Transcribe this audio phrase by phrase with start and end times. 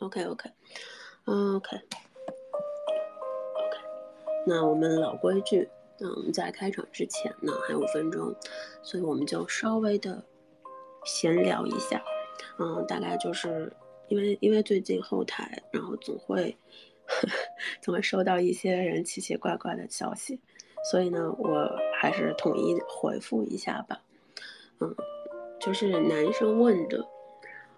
[0.00, 0.50] OK OK，
[1.26, 1.98] 嗯 OK OK，
[4.46, 5.68] 那我们老规矩，
[6.00, 8.34] 嗯，在开场之前呢还有五分钟，
[8.82, 10.24] 所以我们就稍微的
[11.04, 12.02] 闲聊一下，
[12.58, 13.70] 嗯，大概就是
[14.08, 16.56] 因为因为最近后台，然后总会
[17.82, 20.40] 总会收到一些人奇奇怪怪的消息，
[20.90, 21.70] 所以呢，我
[22.00, 24.00] 还是统一回复一下吧，
[24.80, 24.94] 嗯，
[25.60, 27.06] 就是男生问的。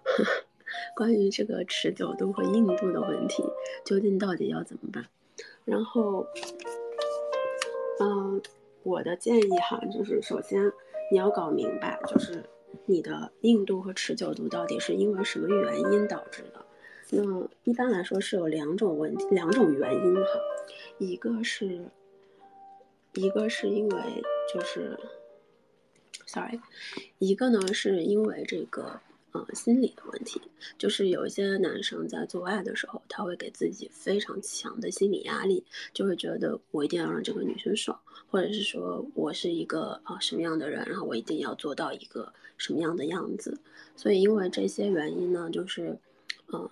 [0.05, 0.23] 呵
[0.95, 3.43] 关于这个持久度和硬度的问题，
[3.83, 5.05] 究竟到底要怎么办？
[5.65, 6.27] 然后，
[7.99, 8.41] 嗯，
[8.83, 10.71] 我的建议哈，就是首先
[11.11, 12.43] 你要搞明白，就是
[12.85, 16.65] 你的硬度和持久度到底是因为什么原因导致的。
[17.09, 20.31] 那一般来说是有两种问题，两种原因哈，
[20.99, 21.85] 一个是，
[23.13, 24.23] 一个是因为
[24.53, 24.97] 就是
[26.27, 26.59] ，sorry，
[27.17, 28.99] 一个呢是因为这个。
[29.33, 30.39] 呃，心理的问题
[30.77, 43.59] 就是有一些男生在做爱的时候，他会给自己非常强的心理压力，就会觉得我一定要让这个女生爽，或者是说我是一个啊什么样的人，然后我一定要做到一个什么样的样子。
[43.95, 45.97] 所以因为这些原因呢，就是，
[46.47, 46.69] 呃，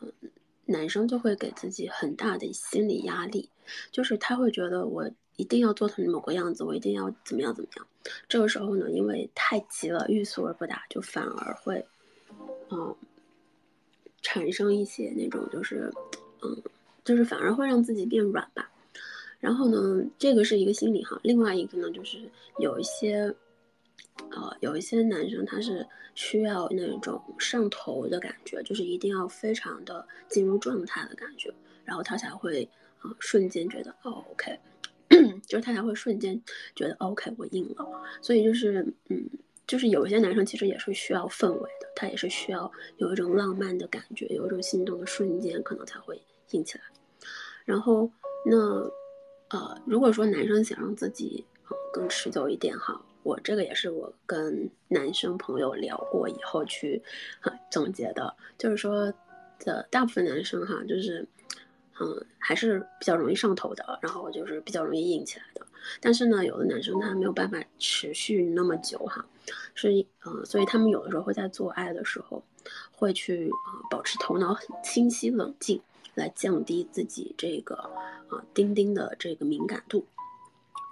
[0.65, 3.49] 男生就会给自己很大的心理压力，
[3.91, 7.87] 就是他会觉得我一定要做成某个样子，我一定要怎么样怎么样。
[8.29, 11.83] 这个时候呢，因为太急了，欲速而不达，就反而会。
[12.71, 12.95] 嗯，
[14.21, 15.91] 产生一些那种就是，
[16.41, 16.63] 嗯，
[17.03, 18.71] 就是反而会让自己变软吧。
[19.39, 21.19] 然后呢，这个是一个心理哈。
[21.23, 22.19] 另外一个呢，就是
[22.59, 23.35] 有一些，
[24.29, 34.57] 呃，有一些男生他是需要那种上头的感觉，就是一定要非常的进入状态的感觉，然后他才会啊瞬间觉得哦 OK，
[35.45, 36.41] 就是他才会瞬间
[36.73, 37.85] 觉得 OK 我硬了。
[38.21, 39.29] 所以就是嗯。
[39.71, 46.83] 就是有些男生其实也是需要氛围的，他也是需要有一种浪漫的感觉，有一种心动的瞬间，可能才会硬起来。
[47.63, 48.11] 然后，
[48.45, 48.57] 那
[49.57, 51.45] 呃，如果说男生想让自己
[51.93, 57.01] 更持久一点哈，我这个也是我跟男生朋友聊过以后去
[57.71, 59.13] 总结的，就是说
[59.59, 61.25] 的大部分男生哈，就是
[62.01, 65.65] 嗯还是比较容易上头的，然后就是比较容易硬起来的。
[66.01, 69.25] 但是呢，有的男生他没有办法持续那么久哈。
[69.73, 72.43] 是，呃，所以他们有的时候会在做爱的时候，
[72.91, 75.81] 会去啊保持头脑很清晰冷静，
[76.15, 77.75] 来降低自己这个
[78.29, 80.05] 啊钉钉的这个敏感度，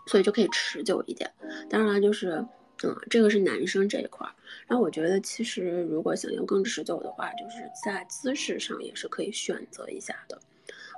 [0.07, 1.31] 所以就可以持久一点。
[1.69, 2.45] 当然了，就是，
[2.83, 4.33] 嗯，这个是男生这一块儿。
[4.67, 10.39] 然后我觉得，其实如果想要更持久的话，就是在姿势上也是可以选择一下的。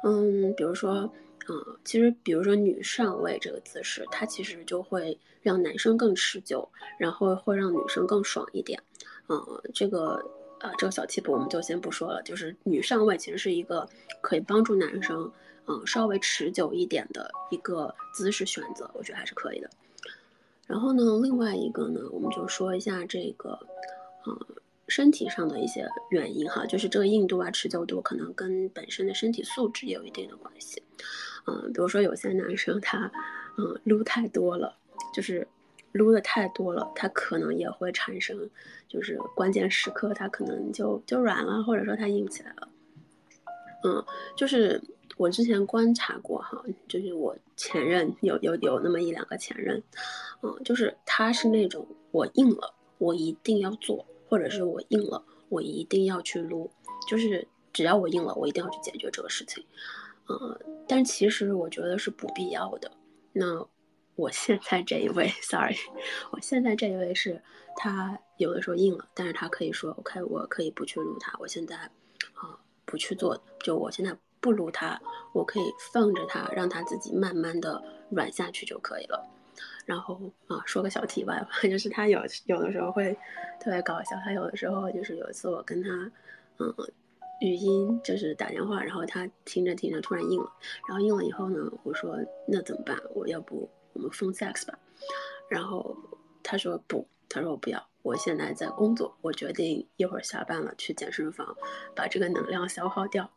[0.04, 1.12] 嗯，比如说。
[1.50, 6.70] 嗯，其实比如说女上位这个姿势，它其实就会让男生更持久，
[7.00, 8.82] 然后会让女生更爽一点。
[9.28, 9.40] 嗯，
[9.74, 10.24] 这个
[10.60, 12.22] 呃，这个小 tip 我们就先不说了。
[12.22, 13.90] 就是女上位其实是一个
[14.22, 15.32] 可以帮助男生
[15.66, 19.70] 嗯稍微持久一点的一个姿势选择，我觉得还是可以的。
[20.68, 23.60] 然后呢，另外一个呢，我们就说一下这个
[24.28, 24.38] 嗯
[24.88, 30.84] 身体上的一些原因哈，就是这个硬度啊、持久度可能跟本身的身体素质也有一定的关系。
[31.48, 33.12] 嗯，比如说有些男生他，
[33.58, 34.76] 嗯，撸太多了，
[35.14, 35.48] 就是
[35.92, 38.50] 撸的太多了，他可能也会产生，
[38.88, 42.70] 就是关键时刻他可能就就软了，或者说他硬起来了。
[43.84, 44.80] 嗯，就是
[45.18, 49.82] 我之前观察过哈，就是我前任有有有那么一两个前任，
[50.44, 56.70] 嗯，就是他是那种我硬了，我一定要做，或者是我硬了，我一定要去撸，
[57.10, 59.66] 就是只要我硬了，我一定要去解决这个事情。
[60.40, 62.92] 呃，但其实我觉得是不必要的。
[63.34, 63.66] 那
[64.16, 65.76] 我现在这一位， sorry，
[66.32, 67.42] 我现在这一位是
[67.76, 71.76] 他有的时候硬了，但是他可以说 OK，我可以不去撸他，我现在
[72.34, 75.00] 啊不去做，就我现在不撸他，
[75.34, 79.26] 我可以放着他，让他自己慢慢的软下去就可以了。
[79.86, 83.14] 然后啊，说个小题外话， 就是他有有的时候会
[83.60, 85.90] 特别搞笑，他有的时候就是有一次我跟他，
[86.60, 86.74] 嗯。
[87.42, 90.52] 语音就是打电话，然后他听着听着突然硬了，
[90.88, 92.16] 然后硬了以后呢，我说
[92.48, 92.96] 那怎么办？
[93.16, 94.78] 我要不我们封 sex 吧？
[95.50, 95.98] 然后
[96.44, 101.58] 他说不，他说我不要，我现在在工作，我决定一会儿下班了去健身房
[101.96, 103.30] 把这个能量消耗掉。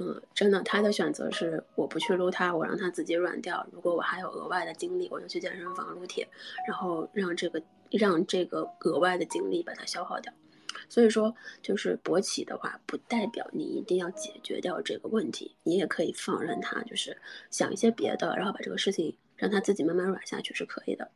[0.00, 3.64] 嗯，真的，他的选择是我不去撸他，我让他自己软掉。
[3.70, 6.28] 如果我还有额外的精力，我就去健身房撸铁，
[6.66, 7.62] 然后让这个
[7.92, 10.32] 让这个额外的精力把它消耗掉。
[10.88, 17.16] 所以说，就是勃起的话，不代表你一定要解决掉这个问题，你也可以放任他，就是
[17.50, 21.10] 想一些别的，然后把这个事情让他自己慢慢软下去是可以的。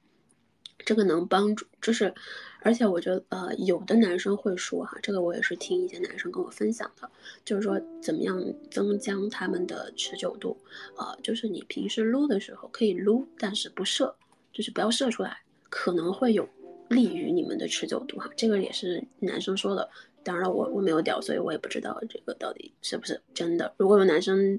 [0.85, 2.15] 这个能帮助，就是，
[2.61, 7.11] 而且我觉得，呃，有的男生会说哈，这个我也是听一些男生跟我分享的，
[7.45, 10.57] 就是说怎么样增加他们的持久度，
[10.97, 14.15] 呃，就是你平时撸的时候可以撸，但是不射，
[14.53, 16.49] 就是不要射出来，可能会有
[16.89, 19.89] 利于你们的持久度哈，这个也是男生说的，
[20.23, 23.73] 当然，我我没有屌，所以我也不知道这个到底是不是真的。
[23.77, 24.59] 如果有男生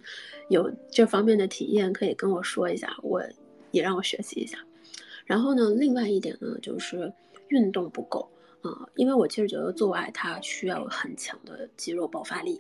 [0.50, 3.24] 有这方面的体验，可以跟我说一下，我
[3.72, 4.58] 也让我学习一下。
[5.26, 7.12] 然后呢，另外一点呢，就是
[7.50, 8.30] 运动不够
[8.62, 12.60] 啊，因为我其实觉得做爱它需要很强的肌肉爆发力，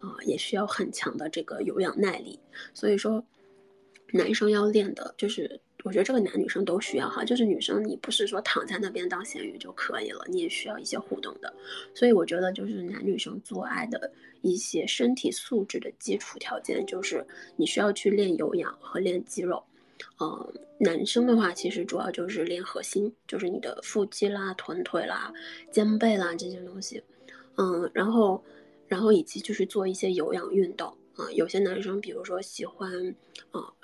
[0.00, 2.38] 啊，也需要很强的这个有氧耐力。
[2.74, 3.24] 所以说，
[4.12, 11.50] 男生要练的就是，我觉得这个男女生都需要哈，就是女生你不是说躺在那边当咸鱼就可以了，你也需要一些互动的。
[11.94, 14.12] 所以我觉得就是男女生做爱的
[14.42, 17.26] 一些身体素质的基础条件，就是
[17.56, 19.64] 你需要去练有氧和练肌肉。
[20.18, 25.32] 呃，男生的话，其实主要就是练核心，就是你的腹肌啦、臀腿啦、
[25.72, 27.02] 肩背啦这些东西。
[27.56, 28.44] 嗯，然后，
[28.86, 30.86] 然后以及就是做一些有氧运动
[31.16, 31.32] 啊。
[31.32, 32.92] 有些男生，比如说喜欢，
[33.52, 33.74] 呃，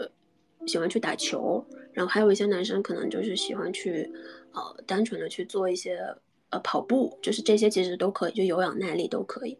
[0.66, 4.10] 喜欢去打球，然后还有一些男生可能就是喜欢去，
[4.52, 5.98] 呃，单纯的去做一些
[6.50, 9.58] 呃跑步，就是这些其实都可以，就有氧耐力都可以。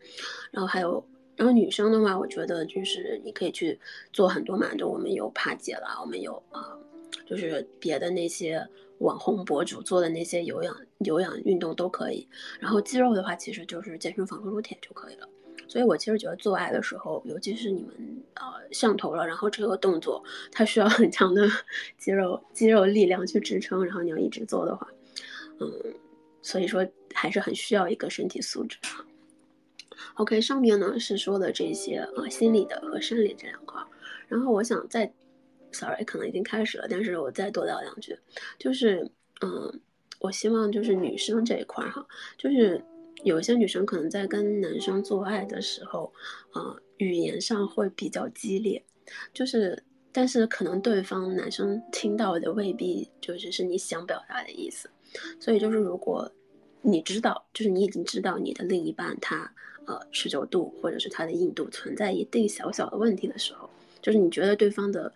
[0.51, 1.05] 然后还有。
[1.37, 3.77] 然后女生的话，我觉得就是你可以去
[4.13, 6.79] 做很多嘛，就我们有帕姐啦，我们有啊，
[7.27, 8.65] 就是别的那些
[8.99, 12.29] 网红博主做的那些有氧有氧运动都可以。
[12.61, 15.29] 然后肌肉的话，其实就是健身房和撸铁就可以了。
[15.69, 17.95] 所以我其实觉得做爱的时候，尤其是你们
[18.35, 20.23] 呃上头了，然后这个动作
[20.53, 21.49] 它需要很强的
[21.99, 24.87] 肌肉肌肉力量去支撑，然后你要一直做的话，
[25.61, 25.95] 嗯，
[26.43, 29.05] 所以说还是很需要一个身体素质哈。
[30.15, 33.87] OK，上面呢是说的这些呃，心理的和生理这两块儿，
[34.29, 35.13] 然后我想再
[35.73, 38.17] ，sorry，可能已经开始了，但是我再多聊两句，
[38.59, 39.81] 就是，嗯，
[40.21, 42.07] 我希望就是女生这一块儿哈，
[42.37, 42.85] 就是
[43.25, 46.13] 有些女生可能在跟男生做爱的时候，
[46.53, 48.81] 啊，语言上会比较激烈，
[49.33, 49.83] 就是，
[50.13, 54.89] 但是可能对方男生听到的未必就是是你想表达的意思，
[55.41, 56.31] 所以就是如果
[56.83, 59.51] 你知道，就是你已经知道你的另一半他。
[59.87, 63.69] 呃，持久度或者是他的硬度存在一定小小的问题的时候，
[64.01, 65.13] 就是你觉得对方的，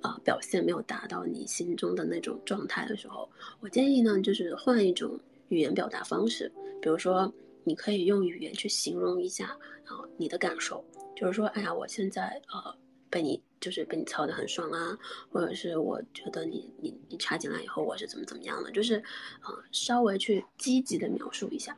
[0.00, 5.18] 呃，表现没有达到你心中的那种状态的时候，我建议呢，就是换一种
[5.48, 9.46] 语言表达方式，比如说，你可以用语言去形容一下，
[9.84, 10.84] 啊，你的感受，
[11.16, 12.74] 就是说，哎呀，我现在呃，
[13.10, 14.98] 被你就是被你操的很爽啊，
[15.30, 18.96] 或者是我觉得你你你插进来以后我是怎么怎么样的，就是，
[19.44, 21.76] 呃，稍微去积极的描述一下。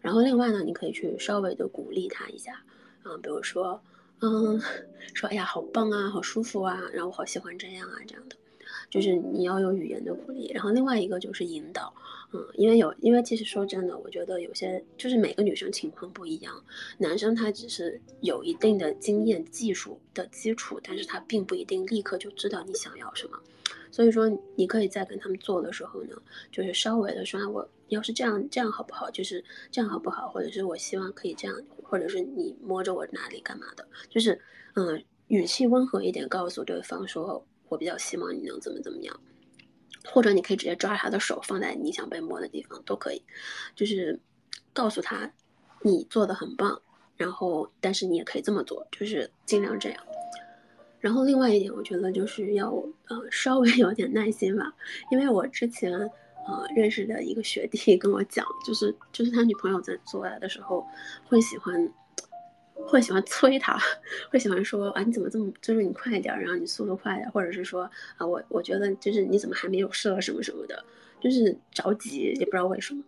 [0.00, 2.52] 然后另外呢，你可以去稍微的鼓励他一下，
[3.02, 3.82] 啊，比如说，
[4.20, 4.60] 嗯，
[5.14, 8.36] 说哎呀，好棒啊，好舒服啊，然后我好喜欢这样啊，这样的，
[8.90, 10.50] 就是你要有语言的鼓励。
[10.52, 11.92] 然后另外一个就是引导，
[12.32, 16.64] 嗯，因为有，因为其实说真的，我觉得有些就是每个女生情况不一样，
[16.98, 23.38] 男生他只是有一定的经验技术的基础，但是他并不一定立刻就知道你想要什么。
[23.90, 24.26] 所以说，
[24.56, 26.16] 你可以在跟他们做的时候呢，
[26.50, 29.10] 就是稍微的说，我要是这样这样好不好？
[29.10, 30.30] 就是这样好不好？
[30.30, 33.86] 或者是我希望可以这样，或者是你摸着我哪里干嘛的？
[34.08, 34.40] 就是，
[34.76, 39.20] 嗯，语气温和一点，告诉对方说，我比较希望你能怎么怎么样，
[40.04, 43.22] 或者你可以直接抓他的手放在你想被摸的地方都可以，
[43.74, 44.20] 就是
[44.72, 45.32] 告诉他
[45.82, 46.80] 你做的很棒，
[47.16, 50.02] 然后但是你也可以这么做，就是尽量这样。
[51.00, 52.70] 然后另外一点，我觉得就是要
[53.08, 54.72] 呃稍微 有点耐心吧，
[55.10, 60.86] 因为我之前呃认识的一个学弟跟我讲，就是就是他女朋友在做爱的时候
[61.26, 61.92] 会喜欢
[62.86, 63.78] 会喜欢催他，
[64.30, 70.84] 会喜欢说啊你怎么这么就是你快点，然后你速度快点，或者是说啊我我觉得就是你怎么还没有射什么什么的，
[71.20, 73.02] 就是着急也不知道为什么，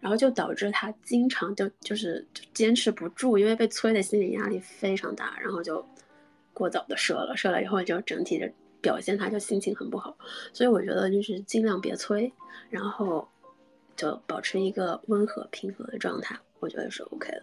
[0.00, 5.84] 然后就导致他经常就就是就坚持不住，因为被催的心理压力非常大，然后就。
[6.52, 10.14] 过早的射了，射了以后就整体的表现，他就心情很不好。
[10.52, 12.30] 所以我觉得就是尽量别催，
[12.68, 13.26] 然后
[13.96, 17.42] 就保持一个温和平和的状态，我觉得是 OK 的。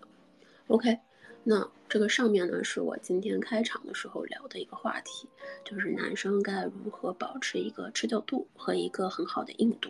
[0.67, 0.99] OK，
[1.49, 5.29] 那这个上面呢是我今天开场的时候聊的一个话题，
[5.63, 9.89] 就是男生该如何保持一个持久度和一个很好的硬度，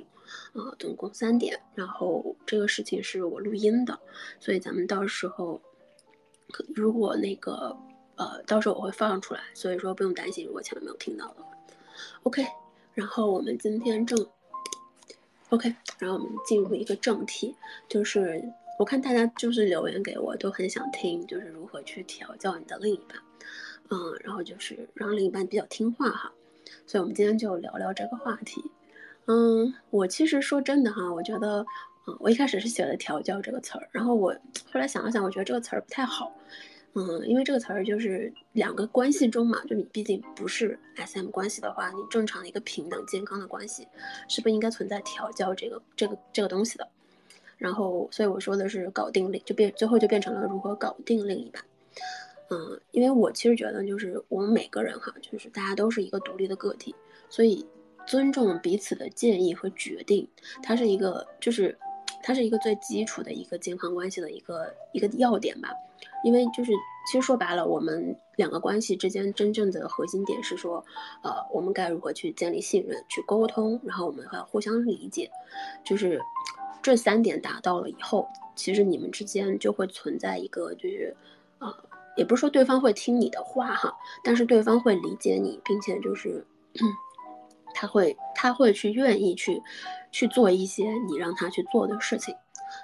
[0.54, 1.60] 啊，总共三点。
[1.74, 4.00] 然后这个事情是我录音的，
[4.40, 5.60] 所以咱们到时候
[6.76, 7.76] 如果那个。
[8.18, 11.52] 呃，到时候我会放出来，所以说不用担心，如果前面没有听到的话。
[12.24, 12.44] OK，
[12.96, 14.28] 然后我们今天正
[15.50, 17.56] OK，然后我们进入一个正题，
[17.88, 18.44] 就是
[18.78, 23.18] 我看大家就是留言给我，都很想听，就是如何去调教你的另一半，
[23.90, 26.32] 嗯，然后就是让另一半比较听话哈，
[26.86, 28.64] 所以我们今天就聊聊这个话题，
[29.26, 31.66] 嗯，我其实说真的哈，我觉得，
[32.06, 34.32] 嗯，我一开始是写了“调教”这个词儿，然后我
[34.72, 36.32] 后来想了想，我觉得这个词儿不太好，
[36.94, 43.88] 嗯，因为这个词儿就是两个关系中嘛，就你毕竟不是 S M 关系的话，你正常的一个平等健康的关系
[44.30, 46.88] 是不应该存在调教这个这个这个东西的。
[47.58, 51.64] 然后，所以我说的是搞定另，就变最后就变成了如何搞定另一半。
[52.50, 56.96] 嗯，因为我其实觉得就是我们每个人哈，就是大家都是一个独立的个体，
[57.30, 57.66] 所以。
[58.06, 60.26] 尊重彼此的建议和决定，
[60.64, 61.78] 它是一个，就是，
[62.24, 65.68] 它是一个最基础的一个健康关系的一个一个要点吧。
[66.24, 66.72] 因为就是，
[67.12, 70.86] 其实说白了，我们两个关系之间真正的核心点是说，
[71.22, 75.30] 呃，我们该如何去建立信任、去沟通，然后我们要互相理解，
[75.84, 76.22] 就是
[76.88, 78.26] 这三点达到了以后，
[78.56, 81.14] 其实你们之间就会存在一个，就是，
[81.60, 81.68] 呃，
[82.16, 86.48] 也不是说对方会听你的话哈，但是对方会理解你，并且就是。
[87.74, 89.62] 他会，他会去愿意去，
[90.14, 92.34] 去做一些你让他去做的事情，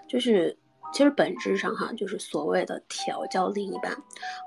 [0.05, 0.57] 就是，
[0.91, 3.93] 其实本质上哈，就是所谓的调教另一半，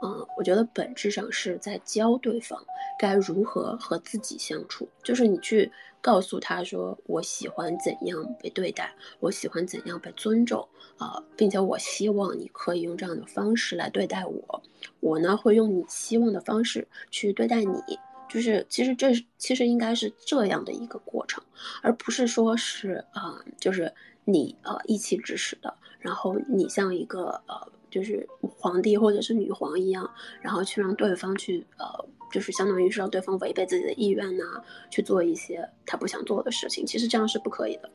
[0.03, 2.63] 嗯，我觉得本质上是在教对方
[2.99, 14.62] 该如何和自己相处，就是你去告诉他说，我喜欢怎样被对待，我喜欢怎样被尊重，啊，并且我希望你可以用这样的方式来对待我，
[15.00, 17.81] 我呢会用你希望的方式去对待你。
[18.29, 21.43] 就是其实这其实应该是这样的一个过程，
[21.81, 23.95] 而不是说是啊，就是
[24.26, 30.11] 你呃一气指使的，然后你像一个呃就是皇帝或者是女皇一样，
[30.42, 31.87] 然后去让对方去呃
[32.30, 37.90] 就是相当于是让对方违背自己的意愿呐，去做一些他不想做的事情，其实这样是不可以的。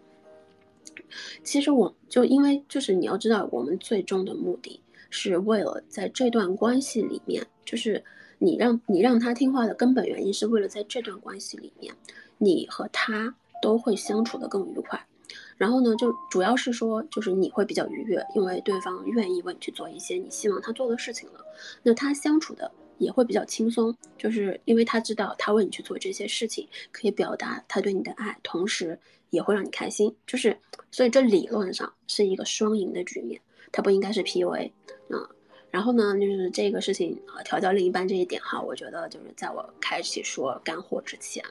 [1.44, 8.04] 其实我就因为就是你要知道，我们最终的目的是为了在这段关系里面，就是。
[8.44, 11.94] 你让你让他听话的根本原因，是为了在这段关系里面，
[12.40, 15.00] 你和他都会相处的更愉快。
[15.62, 21.46] 然后呢，就主要是说，就是你会比较愉悦，因为对方愿意为你去做一些你希望他做的事情了。
[21.84, 28.98] 那他相处的也会比较轻松，就是因为他知道他为你去做这些事情，可以表达他对你的爱，同时
[29.30, 30.12] 也会让你开心。
[30.26, 30.58] 就是，
[30.90, 33.40] 所以这理论上是一个双赢的局面，
[33.72, 34.72] 它不应该是 PUA
[35.12, 35.30] 啊。
[35.70, 41.46] 然后呢，就是这个事情啊，调教另一半这一点哈，我觉得就是在我开启说干货之前，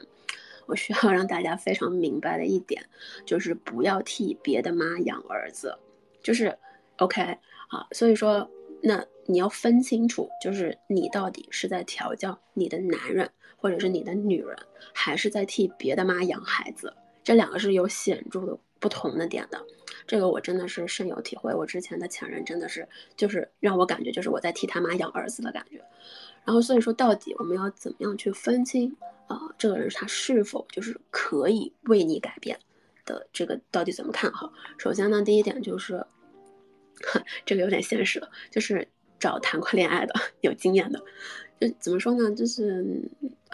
[0.71, 2.81] 我需要让大家非常明白的一点，
[3.25, 5.77] 就是不要替别的妈养儿子，
[6.23, 6.57] 就是
[6.95, 7.21] OK
[7.67, 7.85] 啊。
[7.91, 8.49] 所以说，
[8.81, 14.57] 那你要分清楚，就是你到底是在调教你的男人，或者是你的女人，
[14.93, 19.61] 还是在替别的妈养孩子，这两个是有显著的不同的点的。
[20.11, 25.81] 这个我真的是深有体会，我之前的前任真的是，就是让我感觉就是我在替他妈养儿子的感觉。
[26.43, 28.93] 然后所以说，到底我们要怎么样去分清
[29.27, 32.59] 啊，这个人他是否就是可以为你改变
[33.05, 33.25] 的？
[33.31, 34.51] 这个到底怎么看哈？
[34.77, 36.05] 首先呢，第一点就是，
[37.45, 38.85] 这个有点现实了，就是
[39.17, 41.01] 找谈过恋爱的、 有经验的。
[41.57, 42.35] 就怎么说呢？
[42.35, 42.83] 就是，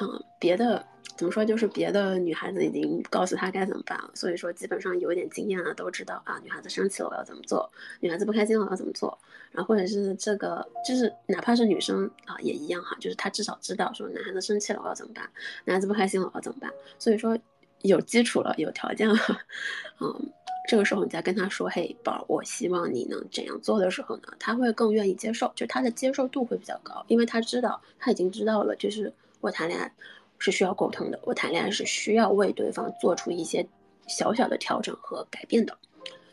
[0.01, 0.83] 嗯，别的。
[1.17, 1.43] 怎么说？
[1.43, 7.69] 就是别的女孩子已经告诉他该怎么办了，所以说基本上有点经验了，都知道啊，女孩子生气了我要怎么做，
[7.99, 9.17] 女孩子不开心了我要怎么做，
[9.51, 15.29] 然后或者是这个，就是哪怕是女生啊也一样哈，就是她至少知道说男孩子生气了我要怎么办，
[15.65, 17.37] 男孩子不开心了我要怎么办，所以说
[17.81, 19.15] 有基础了，有条件了，
[19.99, 20.29] 嗯，
[20.69, 29.91] 这个时候你再跟他说，嘿宝，我希望你能怎样做的时候呢，他会更愿意接受，就他的接受度会比较高，因为他知道他已经知道了，就是我谈恋爱。
[30.39, 33.67] 是需要沟通的，我谈恋爱是需要为对方做出一些
[34.07, 35.77] 小小的调整和改变的，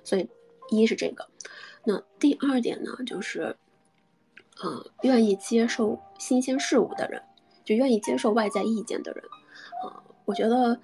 [0.02, 0.28] 所以
[0.70, 1.26] 一是这个，
[1.84, 3.56] 那第二点呢，就是，
[4.61, 7.23] 呃，愿意接受新鲜事物的人，
[7.64, 9.25] 就愿意接受外在意见的人，
[9.82, 10.78] 啊，我觉得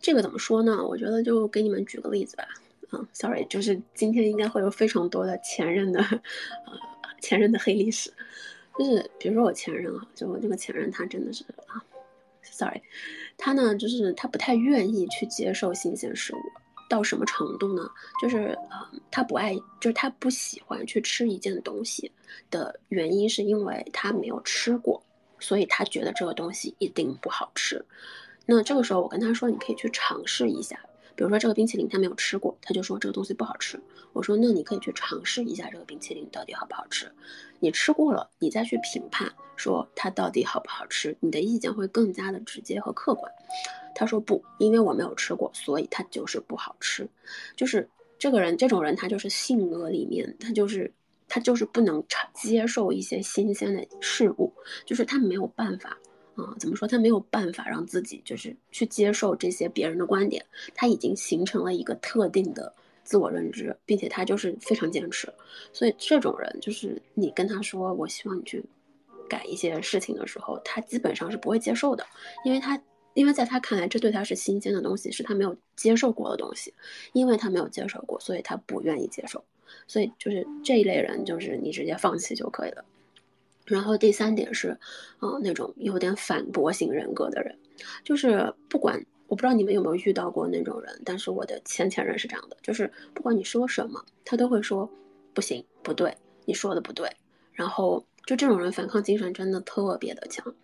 [0.00, 0.84] 这个怎么说呢？
[0.86, 2.48] 我觉得就给你们举个例子吧，
[2.92, 6.72] 嗯，sorry，就是今天应该会有非常多的前任的，呃，
[7.20, 8.12] 前任的黑历史，
[8.78, 11.82] 就是比如说我前任啊，就我这个前任他真的是啊。
[12.50, 12.82] Sorry，
[13.36, 16.38] 他呢，就是他不太愿意去接受新鲜事物，
[16.88, 17.90] 到什么程度呢？
[18.20, 22.12] 就是呃，他不爱，就是他不喜欢去吃一件东西
[22.50, 25.02] 的原因，是因为他没有吃过，
[25.40, 27.84] 所以他觉得这个东西一定不好吃。
[28.46, 30.78] 那这个时候我跟他说，你可以去尝试一下。
[31.16, 33.80] 比如说这个冰淇淋他没有吃过，他就说这个东西不好吃。
[34.12, 37.10] 我说那你可以去尝试一下这个冰淇淋到底好不好吃。
[37.60, 43.30] 你吃过了，你再去评判说它到底好不好吃，你的意见会更加的直接和客观。
[43.94, 47.08] 他说不，因为我没有吃过，所以它就是不好吃。
[47.56, 50.92] 就是这个人，这种人他就是性格里面，他就是
[51.28, 52.04] 他就是不能
[52.34, 54.52] 接受一些新鲜的事物，
[54.84, 55.96] 就是他没有办法
[56.36, 56.86] 啊，怎么说？
[56.88, 62.72] 他没有办法让自己就是去接受这些别人的观点，他已经形成了一个特定的
[63.04, 65.32] 自我认知，并且他就是非常坚持。
[65.72, 68.64] 所以这种人，就是你跟他说“我希望你去
[69.28, 72.04] 改一些事情”的时候，他基本上是不会接受的，
[72.44, 72.80] 因为他
[73.14, 76.74] 因为在他看来，这对他是新鲜的东西，是他没有接受过的东西，
[77.12, 79.44] 因为他没有接受过，所以他不愿意接受。
[79.86, 82.84] 所以就是这一类人，就是你直接放弃就可以了。
[83.64, 84.78] 然后第三点是，
[85.20, 87.58] 嗯，那种有点反驳型人格的人，
[88.02, 94.88] 就是不管我不知道你们有没有遇到过那种人，但是我的前前任是这样的，就是不管你说什么，他都会说
[95.32, 97.10] 不行，不对，你说的不对。
[97.52, 100.54] 然后就这种人反抗精神真的特别的强，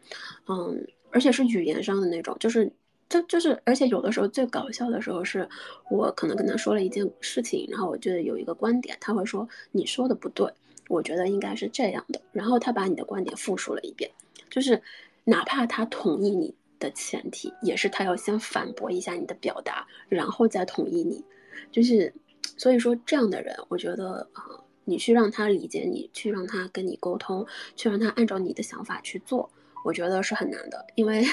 [0.48, 2.70] 嗯，而且是语言上的那种，就是
[3.08, 5.48] 就就是，而且有的时候最搞笑的时候是，
[5.88, 10.52] 我可能跟他说了一件事情，然后我觉得有一个观点，他会说你说的不对。
[10.90, 14.10] 我觉得应该是这样的，然后他把你的观点复述了一遍，
[14.50, 14.82] 就是
[15.22, 21.24] 哪怕他同意你的前提，也是他要先反驳一下你的表达，然后再同意你。
[21.70, 22.12] 就是
[22.56, 24.42] 所以说这样的人，我觉得啊，
[24.84, 29.48] 你去让他理解你，去让他跟你沟通，去让他按照你的想法去做，
[29.84, 31.24] 我觉得是很难的，因为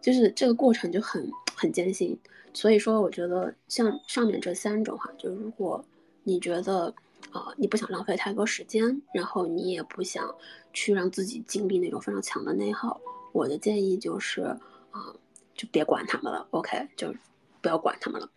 [0.00, 2.18] 就是这个过程就很很艰辛。
[2.52, 5.84] 所以说，我觉得像上面这三种哈，就如果
[6.24, 6.92] 你觉得。
[7.30, 10.34] 啊，你不想浪费太多时间，然后你也不想
[10.72, 13.00] 去让自己经历那种非常强的内耗。
[13.32, 14.42] 我的建议就是，
[14.90, 15.14] 啊，
[15.54, 17.14] 就别管他们了，OK，就
[17.60, 18.30] 不要管他们了。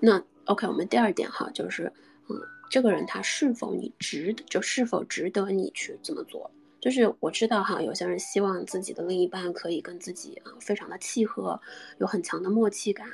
[0.00, 1.92] 那 OK，我们第二点哈，就是，
[2.28, 2.36] 嗯，
[2.68, 6.50] 这个人他是否你值，就是否值得你去这么做？
[6.80, 11.60] 就是我知道哈，有些人希望自己的另一半可以跟自己啊非常的契合，
[11.98, 13.08] 有很强的默契感，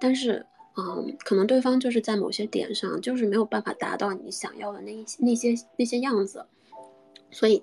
[0.00, 0.44] 但是。
[0.78, 6.44] 嗯，可能对方就是在某些点上，就是没有办法达到你想要的那一些那些那些样子，
[7.30, 7.62] 所以，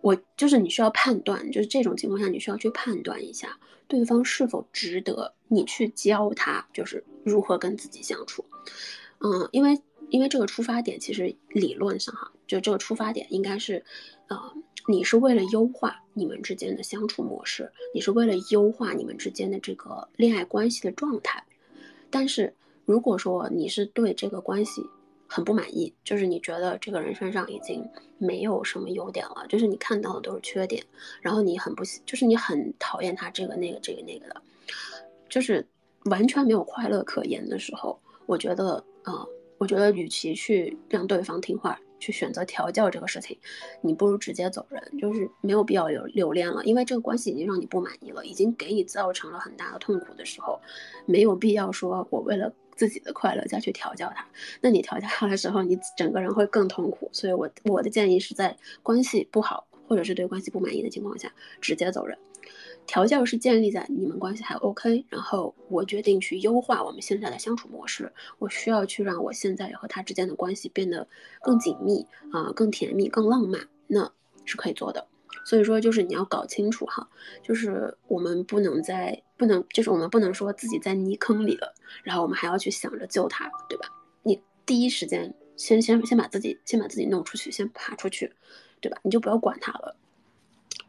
[0.00, 3.58] 我就是你需要判断，就是这种情况下，你需要去判断一下
[3.88, 8.44] 对方是否值得你去教他，就是如何跟自己相处。
[9.18, 13.84] 嗯，因为因为这个出发点其实理论上哈，就这个出发点应该是，
[14.28, 14.54] 呃，
[14.86, 21.44] 你是为了优化你们之间的相处模式，你是为了优化你们之间的这个恋爱关系的状态。
[22.10, 22.52] 但是，
[22.84, 24.82] 如果说你是对这个关系
[25.26, 30.82] 很不满意，就是你觉得这个人身上已经没有什么优点了，就是你看到的都是缺点，
[31.20, 34.42] 然后你很不喜，就是你很讨厌他这个那个这个那个的，
[35.28, 35.64] 就是
[36.06, 41.78] 完全没有快乐可言的时候，我觉得，呃，我觉得与其去让对方听话。
[42.00, 43.38] 去选择调教这个事情，
[43.80, 50.58] 你不如直接走人，就是没有必要留留恋了，因为这个关系已经让你不满意了，已经给你造成了很大的痛苦的时候，
[51.06, 54.26] 没有必要说我为了自己的快乐再去调教他。
[54.60, 57.08] 那你调教他的时候，你整个人会更痛苦。
[57.12, 62.16] 所以我我的建议是在关系不好或者是对关系不满意的情况下，直接走人。
[62.90, 68.12] 调教是建立在你们关系还 OK，然后我决定去优化我们现在的相处模式。
[68.40, 71.06] 我需要去让我现在和他之间的关系变得
[71.40, 74.10] 更紧密啊，更甜蜜，更浪漫，那
[74.44, 75.06] 是可以做的。
[75.44, 77.08] 所以说，就是你要搞清楚哈，
[77.44, 81.72] 就是我们不能在不能，就是我们不能说自己在泥坑里了，
[82.02, 83.86] 然后我们还要去想着救他，对吧？
[84.24, 88.32] 你第一时间先先先把自己先把自己弄出去，先爬出去，
[88.80, 88.98] 对吧？
[89.04, 89.94] 你就不要管他了。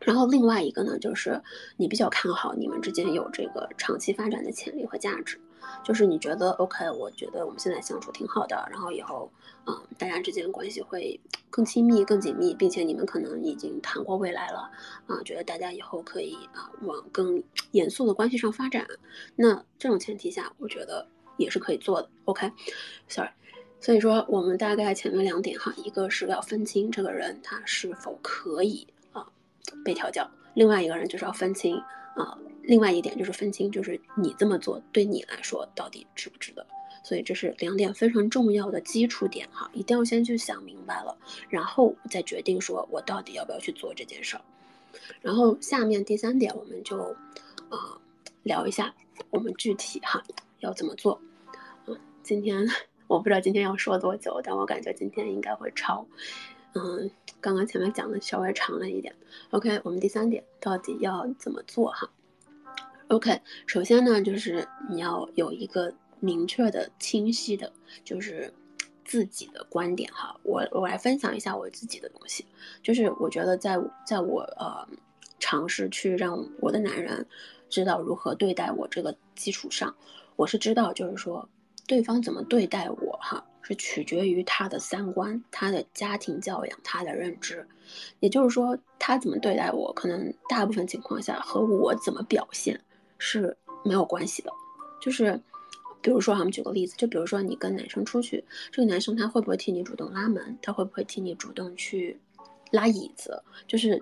[0.02, 1.42] 然后另外一个呢，就是
[1.78, 5.40] 你比较看好你们之间有这个长期发展的潜力和价值，
[5.84, 9.32] 就是你觉得 OK，我觉得我们现在相处挺好的，然后以后，
[9.68, 11.20] 嗯，大家之间关系会
[11.52, 14.72] 更亲密、更紧密，并且你们可能已经谈过未来了，
[15.06, 18.88] 啊，觉得大家以后可以啊往更严肃的关系上发展，
[19.36, 22.10] 那这种前提下，我觉得也是可以做的。
[22.26, 23.30] OK，Sorry，
[23.80, 28.88] 所以说我们大概前面两点哈，一个是要分清这个人他是否可以。
[29.84, 31.76] 被调教，另外一个人就是要分清
[32.16, 36.66] 啊，另外一点就是分清，就是你这么做对你来说到底值不值得，
[37.04, 41.18] 所以这是两点非常重要的基础点哈，一定要先去想明白了，
[41.50, 44.42] 然后再决定说我到底要不要去做这件事儿。
[45.22, 47.16] 然后下面第三点，我们就
[47.70, 47.98] 啊
[48.44, 48.94] 聊一下
[49.30, 50.22] 我们具体哈
[50.60, 51.20] 要怎么做。
[51.88, 52.68] 嗯，今天
[53.08, 56.06] 我不知道今天要说多久，但我感觉今天应该会超。
[56.74, 59.14] 嗯，刚刚前面讲的稍微长了一点。
[59.50, 62.10] OK，我们第三点到底要怎么做哈
[63.10, 67.72] ？OK，首先呢，就是你要有一个明确的、清晰的，
[68.06, 68.54] 就是
[69.04, 70.40] 自己的观点哈。
[70.44, 72.46] 我我来分享一下我自己的东西，
[72.82, 74.88] 就是我觉得在在我呃
[75.40, 77.26] 尝试去让我的男人
[77.70, 79.94] 知道如何对待我这个基础上，
[80.38, 81.50] 我是知道就是说
[81.86, 83.46] 对方怎么对待我哈。
[83.62, 87.68] 是取决于他的三观、他的家庭教养、他的认知。
[88.20, 92.80] 也就是说，他怎么对待我，可能大部分情况下和我怎么表现
[93.18, 94.52] 是没有关系的。
[95.02, 95.40] 就是，
[96.02, 100.58] 比如说，我们举个例子，就比如说你跟男生出去，这个男生他会不会替你主动拉门？
[100.62, 102.20] 他会不会替你主动去
[102.72, 103.44] 拉椅子？
[103.68, 104.02] 就是。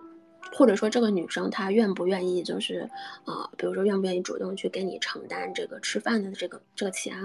[0.53, 2.89] 或者说这个女生她愿不愿意，就是，
[3.25, 7.15] 呃，比如说愿不愿意主动去给你承担这个吃饭的这个这个钱，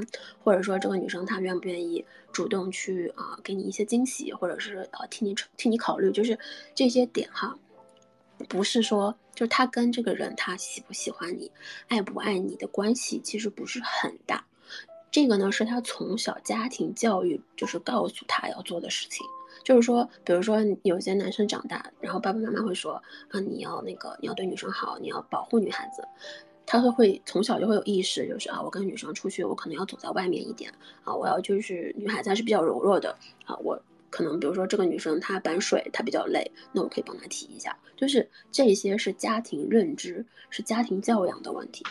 [0.43, 6.39] 或者说这个女生她愿不愿意主动去啊给你一些惊喜，或者是呃替你替你考虑，就是
[6.75, 7.57] 这些点哈，
[8.49, 11.51] 不是说就是他跟这个人他喜不喜欢你，
[11.89, 14.45] 爱不爱你的关系其实不是很大，
[15.11, 19.27] 这个呢是他从小家庭教育就是告诉他要做的事情。
[19.65, 26.07] 就是说，比如说有些男生长大，然后爸爸妈妈会说啊，你要那个，你要对女生好，你要保护女孩子，
[26.67, 30.71] 他会会从小就会有意识，就是啊，我跟女生出去，我可能要走在外面一点
[31.03, 41.83] 啊，我要就是女孩子还是比较柔弱的啊，我可能比如说这个女生她搬水她比较累，那我可以帮她提一下，就是这些是家庭认知，是家庭教养的问题，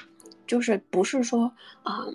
[0.45, 2.05] 就是不是说啊，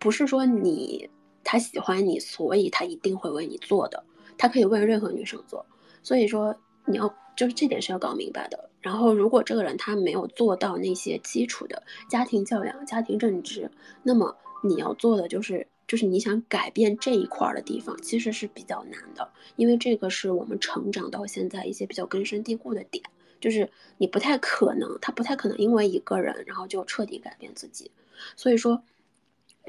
[0.00, 1.08] 不是说你
[1.44, 4.02] 他喜欢你，所以他一定会为你做的。
[4.36, 5.64] 他可以问任何女生做，
[6.02, 8.70] 所以说你要就是这点是要搞明白的。
[8.80, 13.70] 然后如果这个人他没有做到那些基础的家庭教养、家庭认知，
[14.02, 23.02] 那么你要做的就是就是你想改变这一块的地方，其实是比较难的，因为这个是我们成长到现在一些比较根深蒂固的点，
[23.40, 27.90] 就是你不太可能，他不太可能因为一个人然后就彻底改变自己，
[28.36, 28.82] 所以说。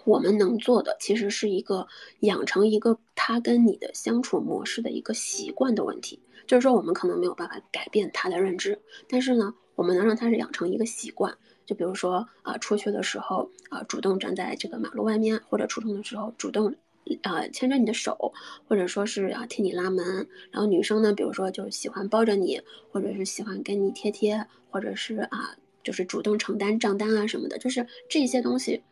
[0.03, 1.87] 我们能做的其实是一个
[2.19, 8.77] 养成一个他跟你的相处模式的一个习惯的问题，就是说我们可能没有办法改变他的认知，
[9.07, 16.75] 但是呢，我们能让他是养成一个习惯，就比如说啊，出去的时候啊，主动站在这个马路外面，或者出城的时候主动，
[17.23, 18.33] 呃，牵着你的手，
[18.67, 28.83] 或者说是啊替你拉门，然后女生呢，比如说就喜欢抱着你，或者是喜欢跟你贴贴，或者是啊就是主动承担账单啊什么的，就是这些东西。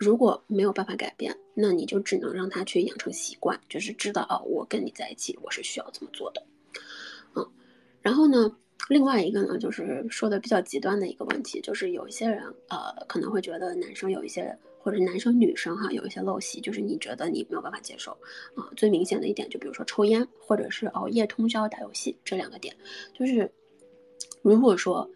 [0.00, 6.42] 如果没有办法改变，那你就只能让他去养成习惯，就是知道哦，我跟你在一起，我是需要这么做的，
[7.34, 7.46] 嗯。
[8.00, 8.50] 然后呢，
[8.88, 18.12] 另外一个呢，就是说的比较极端的一个问题，就是有一些人呃可能会觉得男生有一些或者男生女生哈有一些陋习，就是你觉得你没有办法接受
[18.54, 18.70] 啊。
[18.74, 22.74] 最明显的一点就比如说抽烟或者是熬夜通宵打游戏这两个点，
[23.12, 23.52] 就是
[24.40, 25.06] 如果说。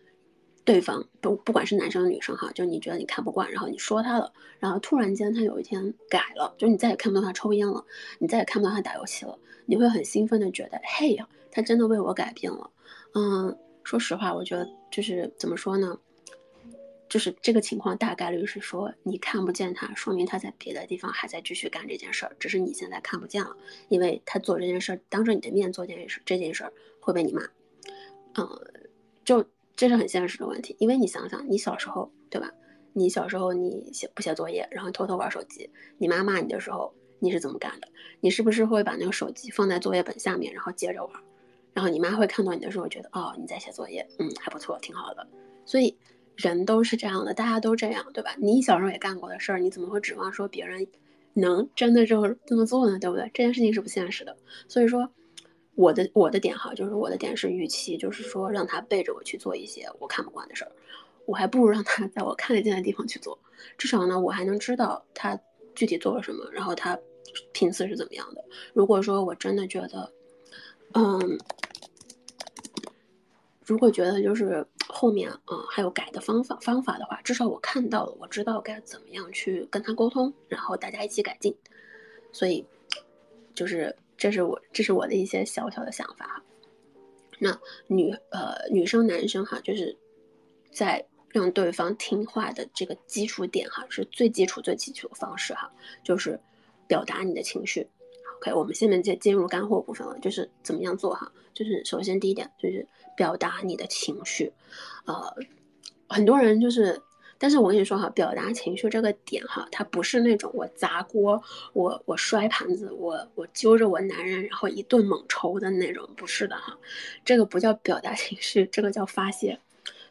[0.65, 7.85] 对方不不管是男生女生哈，就你觉得你看不惯，然后你说他了，然后突然间他有一天改了，就你再也看不到他抽烟了，
[8.19, 12.71] 你再也看不到他打游戏了，你会很兴奋的觉得，嘿呀，他真的为我改变了。
[13.13, 15.99] 嗯，说实话，我觉得就是怎么说呢，
[17.11, 23.55] 就是这个情况大概率是说你看不见他，说明他在别的地方还在继续干这件事儿，只是你现在看不见了，
[23.91, 27.43] 因为他做这件事儿，当着你的面做这件事，这件事儿会被你骂。
[28.37, 28.49] 嗯，
[29.27, 29.45] 就。
[29.77, 32.51] 这是很现实的问题，因为你想想，你小时候，对吧？
[32.93, 37.89] 你小时候你写不写作业，然后偷偷玩手机，你妈骂你的时候，你是怎么干的？
[38.21, 41.13] 你是不是会把那个手机放在作业本下面，然后接着玩？
[41.73, 45.27] 然后你妈会看到你的时候，觉得哦你在写作业，嗯还不错，挺好的。
[45.65, 45.97] 所以
[46.37, 48.37] 人都是这样的，大家都这样，对吧？
[48.39, 50.87] 你小时候也干过的事儿，你怎么会指望说别人
[51.33, 52.97] 能真的就这么做呢？
[53.01, 53.29] 对不对？
[53.35, 54.37] 这件事情是不现实的。
[54.69, 55.11] 所以说。
[55.77, 60.71] 我的我的点哈，就是我的点是预期，就是说让他背着我去做一些我看不惯的事儿，
[61.27, 63.39] 我还不如让他 在我看得见的地方去做，
[63.77, 65.39] 至少呢，我还能知道他
[65.75, 66.97] 具体做了什么，然后他
[67.53, 68.45] 频次是怎么样的。
[68.73, 70.13] 如果说我真的觉得，
[70.93, 71.39] 嗯，
[73.65, 81.57] 如果觉得就是后面嗯还有改的方法方法的话，至少我看到了，我知道该怎么样去跟他沟通，然后大家一起改进。
[82.33, 82.65] 所以
[83.55, 83.97] 就是。
[84.25, 86.43] 这是我这是我的一些小小的想法哈。
[87.39, 89.95] 那女呃女生男生哈，就是
[90.73, 95.71] 在让对方听话的这个基础点哈，是最基础最基础的方式哈，
[96.03, 96.41] 就是
[96.89, 97.87] 表达你的情绪。
[98.39, 104.51] OK，我们下面就进入干货部分了，就是怎么样做哈，就是首先第一点就是表达你的情绪。
[105.05, 105.37] 呃，
[106.09, 106.99] 很多人就是。
[107.45, 111.39] 但是我跟你说哈，表达情绪这个点哈，它不是那种我砸锅、
[111.75, 116.75] 我我摔盘子、我我揪着我男人然后一顿猛抽的那种，不是的哈，
[117.23, 119.61] 这个不叫表达情绪，这个叫发泄。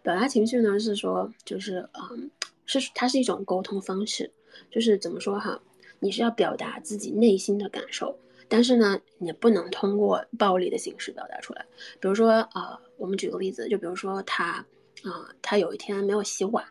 [0.03, 2.29] 表达情绪呢是说，就是嗯，
[2.67, 4.29] 是它是一种沟通方式，
[4.69, 5.59] 就是怎么说哈，
[5.97, 8.15] 你是要表达自己内心的感受，
[8.47, 11.65] 但是呢，你不能通过暴力的形式表达出来。
[11.99, 14.63] 比如说啊，我们举个例子，就比如说他
[15.01, 16.63] 啊，他有一天没有洗碗。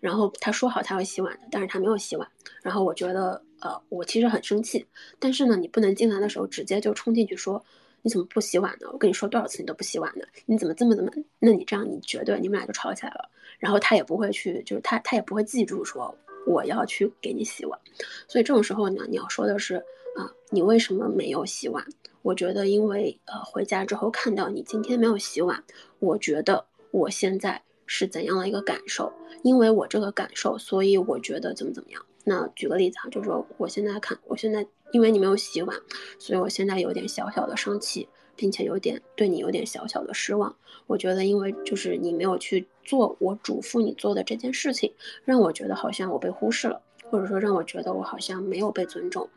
[0.00, 2.28] 然后他说好他要洗碗的，但是他没有洗碗。
[2.62, 4.86] 然后我觉得呃，我其实很生气，
[5.18, 7.64] 但是呢，你不能进来的时候直接就冲进去说，
[8.02, 8.88] 你怎么不洗碗呢？
[8.92, 10.24] 我跟你说多少次你都不洗碗呢？
[10.46, 11.10] 你怎么这么怎么？
[11.38, 16.14] 那你这样你绝对你们俩就吵起来了，然后他也不会去，就是他他也不会记住说
[16.46, 17.78] 我要去给你洗碗，
[18.26, 19.76] 所以这种时候呢，你要说的是
[20.16, 21.84] 啊，你为什么没有洗碗？
[22.22, 25.62] 我觉得因为呃回家之后看到你今天没有洗碗，
[25.98, 29.12] 我觉得我现在是怎样的一个感受？
[29.42, 32.00] 因为我这个感受，所以我觉得怎么怎么样。
[32.22, 35.76] 那举个例子啊，就是说我现在看，我现在因为你没有洗碗，
[36.18, 40.54] 所以我现在有点小小的生气，并且有点对你有点小小的失望。
[40.86, 44.92] 我觉得因为就是你没有去做我嘱咐你做的这件事情，
[45.24, 49.28] 让我觉得好像我被忽视了，或者说让我觉得我好像没有被尊重。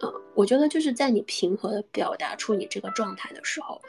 [0.00, 3.82] 嗯，我觉得就是在你平和的表达出你这个状态的时候，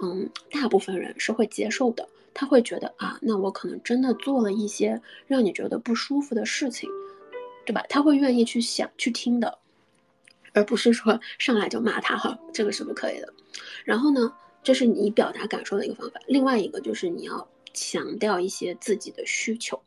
[0.00, 6.90] 嗯，大部分人是会接受的，他会觉得啊，那我可能真的做了一些让你觉得不舒服的事情。
[7.66, 7.82] 对吧？
[7.88, 9.56] 他会愿意去想、去听的，
[10.52, 13.32] 而不是说 上来就骂他哈，这个是不可以的。
[13.86, 14.30] 然后呢，
[14.62, 16.20] 这是你表达感受的一个方法。
[16.26, 19.80] 另外一个就是你要强调一些自己的需求。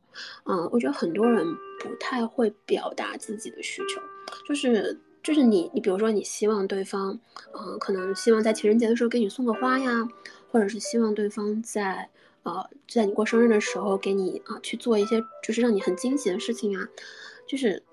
[0.45, 1.45] 嗯，我觉得很多人
[1.79, 4.01] 不太会表达自己的需求，
[4.47, 7.19] 就是就是你你比如说你希望对方，
[7.53, 10.09] 嗯，可能希望在情人节的时候给你送个花呀，
[10.49, 12.09] 或者是希望对方在。
[12.47, 16.87] 呃，在你过生日的时候，给你啊去做一些就是让你很惊喜的事情啊，
[17.45, 17.83] 就是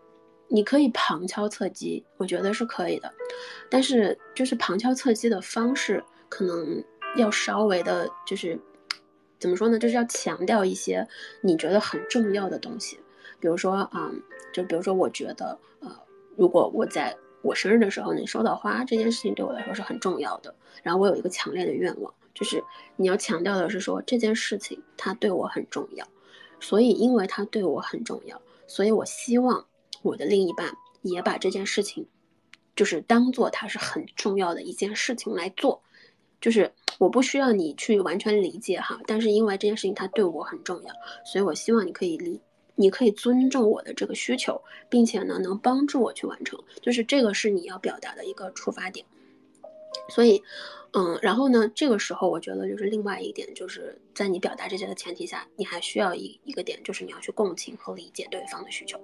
[0.46, 3.12] 你可以旁敲侧击，我觉得是可以的，
[3.68, 6.84] 但是就是旁敲侧击的方式可能
[7.16, 8.56] 要稍微的，就是
[9.40, 11.04] 怎么说呢，就是要强调一些
[11.40, 13.00] 你觉得很重要的东西，
[13.40, 14.12] 比如说啊，
[14.52, 15.90] 就比如说我觉得呃，
[16.36, 22.14] 如果我在我生日的时候能收到花，这件事情对我来说是很重要的，然后我有一个强烈的愿望。
[22.34, 22.62] 就是
[22.96, 26.06] 你要强调的是说这件事情它对我很重要，
[26.60, 29.66] 所以因为它对我很重要，所以我希望
[30.02, 32.06] 我的另一半也把这件事情，
[32.74, 35.82] 就是当做它是很重要的一件事情来做。
[36.40, 40.92] 就是我不需要你去完全理解哈，但是因为这件事情它对我很重要，
[41.24, 42.38] 所以我希望你可以理，
[42.74, 46.62] 你可以尊重我的这个需求，并且呢能帮助我去完成。
[46.82, 49.06] 就是这个是你要表达的一个出发点。
[50.10, 50.42] 所以，
[50.96, 58.98] 嗯，然后呢，这个时候我觉得就是另外一点，就是在你表达这些的前提下，你还需要一一个点，就是你要去共情和理解对方的需求，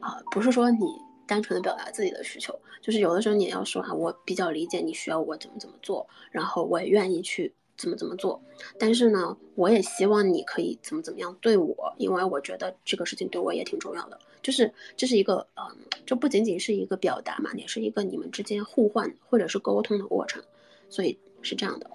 [0.00, 0.86] 啊，不是说你
[1.26, 8.40] 单纯的表达自己的需求，就是有的时候你也要说啊，我比较理解你需要我怎么怎么做，然后我也愿意去怎么怎么做，
[8.78, 14.18] 但是呢，我也希望你可以怎么怎么样对我，因为我觉得这个事情对我也挺重要的。
[14.42, 20.42] 就是这是一个，嗯，这不仅仅是一个表达嘛，也是一个你们之间互换或者是沟通的过程，
[20.88, 21.90] 所以是这样的。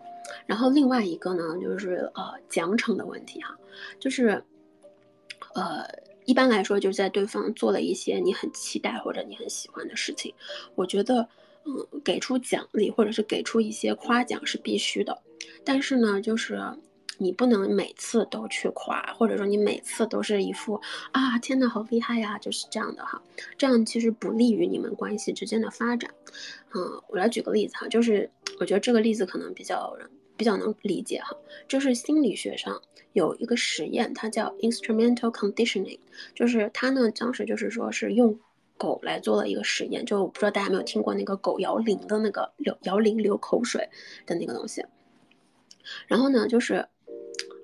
[0.45, 3.57] 然后另外一个呢，就是呃奖惩的问题哈，
[3.99, 4.43] 就是，
[5.55, 5.85] 呃，
[6.25, 10.33] 一般来说就是在对方做了一些你很期待或者你很喜欢的事情，
[10.75, 11.27] 我觉得，
[11.65, 15.17] 嗯，给出奖励或者是给出一些夸奖是必须的，
[15.63, 16.61] 但是呢，就是。
[17.19, 20.79] 你不能每次都去夸，或者说你每次都是一副
[21.11, 23.19] 啊天呐好厉害呀，就是这样的哈，
[23.57, 26.11] 这样其实不利于你们关系之间的发展。
[26.75, 29.97] 嗯，我来举个例子哈，就是我觉得这个例子可能比较
[30.35, 31.35] 比较能理解哈，
[31.67, 32.81] 就是心理学上
[33.13, 35.99] 有一个实验，它叫 instrumental conditioning，
[36.35, 38.39] 就是它呢当时就是说是用
[38.77, 43.89] 狗来做了一个实验，就我不知道大家有没有听过那个狗摇铃的那个流摇铃流口水
[44.25, 44.85] 的那个东西，
[46.07, 46.87] 然后呢就是。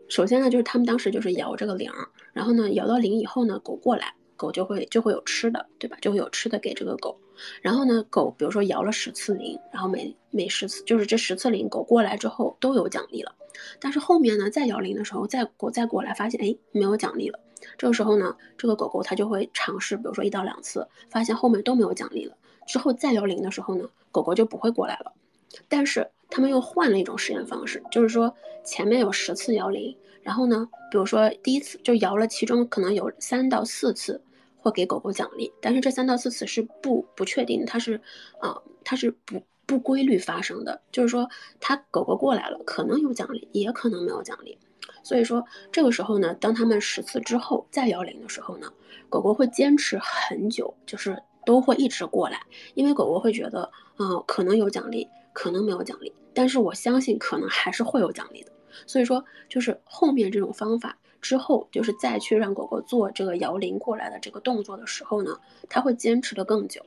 [0.09, 1.89] 首先呢，就是他们当时就是摇这个铃，
[2.33, 5.97] 然后呢，摇到铃以后呢，狗过来，狗就会就会有吃的，对吧？
[6.01, 7.17] 就会有吃的给这个狗。
[7.61, 13.33] 然后呢，狗比如说摇了十次铃，然后每每十次就是这十次铃，狗过来之后都有奖励了。
[13.79, 17.39] 但是后面呢，再摇铃的时候，再狗再过来，发现哎没有奖励了。
[17.77, 22.35] 这个时候呢，这个狗狗它就会尝试，比如说一到两次，发现后面都没有奖励了，
[22.67, 25.11] 之后再摇铃的时候呢，狗狗就不会过来了。
[25.67, 29.95] 但是他们又换了一种实验方式，就是说前面有十次摇铃。
[30.23, 34.21] 然后呢，比如说第一次就摇了，其中可能有三到四次
[34.57, 37.99] 会给狗狗奖励，但是这三到四次是不不确定，它是，
[38.39, 44.57] 啊，它是不不规律发生的，就是说它狗狗过来了，可能有奖励，也可能没有奖励，
[45.03, 48.71] 所以说这个时候呢，当他们十次之后再摇铃的时候呢，
[49.09, 52.41] 狗狗会坚持很久，就是都会一直过来，
[52.75, 58.52] 因为狗狗会觉得，嗯，可能有奖励，可能没有奖励，但是我相信可能还是会有奖励的。
[58.85, 66.81] 所以说，就是后面这种方法之后，就是再去让狗狗做这个摇铃过来的这个动作的时候呢，它会坚持的更久。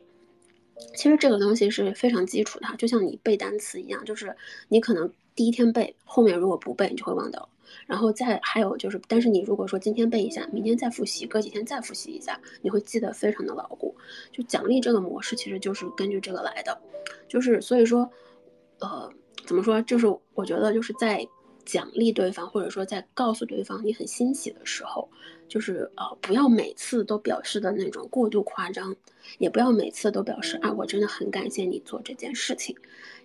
[0.94, 4.36] 其实这个东西是非常基础的，就像你背单词一样，就是
[4.68, 7.48] 你可能第一天背，后面如果不背，你就会忘掉。
[7.86, 13.96] 然后再还有就是，但是你如果说今天背一下，明天再复习，隔几天再复习一下，你会记得非常的牢固。
[14.30, 16.78] 就奖励这个模式其实就是根据这个来的，
[17.26, 18.08] 就是所以说，
[18.80, 19.10] 呃，
[19.46, 19.80] 怎么说？
[19.80, 21.26] 就是我觉得就是在。
[21.66, 25.06] 奖励对方，或者说在告诉对方你很欣喜的时候，
[25.48, 28.94] 就是呃，不要每次都表示的那种过度夸张，
[29.38, 32.74] 也不要每次都表示啊，我真的很感谢你做这件事情，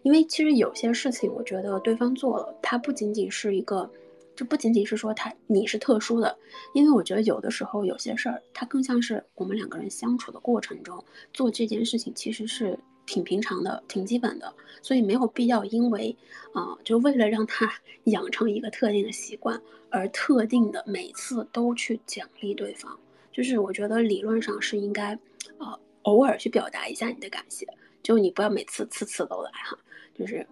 [0.02, 3.90] 因为其实有些事情，我觉得对方做了，他不仅仅是一个，
[4.36, 6.36] 就不仅仅是说他你是特殊的，
[6.74, 11.02] 因为我觉得有的时候有些事儿，它更像是我们两个人相处的过程中
[11.32, 12.78] 做这件事情，其实是。
[13.06, 16.16] 挺平常的，挺基本的，所以没有必要因为，
[16.54, 17.72] 啊，就为了让他
[18.06, 22.98] 养成一个特定的习惯，而特定的每次都去奖励对方。
[23.32, 25.18] 就是我觉得理论上是应该，
[25.58, 27.66] 呃，偶尔去表达一下你的感谢，
[28.04, 29.78] 就你不要每次次次都来哈，
[30.18, 30.46] 就是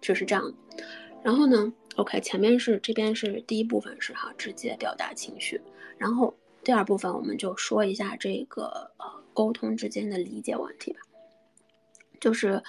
[0.00, 0.52] 就是这样。
[1.22, 5.60] 然后呢，OK，前面是这边是第一部分是哈，直接表达情绪，
[5.96, 11.00] 然后第二部分我们就说一下这个呃沟通之间的理解问题吧。
[12.24, 12.62] 就是，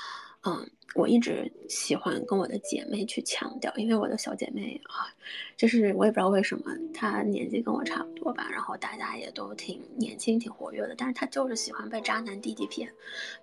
[0.44, 5.08] 嗯，我一直喜欢跟我的姐妹去强调，因为我的小姐妹啊，
[5.56, 12.92] 就是我也不知道为什么，她年纪跟我差不多吧，然后大家也都挺年轻、挺活跃的，但是她就是喜欢被渣男弟弟骗，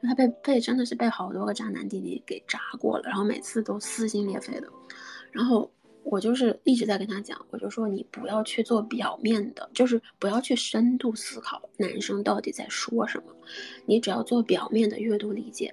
[0.02, 4.68] 她被被真的是被好多个渣男弟弟给渣过了，然后每次都撕心裂肺的，
[5.30, 5.72] 然后。
[6.04, 13.32] 我就是一直在跟他讲，我就说你不要去做表面的，就是不要去深度思考男生到底在说什么，
[13.86, 15.72] 你只要做表面的阅读理解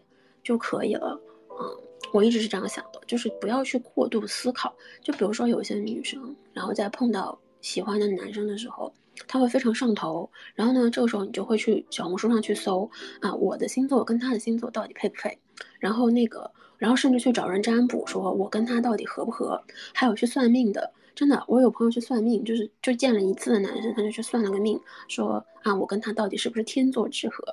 [0.50, 1.22] 就可以了。
[1.52, 1.78] 嗯，
[2.12, 4.76] 我一直是这样想的，就是不要去过度思考。
[5.04, 8.92] 就比如说有些女生，然后在碰到喜欢的男生的时候，
[9.28, 12.90] 她会非常上头，然后呢，这个时候你就会去小红书上去搜
[13.22, 15.38] 啊，我的星座跟他的星座到底配不配，
[15.80, 16.52] 然后那个。
[16.80, 19.62] 然后甚至去找人占卜，说我跟他到底合不合？
[19.94, 27.44] 还有去算命的，真的，我有朋友去算命，就是就见了一次的男生，他就去算了个命，说啊，我跟他到底是不是天作之合？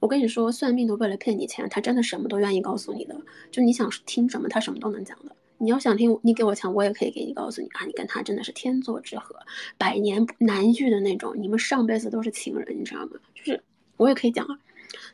[0.00, 3.16] 我跟你说，算命都为了骗你钱，他真的什么都愿意告诉你的，
[3.50, 5.34] 就你想听什么，他什么都能讲的。
[5.58, 9.34] 你要想听，你给我钱，我也可以给你告诉你啊，你跟他真的是天作之合，
[9.78, 13.12] 百年难遇的那种，你们上辈子都是情人，你知道吗？
[13.34, 13.62] 就是
[13.96, 14.58] 我也可以讲啊。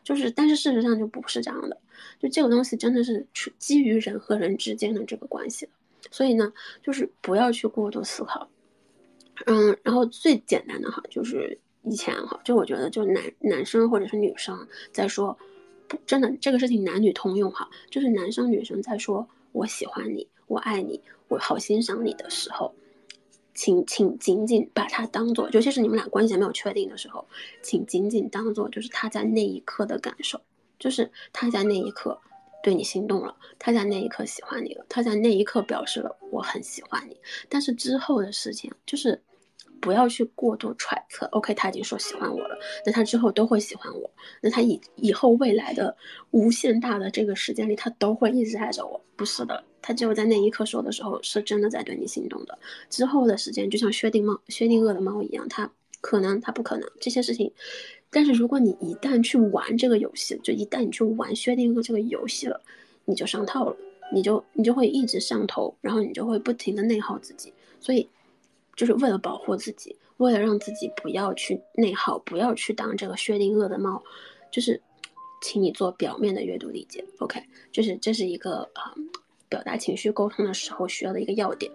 [0.04, 1.76] 就是，但是事实上就不是这样的，
[2.20, 3.26] 就这个东西真的是
[3.58, 5.72] 基于人和人之间的这个关系的，
[6.10, 8.48] 所以呢，就是不要去过度思考，
[9.46, 15.36] 嗯，然后最简单的哈，就是以前哈，就我觉得就男男生或者是女生在说，
[15.88, 22.74] 不真的这个事情男女通用哈，就是男生女生在说我喜欢你，我爱你，我好欣赏你的时候。
[23.54, 27.22] 请请仅仅把它当做，尤其是你们俩关系还没有确定的时候，
[27.60, 30.40] 请仅仅当做就是他在那一刻的感受，
[30.78, 32.18] 就是他在那一刻
[32.62, 37.16] 对你心动了，他在那一刻喜欢你了，他在那一刻表示了我很喜欢你。
[37.50, 39.22] 但是之后的事情就是
[39.82, 41.26] 不要去过度揣测。
[41.32, 45.94] OK，他已经说喜欢我了，那他之后都会喜欢我，那他以以后未来的
[46.30, 48.98] 无限大的这个时间里，他都会一直爱着我？
[49.16, 49.62] 不是的。
[49.82, 52.56] 他只有在那一刻说的时候，是真的在对你心动的。
[52.88, 55.68] 之后的时间就像薛定猫、薛定谔的猫一样，他
[56.00, 57.52] 可能，他不可能这些事情。
[58.08, 62.60] 但是如果你一旦去玩这个游戏，就一旦你去玩薛定谔这个游戏了，
[63.04, 63.76] 你就上套了，
[64.14, 67.52] 你就你就会一直上头，然后你就会不停的内耗自己。
[67.80, 68.08] 所以，
[68.76, 74.02] 就是为了保护自己，为了让自己不要去内耗，不要去当这个薛定谔的猫，
[74.50, 74.80] 就是，
[75.40, 77.04] 请你做表面的阅读理解。
[77.18, 78.94] OK，就是这是一个啊。
[79.48, 81.70] 表达情绪沟通的时候需要的一个要点，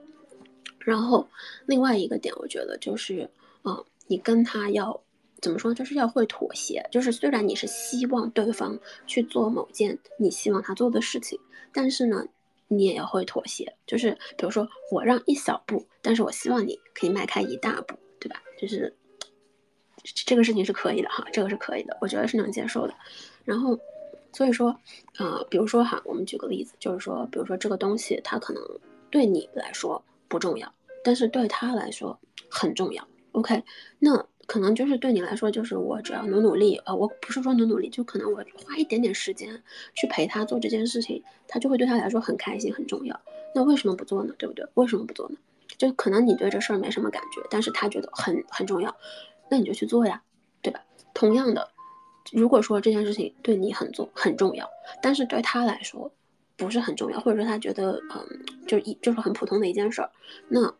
[0.80, 1.28] 然后
[1.68, 3.30] 另外一个点，我觉得就是，
[3.66, 5.00] 嗯，你跟他要
[5.40, 6.84] 怎么说，就是要会妥协。
[6.92, 11.40] 就是虽然你是希望对方去做某件你希望他做的事情，
[11.72, 12.26] 但是呢，
[12.68, 13.76] 你也会妥协。
[13.86, 18.42] 就是比如说我让一小步，但是我希望你可以迈开一大步，对吧？
[18.60, 18.96] 就是
[20.04, 22.94] 这个事情是可以的哈，这个是可以的，我觉得是能接受的。
[23.46, 23.78] 然后。
[24.34, 24.78] 所以说，
[25.18, 28.62] 呃，比如说哈，我们举个例子，就是说，比如说这个东西它可能
[29.10, 30.72] 对你来说不重要，
[31.04, 33.08] 但是对他来说很重要。
[33.32, 33.64] OK，
[33.98, 39.62] 那可能就是对你来说，就是我只要努努力，呃，我不是说努努力，就可能我花一点点时间
[39.94, 43.22] 去陪他做这件事情，他就会对他来说很开心、很重要。
[43.54, 44.34] 那为什么不做呢？
[44.38, 44.66] 对不对？
[44.74, 45.36] 为什么不做呢？
[45.78, 48.96] 就可能你对这事儿没什么感觉，但是他觉得很很重要，
[49.50, 50.24] 那你就去做呀，
[50.62, 50.82] 对吧？
[51.14, 51.70] 同样的。
[52.32, 54.70] 如果说这件事情对你很重很重要，
[55.02, 56.12] 但是对他来说
[56.56, 60.10] 不是很重要，或者说他觉得嗯，就一就是很普通的一件事儿，
[60.48, 60.74] 那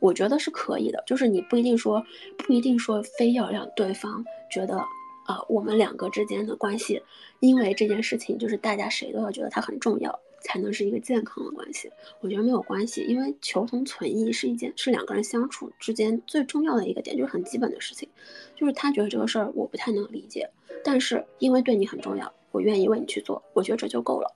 [0.00, 1.02] 我觉得是可以的。
[1.06, 2.04] 就是你不一定说
[2.38, 4.78] 不一定说非要让对方觉得
[5.26, 7.00] 啊，我们两个之间的关系，
[7.38, 11.88] 因为这件事情就是大家谁都要觉得它很重要，才能是一个健康的关系？
[12.20, 18.08] 我觉得没有关系，因为求同存异是一件是两个人相处之间最重要的一个点，就是很基本的事情。
[18.56, 20.50] 就是他觉得这个事儿我不太能理解，
[20.82, 24.34] 但是因为对你很重要，我愿意为你去做，我觉得这就够了。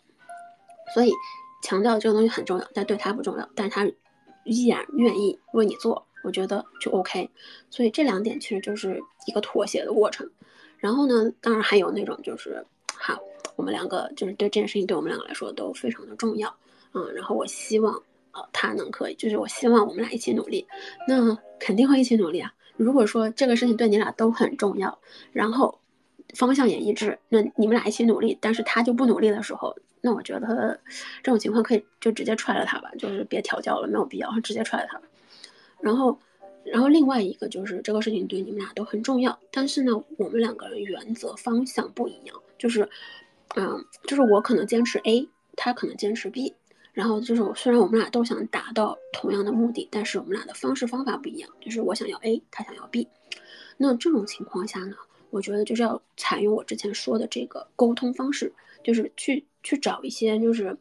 [0.95, 1.11] 所以
[1.63, 3.91] 强调这个东西很重要，但对他不重要，但他
[4.45, 7.29] 依然愿意为你做，我觉得就 OK。
[7.71, 10.31] 所以这两点其实就是一个妥协的过程。
[10.79, 12.65] 然后呢，当然还有那种就是，
[12.95, 13.19] 好。
[13.57, 16.53] 我们两个就是对这件事情，对我们两个来说都非常的重要，
[16.93, 17.95] 嗯，然后我希望，
[18.33, 20.67] 呃，他能可以，就是我希望我们俩一起努力，
[21.07, 22.53] 那肯定会一起努力啊。
[22.77, 24.99] 如果说这个事情对你俩都很重要，
[25.31, 25.79] 然后
[26.35, 30.79] 方向也一致，那你们俩一起努力，但是他就不努力的时候，那我觉得
[31.23, 35.05] 这种情况可以就直接踹了他吧，就是别调教了，没有必要，直接踹了他吧。
[35.81, 36.19] 然后，
[36.65, 42.89] 然后另外一个就是这个事情对你们俩都很重要，但是呢，我们两个人原则方向不一样，就是。
[43.57, 46.53] 嗯，就是我可能坚持 A，他可能坚持 B，
[46.93, 51.49] 然后就是虽然我们俩都想达到同样的目的，但是我们俩的方式方法不一样。
[51.61, 53.07] 就是我想要 A，他想要 B，
[53.77, 54.97] 那这种情况下呢，
[55.35, 58.53] 我觉得就是要采用我之前说的这个沟通方式，
[58.85, 60.77] 就是去去找一些就是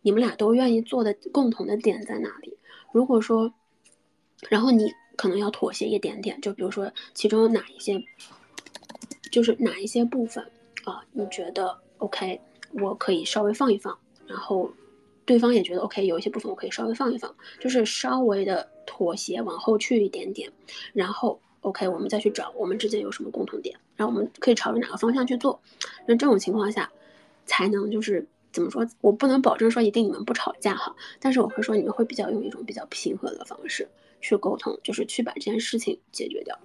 [0.00, 2.56] 你们俩都愿意做的共同的点在哪里。
[2.92, 3.52] 如果说，
[4.48, 8.02] 然后你可能要妥协一点点，就比如说其中有哪一些，
[9.30, 10.42] 就是哪一些部分
[10.84, 12.40] 啊，你觉得？OK，
[12.72, 14.72] 我可以稍微放一放，然后
[15.26, 20.50] 对方也觉得 OK，有一些部分我可以稍微放一放，就是稍微的妥协，往后去一点点，
[20.94, 25.60] 然后 OK，我们再去找我们之间有什么共同点，然后我们可以朝着哪个方向去做。
[26.06, 26.90] 那这种情况下，
[27.44, 28.88] 才能就是怎么说？
[29.02, 33.86] 我不能保证说一定你们不吵架哈，但是我会说你们会比较用一种比较平和的方式
[34.22, 36.58] 去沟通，就是去把这件事情解决掉。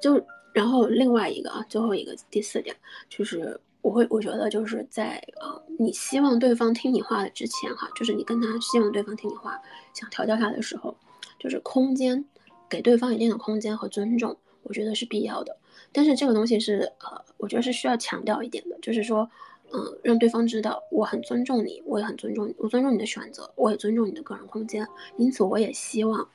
[0.00, 2.76] 就然后另外一个啊，最后一个第四点
[3.08, 3.60] 就是。
[3.82, 9.62] 我会，我觉得就是在呃，你希望对方听你话的之前哈，就是你跟他希望对方听你话，
[9.94, 10.92] 想调教他的时候，
[11.38, 12.24] 就是空间，
[12.68, 15.56] 给对方一定的空间和尊重，我觉得是必要的。
[15.96, 19.26] 但是这个东西是呃，我觉得是需要强调一点的，就是说，
[19.72, 24.86] 嗯，让对方知道我很尊重你，我也很尊重你，我尊重你的选择，我也尊重你的个人空间。
[25.16, 26.28] 因此，我也希望，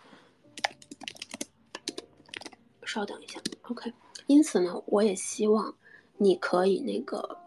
[2.83, 3.39] 稍等一下
[3.69, 3.93] ，OK。
[4.25, 5.75] 因此呢，我也希望
[6.17, 7.37] 你可以那个。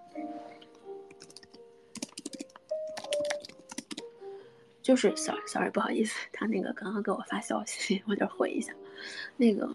[4.82, 8.72] 就是 sorry sorry 不好意思，他那个刚刚给我发消息，我得回一下。
[9.36, 9.68] 那个，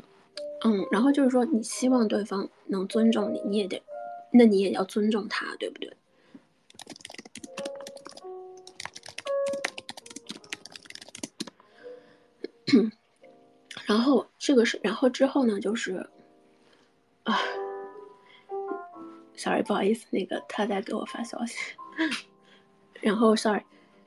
[0.65, 3.81] 嗯，然后就是说，你希望对方能尊重你，你也得，
[4.31, 5.95] 那你也要尊重他，对不对？
[13.87, 16.07] 然后这个是，然后之后呢，就是
[17.23, 17.39] 啊
[19.35, 21.55] ，sorry 不好意思，那个他在给我发消息，
[23.01, 23.63] 然后 sorry。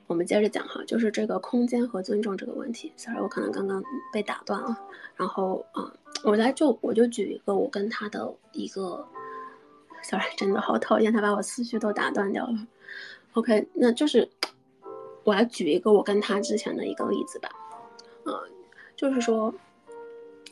[0.07, 2.93] 我们接着讲哈，就是这个空间和尊重这个问题。
[2.97, 3.83] Sorry，我可能刚刚
[4.13, 4.79] 被打断了。
[5.17, 5.91] 然后啊，
[6.23, 9.07] 我来就我就举一个我跟他的一个
[10.03, 12.67] ，Sorry，真的好讨厌，他把我思绪都打断掉了。
[13.35, 14.29] OK，那就是
[15.25, 17.49] 我来举一个我跟他之前的一个例子吧。
[18.25, 18.35] 嗯，
[18.95, 19.55] 就是说，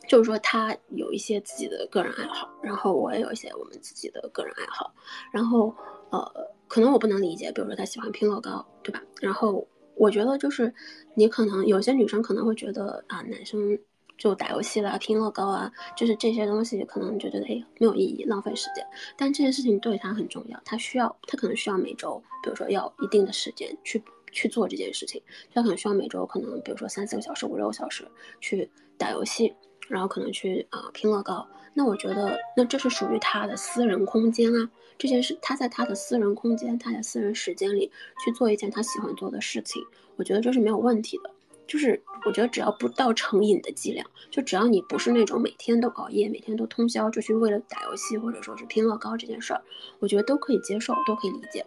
[0.07, 4.91] 就是说他有一些自己的个人爱好，然后我也有一些我们自己的个人爱好，
[5.31, 5.75] 然后
[6.09, 6.51] 呃。
[6.71, 9.03] 可能我不能理解，比如说他喜欢拼乐高，对吧？
[9.19, 10.73] 然后我觉得就是
[11.15, 13.77] 你可能有些女生可能会觉得啊，男生
[14.17, 18.87] 就打游戏啦、拼乐高啊，就是这些东西可能就觉得哎没有意义、浪费时间。
[19.17, 24.01] 但这件事情对他很重要，他需要他可能需要每周，比如说要一定的时间去
[24.31, 25.21] 去做这件事情。
[25.53, 28.07] 他可能需要每周可能比如说三四个小时、五六个小时
[28.39, 29.53] 去打游戏，
[29.87, 31.47] 然后可能去啊拼乐高。
[31.73, 34.69] 那我觉得那这是属于他的私人空间啊。
[34.97, 37.91] 这件事，他在他的私人空间，他在私人时间里
[38.23, 39.83] 去做一件他喜欢做的事情，
[40.15, 41.31] 我觉得这是没有问题的。
[41.65, 49.61] 就是我觉得只要不到成瘾的剂量，就只要你不是那种每天都熬夜、每天都通宵就去为了打游戏或者说是拼乐高这件事儿，
[49.99, 51.65] 我觉得都可以接受，都可以理解。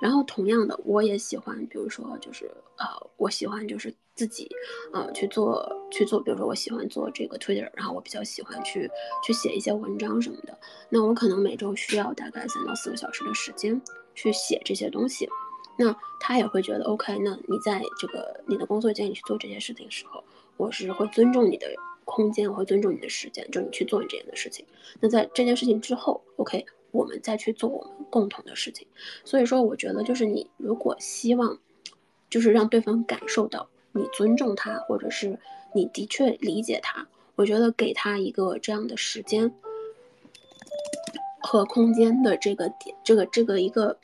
[0.00, 2.86] 然后同样的，我也喜欢，比如说就是呃，
[3.16, 4.50] 我喜欢就是自己
[4.92, 8.90] 呃去做去做，比如说我喜欢做这个 Twitter，然后我比较喜欢去
[9.24, 10.58] 去写一些文章什么的。
[10.88, 13.80] 那我可能每周需要大概三到四个小时的时间
[14.14, 15.28] 去写这些东西。
[15.78, 20.24] 那他也会觉得 OK，那你在这个你的工作间里去做这些事情的时候，
[20.56, 21.68] 我是会尊重你的
[22.04, 24.64] 空间，我会尊重你的时间，就你去做你这件的事情。
[24.98, 26.64] 那在这件事情之后，OK。
[26.92, 28.86] 我们再去做我们共同的事情，
[29.22, 31.58] 所以说我觉得就是你如果希望，
[32.30, 35.38] 就是让对方感受到你尊重他，或者是
[35.74, 39.52] 你的确理解他，我觉得给他一个这样的时间
[41.40, 43.98] 和空间的这个点，这个这个一个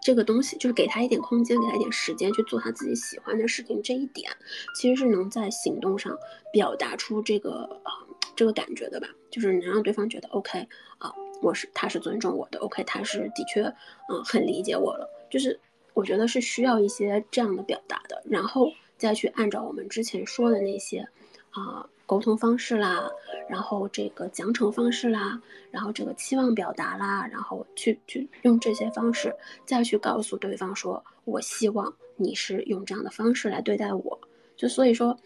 [0.00, 4.30] 这个东西，就是给他一点空间，给他一点时间去做他自己喜欢的事情，这一点
[4.74, 6.16] 其实是能在行动上
[6.52, 7.92] 表达出这个啊
[8.34, 10.66] 这个感觉的吧，就是能让对方觉得 OK
[10.98, 15.58] 啊，我是他是尊重我的，OK 他是的确嗯很理解我了，就是
[15.94, 18.72] 我觉得是需要一些这样的表达的，然后
[19.02, 21.06] 再去按照我们之前说的那些
[21.50, 21.88] 啊。
[22.04, 23.10] 沟通方式啦，
[23.48, 25.40] 然后这个奖惩方式啦，
[25.70, 29.34] 然后这个期望表达啦，然后去去用这些方式
[29.64, 34.20] 再去告诉对方说，我希望你是用这样的方式来对待我。
[34.56, 35.16] 就所以说，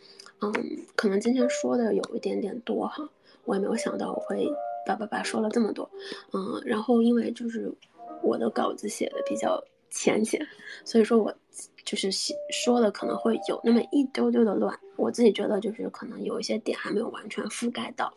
[0.40, 0.52] 嗯，
[0.94, 3.08] 可能今天说的有一点点多哈，
[3.46, 4.46] 我也没有想到我会
[4.86, 5.90] 叭叭叭说了这么多，
[6.32, 7.72] 嗯，然后因为就是
[8.22, 9.60] 我的稿子写的比较
[9.90, 10.46] 浅显，
[10.84, 11.34] 所以说我。
[11.84, 12.10] 就是
[12.50, 18.12] 说的可能会有那么一丢丢的乱，我自己觉得就是可能有一些点还没有完全覆盖到，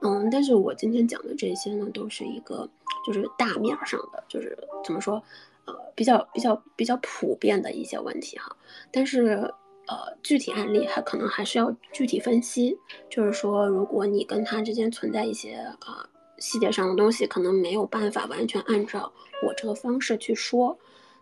[0.00, 2.68] 嗯，但是我今天讲的这些呢，都是一个
[3.04, 5.20] 就是大面上的，就是怎么说，
[5.64, 8.56] 呃，比较比较比较普遍的一些问题哈，
[8.92, 9.52] 但是
[9.88, 12.78] 呃，具体案例还可能还是要具体分析，
[13.10, 16.08] 就是说如果你跟他之间存在一些啊
[16.38, 19.12] 细节上的东西，可能没有办法完全按照
[19.42, 20.78] 我这个方式去说。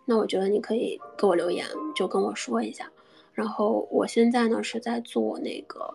[0.09, 2.89] 那我觉得你可以给我留言，就跟我说一下。
[3.33, 5.93] 然后我现在呢是在做那个，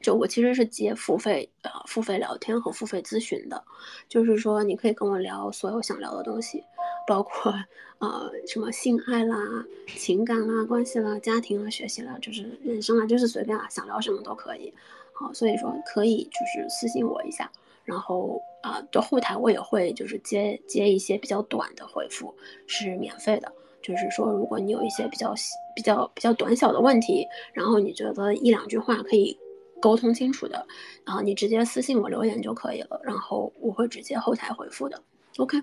[0.00, 3.64] 就我其实是接付费呃付费聊天和付费咨询的，
[4.08, 6.62] 就是说你可以跟我聊所有想聊的东西，
[7.08, 7.52] 包括
[7.98, 9.64] 呃什么性爱啦、
[9.96, 14.72] 情感啦、关系啦、家庭啦、学习啦，就是人生啦，就是随便啊，想聊什么都可以。
[15.14, 17.50] 好，所以说可以就是私信我一下。
[17.84, 22.34] 然后啊，的后台我也会就是接接一些比较短的回复，
[22.66, 23.52] 是免费的。
[23.82, 25.34] 就是说，如果你有一些比较
[25.76, 29.38] 比较比较短小的问题，然后你觉得一两句话可以
[29.78, 30.66] 沟通清楚的，
[31.04, 35.02] 然后你直接私信我留言就可以了，然后我会直接后台回复的。
[35.36, 35.60] OK，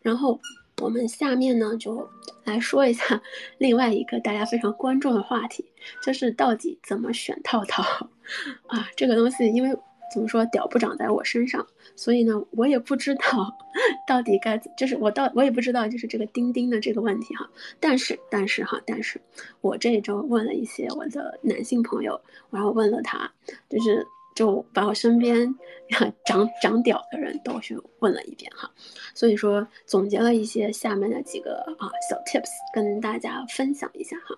[0.00, 0.40] 然后
[0.80, 2.10] 我们下面呢就
[2.42, 3.22] 来说一下
[3.58, 5.64] 另外一个大家非常关注的话题，
[6.02, 7.84] 就是到底怎么选套套
[8.66, 8.88] 啊？
[8.96, 9.78] 这个东西因为。
[10.12, 13.56] 怎么说屌不长在我身上，所以呢，我也不知道
[14.06, 17.48] 到底该就是我到我也不知道就是这个钉钉的这个问题哈。
[17.80, 19.20] 但是但是哈，但是
[19.62, 23.32] 我这一周问了一些我的男性朋友，然后问了他，
[23.70, 25.54] 就是就把我身边
[26.26, 28.70] 长长屌的人都去问了一遍哈。
[29.14, 34.36] 所以说总结了一些下面的几个啊小 tips 跟大家分享一下哈。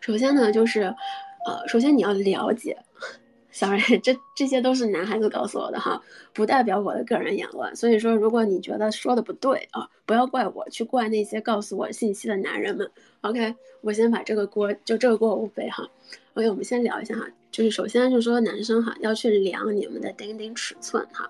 [0.00, 0.94] 首先呢，就是
[1.46, 2.76] 呃，首先你要了解。
[3.50, 6.00] 小瑞，这这些都是男孩子告诉我的哈，
[6.34, 7.74] 不代表我的个人言论。
[7.74, 12.88] 所以说，如果你觉得说的不对啊，不要怪我，去怪那些告诉我信息的男人们。
[13.22, 15.88] OK，我先把这个锅，就这个锅我不背哈。
[16.34, 21.28] OK，我们先聊一下哈，就是首先就是说男生哈要去量你们的丁丁尺寸哈，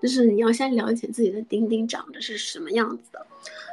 [0.00, 3.26] 就是你要先了解自己的丁丁长得是什么样子的，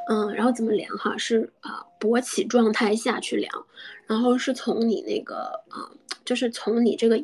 [0.10, 3.66] 嗯，然后怎么量哈，是啊勃起状态下去量，
[4.08, 5.88] 然后是从你那个啊，
[6.26, 7.24] 就是从你这个。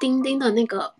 [0.00, 0.92] 钉钉的那个，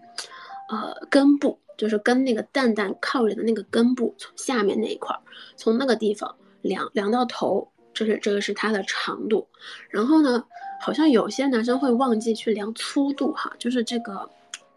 [0.69, 5.19] 呃，根部就是跟那个蛋蛋靠着的那个根部，从下面那一块，
[5.57, 9.49] 从那个地方量量到头，这是这个是它的长度。
[9.89, 10.45] 然后呢，
[10.81, 14.29] 好像有些男生会忘记去量粗度哈，就是这个，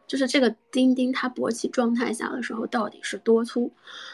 [0.07, 3.69] 就是这个钉钉它勃起状态下的时候到底是多粗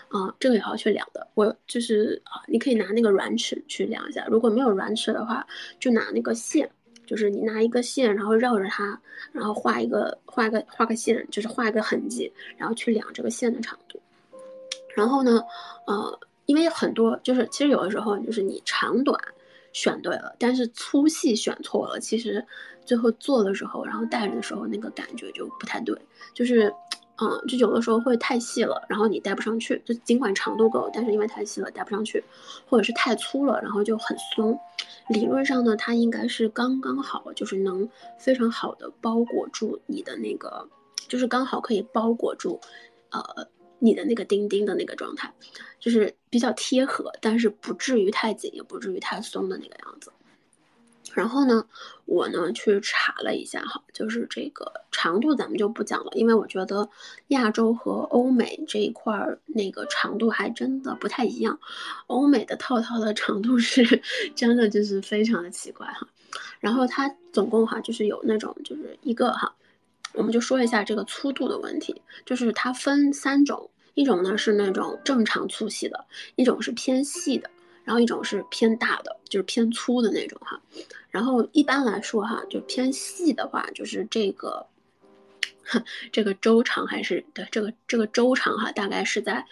[0.10, 0.34] 啊？
[0.40, 1.28] 这个也要去量的。
[1.36, 5.46] 我就是啊，你可以拿那个软尺去量一下，如果没有软尺的话，
[5.80, 6.70] 就拿那个线。
[7.10, 9.02] 就是你拿一个线，然后绕着它，
[9.32, 14.00] 然后画一个画个画个线，就是画一个痕迹，然后去量这个线的长度。
[14.96, 15.44] 然后呢，
[15.88, 19.20] 呃，因为很多就是其实有的时候就是你长短
[19.74, 22.46] 选对了，但是粗细选错了，其实
[22.86, 26.00] 最后做的时候，然后戴着的时候那个感觉就不太对，
[26.36, 26.72] 就是。
[27.22, 29.82] 嗯，就有的时候会太细了，然后你戴不上去。
[29.84, 32.24] 就尽管长度够，但是因为太细了戴不上去，
[32.68, 34.58] 或者是太粗了，然后就很松。
[35.10, 40.68] 理论上呢，它应该是刚刚好，就是能非常好的包裹住你的那个，
[41.08, 42.60] 就是刚好可以包裹住，
[43.10, 43.22] 呃，
[43.80, 45.34] 你的那个钉钉的那个状态，
[45.80, 50.12] 就是比较贴合，但是不至于太紧，也不至于太松的那个样子。
[51.14, 51.66] 然后呢，
[52.06, 56.90] 我呢去查了一下哈，就是这个长度咱们就不讲了，因为我觉得
[57.30, 61.60] 亚洲和欧美这一块儿那个长度还真的不太一样。
[62.08, 64.02] 欧美的套套的长度是
[64.36, 66.08] 真的就是非常的奇怪哈。
[66.60, 69.56] 然后它总共哈就是有那种就是一个哈，
[70.14, 76.06] 我们就说一下这个粗度的问题，就是它分三种，一种呢是那种正常粗细的，
[76.36, 77.50] 一种是偏细的。
[77.90, 80.62] 然后一种是偏大的，就是偏粗的那种哈。
[81.10, 84.64] 然后一般来说哈，就偏细的话，就是这个，
[86.12, 89.44] 这个周长还是对这个这个周长哈，大概是在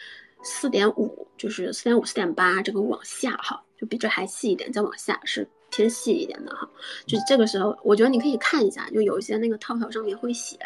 [0.43, 6.69] 四点五，就是四点五、四点八，这个往下哈，就比这还细一点，再往下是偏细一点的哈。
[7.05, 10.57] 就这个时候，我觉得你可以看一下，就有一些那个套条上面会写，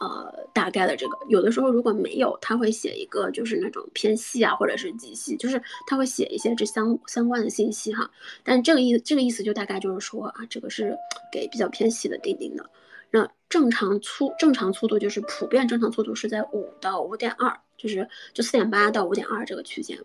[0.00, 1.18] 呃，大概的这个。
[1.28, 8.10] 有的时候如果没有，他会写一个就是那种偏细啊，或者是极细，就是他会写一些这相相关的信息哈。
[8.42, 10.96] 但这个意这个意思就大概就是说啊，这个是
[11.32, 12.68] 给比较偏细的钉钉的。
[13.10, 19.98] 那正常粗正常粗度就是普遍正常粗度是在五到五点二，就是就四点八到五点二这个区间，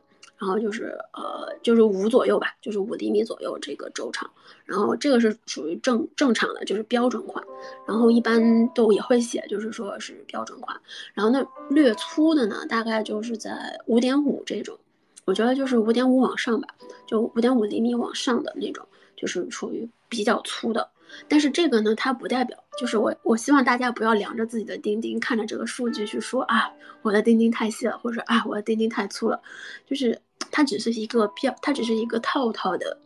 [0.44, 4.30] 然后就是呃就是五左右吧，就是五厘米左右这个周长，
[4.66, 7.42] 然后这个是属于正正常的，就是标准款，
[7.88, 10.78] 然后一般都也会写，就是说是标准款，
[11.14, 14.78] 然后那略粗的呢，大概就是在五点五这种，
[15.24, 16.68] 我觉得就是五点五往上吧，
[17.08, 18.86] 就五点五厘米往上的那种，
[19.16, 20.90] 就是属于比较粗的。
[21.28, 26.72] 但是这个呢，它不代表，就是我我希望大家不要量着自己的钉钉，看着这个数据去说啊，
[27.04, 29.40] 我的钉钉太细了，或者啊，我的钉钉太粗了，
[29.86, 30.20] 就是
[30.54, 32.98] 它只是一个标，它只是一个套套的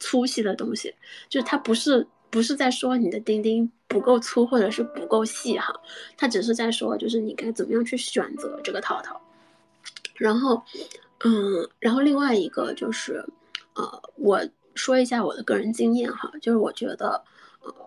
[0.00, 0.92] 粗细的东西，
[1.28, 5.72] 就是它不是不是在说你的钉钉不够粗或者是不够细哈，
[6.16, 9.20] 它只是在说就是你该怎么样去选择这个套套，
[10.16, 10.62] 然后
[11.24, 13.24] 嗯，然后另外一个就是
[13.74, 14.40] 呃，我
[14.74, 17.22] 说一下我的个人经验哈，就是我觉得。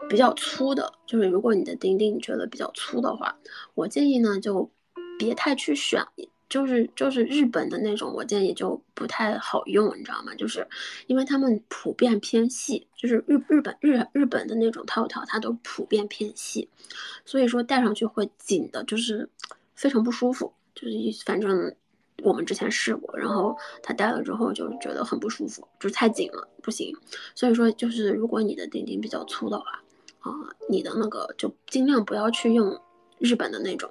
[0.09, 3.35] 比较粗的，就是如果你的钉钉你觉得比较粗的话，
[3.73, 4.69] 我建议呢就
[5.17, 6.05] 别太去选，
[6.51, 10.35] 就是就是日本的那种，我建议就不太好用，你知道吗？
[10.35, 10.67] 就是
[11.07, 16.67] 因为他们普遍偏细，就是日日本日日本的那种套套，它都普遍偏细，
[17.25, 19.29] 所以说戴上去会紧的，就是
[19.75, 20.91] 非常不舒服，就是
[21.25, 21.73] 反正。
[22.23, 26.95] 我们之前试过，然后他戴了之后就觉得很不舒服，就是太紧了，不行。
[27.33, 29.81] 所以说，就是如果你的钉钉比较粗的话，
[30.19, 30.29] 啊，
[30.69, 32.79] 你的那个就尽量不要去用
[33.17, 33.89] 日本的那种，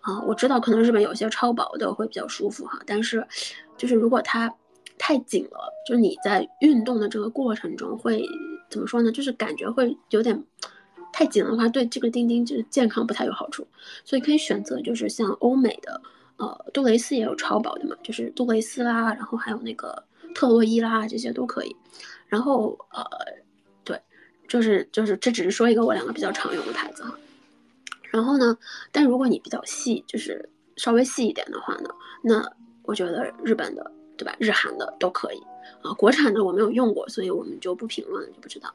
[0.00, 3.26] 啊，我知道可能日本有些超薄的会比较舒服哈，但是
[3.76, 4.52] 就是如果它
[4.98, 8.24] 太紧了，就是你在运动的这个过程中会
[8.70, 9.12] 怎么说呢？
[9.12, 10.44] 就是感觉会有点
[11.12, 13.66] 太紧的话，对这个钉钉就是健康不太有好处。
[14.04, 16.00] 所以可以选择就是像欧美的。
[16.36, 20.04] 呃，杜蕾斯也有超薄的嘛，就是杜蕾斯啦，然后还有那个
[20.36, 21.76] 特洛伊啦，这些都可以。
[22.28, 23.04] 然后呃，
[23.82, 24.00] 对，
[24.46, 27.12] 就是就是这只是说一个我两个比较常用的牌子哈。
[28.10, 28.56] 然后呢，
[28.92, 31.88] 但如果你比较细，就是稍微细一点的话呢，
[32.22, 32.50] 那
[32.82, 35.42] 我觉得日本的对吧，日韩的都可以
[35.82, 35.92] 啊。
[35.94, 38.74] 国产的我没有用过，所以我们就不评论了，就不知道。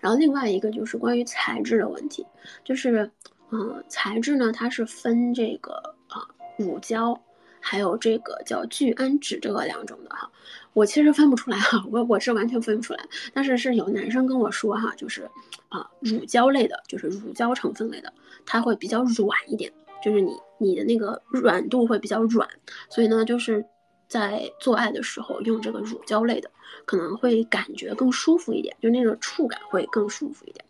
[0.00, 2.26] 然后另外一个就是关于材质的问题，
[2.64, 3.10] 就是
[3.50, 5.72] 嗯，材质呢它是分这个
[6.08, 6.26] 啊。
[6.58, 7.18] 乳胶，
[7.60, 10.30] 还有这个叫聚氨酯，这个两种的哈，
[10.74, 13.02] 我其实分不出来哈，我我是完全分不出来，
[13.32, 15.28] 但是是有男生跟我说哈，就是
[15.70, 18.12] 啊乳胶类的，就是乳胶成分类的，
[18.46, 19.72] 它会比较软一点，
[20.02, 22.48] 就是你你的那个软度会比较软，
[22.88, 23.64] 所以呢，就是
[24.08, 26.50] 在做爱的时候用这个乳胶类的，
[26.84, 30.64] 可能会感觉更舒服一点，就那个触感会更舒服一点。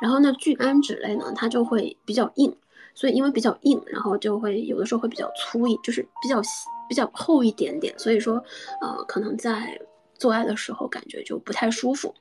[0.00, 2.56] 然后呢，聚氨酯类呢，它就会比较硬。
[2.94, 6.42] 所以因为比较硬，然后就会有的时候会比较粗一，就是比较、
[6.88, 7.96] 比较厚一点点。
[7.96, 8.42] 所以说，
[8.80, 9.80] 呃，可能在
[10.14, 12.12] 做爱的时候感觉就不太舒服，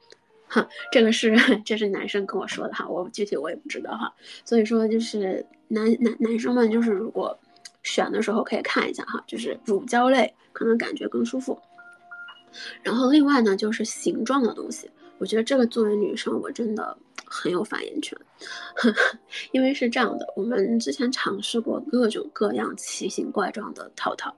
[0.47, 0.67] 哈。
[0.91, 4.13] 这个是这是男生跟我说的哈，我具体我也不知道哈。
[4.45, 7.37] 所以说就是男男男生们就是如果
[7.83, 11.59] 选的时候可以看一下哈，就是乳胶类可能感觉更舒服。
[12.81, 16.97] 然后另外呢就是形状的东西，我觉得这个作为女生我真的。
[17.29, 18.17] 很有发言权，
[19.51, 24.33] 因为是这样的，我们之前尝试过各种各样奇形怪状的套套，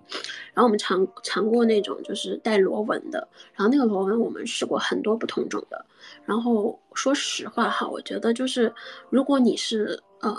[0.54, 5.86] 然后我们尝尝过那种就是带螺纹的，然后那个螺纹我们试过很多不同种的，
[6.26, 8.74] 然后说实话哈，我觉得就是
[9.10, 10.36] 如果你是呃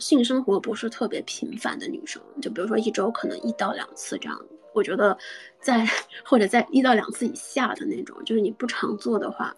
[0.00, 4.40] 性生活不是特别频繁的女生，就比如说一周可能一到两次这样，
[4.72, 5.16] 我觉得
[5.60, 5.86] 在
[6.26, 9.54] 或者在一到两次以下的那种，就是你不常做的话。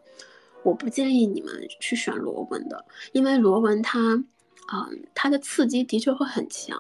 [0.66, 4.00] 我不建议你们去选螺纹的，因为螺纹它，
[4.66, 6.76] 啊，它的刺激的确会很强，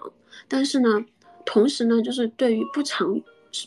[0.48, 1.04] 但是呢，
[1.44, 3.22] 同时呢，就是对于不常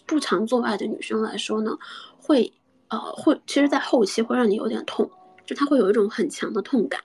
[0.05, 1.71] 不常做爱的女生来说呢，
[2.17, 2.51] 会，
[2.89, 5.09] 呃，会，其实，在后期会让你有点痛，
[5.45, 6.99] 就它会有一种很强的痛感。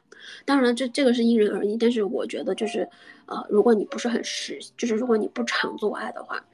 [0.44, 2.88] 当然，这这个是因人而异，但是我觉得就是，
[3.26, 6.44] 呃，如果你不是很实，就是如果你不常做爱的话，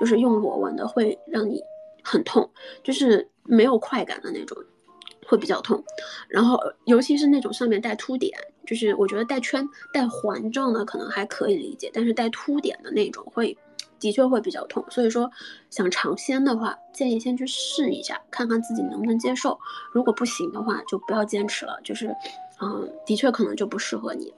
[0.00, 1.62] 就是用螺纹的会让你
[2.02, 2.50] 很痛，
[2.82, 4.58] 就是没有快感的那种。
[5.28, 5.84] 会比较痛，
[6.26, 8.32] 然后尤其是那种上面带凸点，
[8.66, 13.54] 就是我觉得带圈、带环状的可能还可以理解，但是带凸点的那种会，
[14.00, 14.82] 的确会比较痛。
[14.88, 15.30] 所以说，
[15.68, 19.58] 想尝鲜的话，建议先去试一下，看看自己能不能接受。
[19.92, 21.78] 如果不行的话，就不要坚持了。
[21.84, 22.10] 就是，
[22.62, 24.32] 嗯，的确可能就不适合你。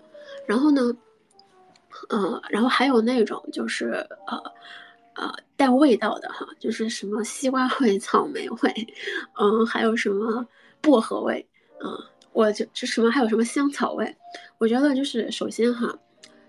[0.45, 0.93] 然后呢，
[2.09, 4.43] 呃，然后还有那种就是呃，
[5.15, 8.89] 呃带味道的哈，就是什么西瓜味、草莓味，
[9.39, 10.45] 嗯，还有什么
[10.81, 11.47] 薄荷味，
[11.83, 11.91] 嗯，
[12.33, 14.17] 我就这什么还有什么香草味，
[14.59, 15.99] 我觉得就是首先哈，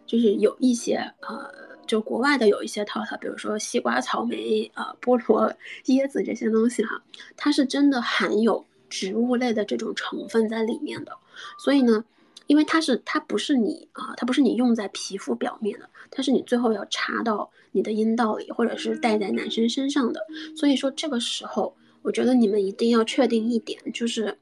[0.05, 1.49] 就是有一些呃，
[1.85, 5.53] 就国外的有一些套套，比如说西瓜、草莓、呃菠萝、
[5.85, 7.01] 椰子这些东西哈，
[7.35, 11.17] 它是真的含有植物类的这种成分在里面的，
[11.57, 12.03] 所以呢。
[12.47, 20.19] 因为它是它不是你啊，它不是你用在皮肤表面的，它是你最后要插到你的阴道里，或者是戴在男生身上的。
[20.57, 24.37] 所以说这个时候，我觉得你们一定要确定一点，就是，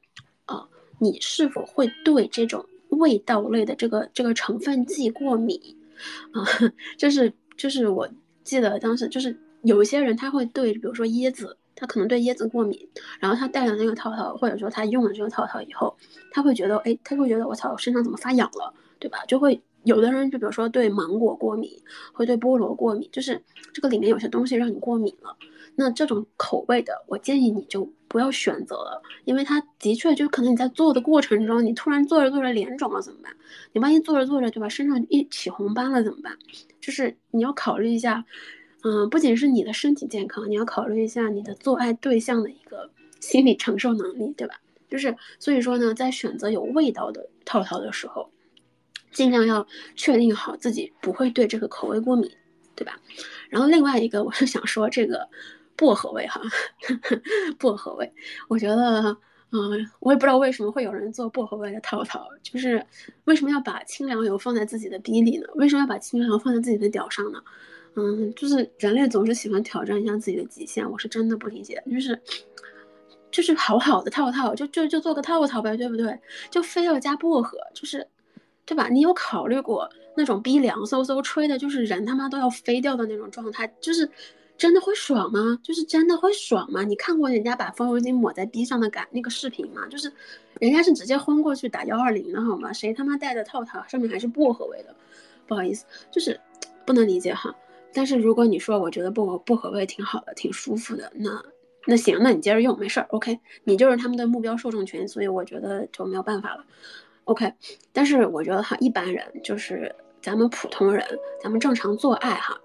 [0.46, 5.60] 呃，你是否会对这种味道类的这个这个成分剂过敏
[6.32, 6.44] 啊？
[6.96, 8.08] 就是就是我
[8.44, 11.56] 记得当时就是有一些人他会对，比如说椰子。
[11.76, 12.78] 他可能对椰子过敏，
[13.20, 15.96] 然后他戴了那个套套，或者说他用了这个套套以后，
[16.30, 19.24] 他会觉得，哎，他会觉得我操，身上怎么发痒了，对吧？
[19.26, 21.70] 就会有的人就比如说对芒果过敏，
[22.12, 23.42] 会对菠萝过敏，就是
[23.72, 25.34] 这个里面有些东西让你过敏了。
[25.76, 33.32] 那这种口味的，我建议你就不要选择了，因为它的确就可能你在做的过程中，你突然做着做着脸肿了怎么办？
[33.72, 34.68] 你万一做着做着，对吧？
[34.68, 36.36] 身上一起红斑了怎么办？
[36.80, 38.24] 就是你要考虑一下。
[38.82, 42.90] 嗯，不仅是你的身体健康，你要考虑一下你的做爱对象的一个
[43.20, 44.58] 心理承受能力，对吧？
[44.88, 48.30] 就是所以说呢，在选择有味道的套套的时候，
[49.12, 49.66] 尽量要
[49.96, 52.30] 确定好自己不会对这个口味过敏，
[52.74, 52.98] 对吧？
[53.50, 55.28] 然后另外一个，我是想说这个
[55.80, 56.38] 薄荷味哈，
[57.58, 58.12] 薄荷味，
[58.48, 59.16] 我觉得，
[59.50, 62.84] 嗯，我也不知道为什么会有人做薄荷味的套套，就是
[63.24, 65.46] 为什么要把清凉油放在自己的逼里呢？
[65.54, 67.42] 为什么要把清凉油放在自己的屌上呢？
[67.94, 71.82] 嗯，就是人类总是喜欢挑战一下自己的极限，我是真的不理解。
[71.90, 72.20] 就是，
[73.30, 76.20] 就是好好的套套，就就就做个套套呗，对不对？
[76.50, 78.06] 就非要加薄荷，就是，
[78.66, 78.88] 对吧？
[78.88, 84.08] 你有考虑过那种逼凉飕飕吹的，就是人他妈都要飞掉的那种状态，就是
[84.60, 85.58] 真的会爽吗？
[85.62, 86.82] 就是真的会爽吗？
[86.82, 89.88] 你看过人家把风油精抹在逼上的感那个视频吗？
[89.88, 90.12] 就是
[90.60, 92.70] 人家是直接昏过去打幺二零的好吗？
[92.70, 94.94] 谁他妈戴的套套上面还是薄荷味的？
[95.46, 96.38] 不好意思，就是
[96.84, 97.56] 不能理解哈。
[97.94, 101.42] 但是如果你说我觉得薄荷薄荷味挺好的，挺舒服的，那
[101.86, 106.62] 那行，那你接着用没事儿，OK，你就是他们的目标受众群，所以我觉得就没有办法了
[107.24, 107.50] ，OK。
[107.94, 111.02] 但是我觉得哈，一般人就是咱们普通人，
[111.42, 112.60] 咱们正常做爱哈，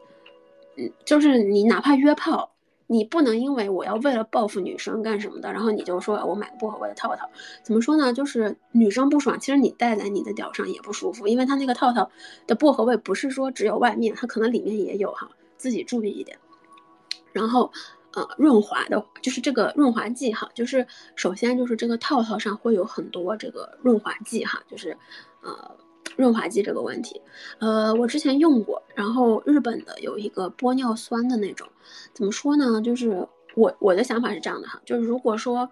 [0.78, 2.52] 嗯就是你哪怕约炮。
[2.88, 7.28] 你不能因为我要为了报复女生干什么的，然后你就说我买薄荷味的套套，
[7.64, 8.14] 怎么说呢？
[8.14, 12.12] 就是女生不爽，其实你戴在你的屌上也不舒服，因为它那个套套
[12.46, 16.38] 的薄荷味不是说只有外面，它可能里面也有哈，自己注意一点。
[17.34, 17.72] 然后，
[18.14, 24.96] 呃，润滑的，就是这个润滑剂哈，就是首先就是这个套套上会有很多这个润滑剂哈，就是，
[25.42, 25.76] 呃。
[26.16, 27.22] 润滑剂这个问题，
[27.60, 31.68] 呃，我之前用过，然后日本的有一个玻尿酸的那种，
[32.14, 32.82] 怎么说呢？
[32.82, 35.70] 就是我我的想法是这样的哈，就是如果说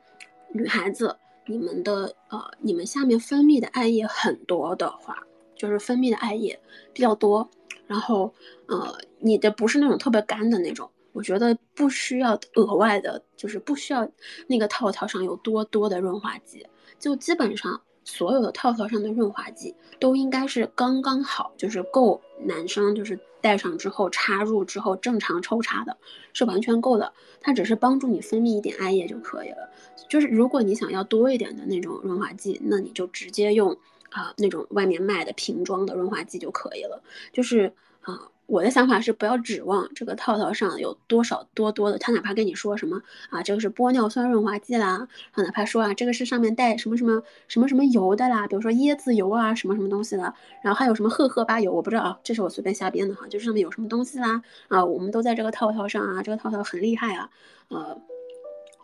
[0.51, 1.15] 女孩子
[1.45, 5.17] 你们的呃你们下面分泌的艾叶很多的话，
[5.55, 6.59] 就是分泌的艾叶
[6.93, 7.49] 比较多，
[7.87, 8.33] 然后
[8.67, 14.05] 呃你的不是那种特别干的那种，我觉得不需要额外的，就是不需要
[14.47, 16.67] 那个套套上有多多的润滑剂，
[16.99, 17.81] 就基本上。
[18.03, 25.97] 所有的套套上的润滑剂都应该是刚刚好，就是够男生就是戴上之后插入之后正常抽插的，
[26.33, 27.13] 是完全够的。
[27.41, 29.69] 它只是帮助你分泌一点艾叶就可以了。
[30.09, 33.77] 就是如果你想要多一点的那种润滑剂，那你就直接用
[34.09, 37.01] 啊那种外面卖的瓶装的润滑剂就可以了。
[37.31, 38.29] 就是啊。
[38.53, 43.01] 我的想法是，不要指望这个套套上有多少多多的，他哪怕跟你说什么
[43.31, 50.31] 啊，这个是玻尿酸润滑剂啦，啊，哪怕说啊，这个是上面带什么什么什么什么油的啦，比如说椰子油啊，什么什么东西的，
[50.61, 57.31] 然后还有什么荷荷巴油，我不知道啊，这是我随便瞎编的哈，就是上面有什么东西啦，啊，我们都在这个套套上啊，这个套套很厉害啊，
[57.69, 57.99] 呃，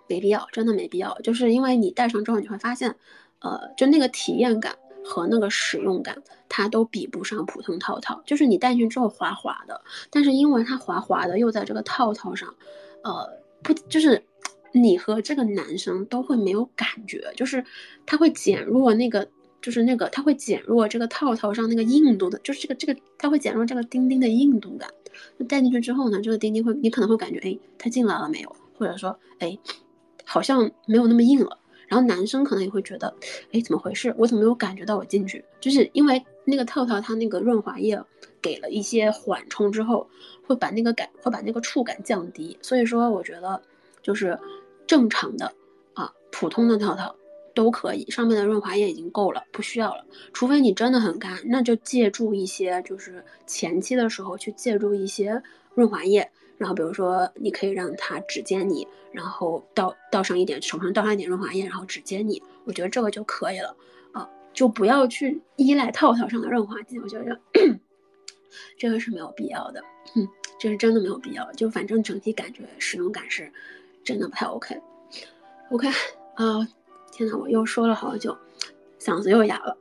[0.07, 2.95] 没必要，真的没必要，就是因为你戴上之后你会发现，
[3.37, 4.75] 呃，就那个体验感。
[5.03, 8.21] 和那个使用感，它都比不上普通套套。
[8.25, 12.53] 就是你戴进去之后滑滑的，但是因为它滑滑的又在这个套套上，
[13.03, 13.27] 呃，
[13.63, 14.23] 不，就是
[14.71, 17.63] 你和这个男生都会没有感觉，就是
[18.05, 19.27] 它会减弱那个，
[19.61, 24.89] 就是那个，它会减弱这个套套上那个硬度的，就是这个这个，它会减弱这个钉钉的硬度感。
[25.47, 28.55] 戴进去之后呢，这个钉钉会，你可能会感觉，哎，它进来了没有？
[28.77, 29.57] 或者说，哎，
[30.23, 31.57] 好像没有那么硬了。
[31.89, 33.13] 然后男生可能也会觉得，
[33.51, 34.15] 哎，怎么回事？
[34.17, 35.43] 我怎么没有感觉到我进去？
[35.59, 38.01] 就是因为那个套套它那个润滑液
[38.41, 40.07] 给了一些缓冲之后，
[40.47, 42.57] 会把那个感会把那个触感降低。
[42.61, 43.61] 所以说，我觉得
[44.01, 44.39] 就是
[44.87, 45.51] 正常的
[45.93, 47.15] 啊，普通的套套
[47.55, 50.05] 都可以，上面的润滑液已经够了，不需要了。
[50.31, 55.41] 除非你真的很干，那就借助一些，就是前期的时候去借助一些
[55.73, 63.75] 润滑液，然后比如说你可以让它指尖你，然后倒倒上一点，手上倒上一点润滑液，然后指尖你，我觉得这个就可以了
[64.11, 67.39] 啊，就不要去依赖套套上的润滑剂，我觉得
[68.77, 69.81] 这个是没有必要的，
[70.15, 70.27] 嗯，
[70.59, 73.51] 这是真的没有必要，就反正整体感觉使用感是
[74.03, 75.87] 真的不太 OK，OK
[76.35, 76.67] 啊。
[77.11, 78.37] 天呐，我又说了好久，
[78.99, 79.77] 嗓子又哑了，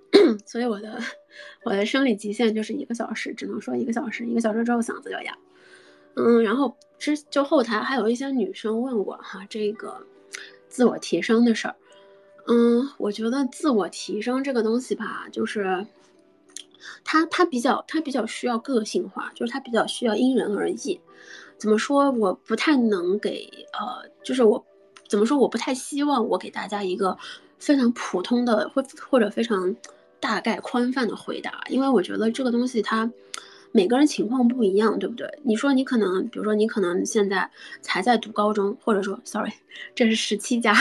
[0.46, 0.98] 所以我的
[1.64, 5.36] 我的生理极限就是一个小时，只能说一个小时，一个小时之后嗓子就哑。
[6.18, 9.96] 嗯，然后之就后台还有一些女生问我哈，这个
[10.68, 11.76] 自我提升的事儿。
[12.46, 15.86] 嗯，我觉得自我提升这个东西吧，就是
[17.04, 21.00] 它它比较它比较需要个性化，就是它比较需要因人而异。
[21.56, 22.10] 怎么说？
[22.10, 24.64] 我不太能给呃，就是我。
[25.08, 25.38] 怎么说？
[25.38, 27.16] 我不太希望我给大家一个
[27.58, 29.74] 非常普通的，或或者非常
[30.20, 33.10] 大概宽泛的回答，因为我觉得这个东西它
[33.72, 35.28] 每个人情况不一样，对不对？
[35.42, 37.50] 你说你可能，比如说你可能现在
[37.82, 39.52] 才在读高中，或者说，sorry，
[39.94, 40.74] 这是十七加，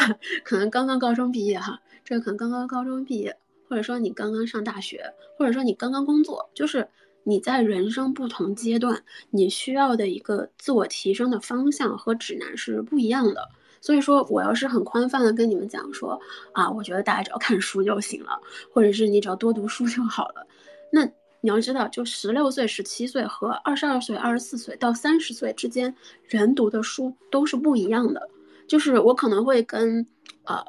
[0.43, 3.35] 可能刚刚高中毕业哈，这个可能刚刚高中毕业，
[3.67, 5.03] 或者说你刚刚上大学，
[5.37, 6.87] 或者说你刚刚工作，就是
[7.23, 13.49] 你在人生不同阶段，你需要的一个自我提升的方向和指南是不一样的。
[13.79, 16.19] 所以说，我要是很宽泛的跟你们讲说，
[16.51, 18.39] 啊，我觉得大家只要看书就行了，
[18.71, 20.47] 或者是你只要多读书就好了。
[20.91, 21.07] 那
[21.47, 25.95] 你要知道，就十六岁、十七岁和二十二岁、二十四岁到三十岁之间，
[26.27, 28.29] 人读的书都是不一样的。
[28.67, 30.05] 就是我可能会跟，
[30.43, 30.61] 呃，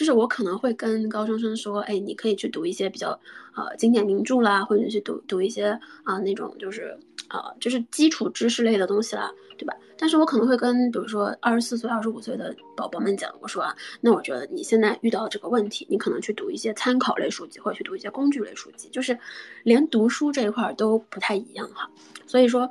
[0.00, 3.10] 就是我可能会跟高中生说，哎，你可以去读一些比较，
[3.54, 6.98] 呃，经典名著啦，或者去读读一些啊那种就是。
[7.32, 9.72] 呃，就是基础知识类的东西啦，对吧？
[9.96, 19.16] 但是我可能会跟，比如说二十四岁、二十五岁的宝宝们讲，我说啊，那我觉得你现在遇到这个问题，你可能去读一些参考类书籍，或者去读一些工具类书籍，就是
[19.62, 21.88] 连读书这一块都不太一样哈。
[22.26, 22.68] 所以说，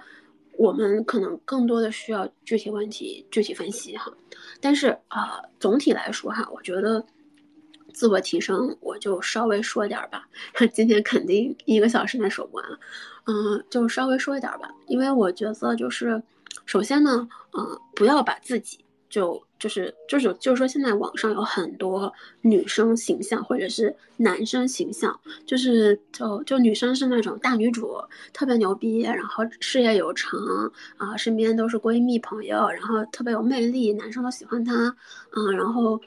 [0.57, 4.11] 我们可能更多的需要具体问题具体分析哈。
[4.59, 7.01] 但是啊，总体来说哈，我觉得。
[7.99, 10.25] 自我提升，我就稍微说点儿吧。
[10.71, 12.79] 今天肯定一个小时内说不完了，
[13.25, 14.73] 嗯，就稍微说一点吧。
[14.87, 16.23] 因为我觉得就是，
[16.65, 17.27] 首先呢，
[17.57, 18.79] 嗯，不要把自己
[19.09, 27.97] 就就是就是就是说，现在网上有很多女生形象或者是男生形象，就是就就女生是那种大女主，
[28.31, 30.39] 特别牛逼，然后事业有成
[30.95, 34.95] 啊，身边都是闺蜜朋友，然后特别有魅力，男生都喜欢她，
[35.35, 35.99] 嗯，然后。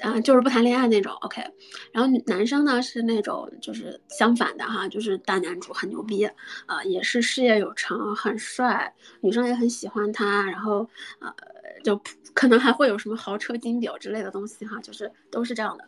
[0.00, 1.42] 啊，就是不谈恋爱那种，OK。
[1.90, 6.24] 然后男生呢是那种就是相反的哈，就是大男主很牛逼，
[6.66, 10.42] 啊，也是事业有成，很帅，女生也很喜欢他。
[10.42, 10.86] 然后
[11.18, 11.32] 呃，
[11.82, 11.98] 就
[12.34, 15.84] 可能还会有什么豪车、金表之类的东西哈，就是都是这样的。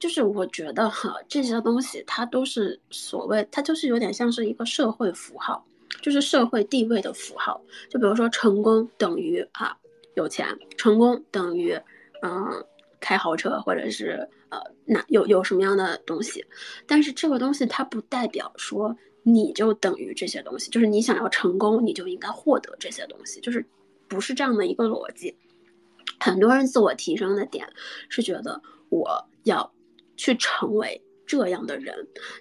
[0.00, 5.64] 就是我觉得哈，这些东西它都是所谓，它就是有点像是一个社会符号，
[6.02, 7.60] 就是社会地位的符号。
[7.88, 9.76] 就比如说成功等于啊
[10.14, 11.80] 有钱，成功等于
[12.22, 12.64] 嗯。
[13.00, 16.44] 开豪车，或者是呃，那有有什么样的东西？
[16.86, 23.64] 但是这个东西它不代表说你就等于这些东西，就是你想要成功，你就应该获得这些东西，就是
[24.08, 25.36] 不是这样的一个逻辑。
[26.20, 27.68] 很多人自我提升的点
[28.08, 29.72] 是觉得我要
[30.16, 31.94] 去成为这样的人，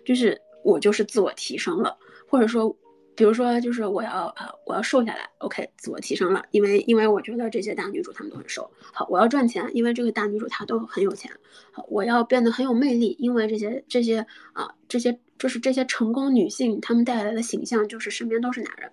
[0.06, 1.98] 就是我就是自我提升了，
[2.28, 2.76] 或者说。
[3.18, 8.70] 比如说，就是我要啊，我要瘦下来，OK，自我提升了，因为因为我觉得这些大女主她们都很瘦。
[8.94, 11.32] 好，我要赚钱，因为这个大女主她都很有钱。
[11.72, 18.92] 好，我要变得很有魅力，因为这些这些啊，这些就是这些成功女性她们带来的形象就是身边都是男人。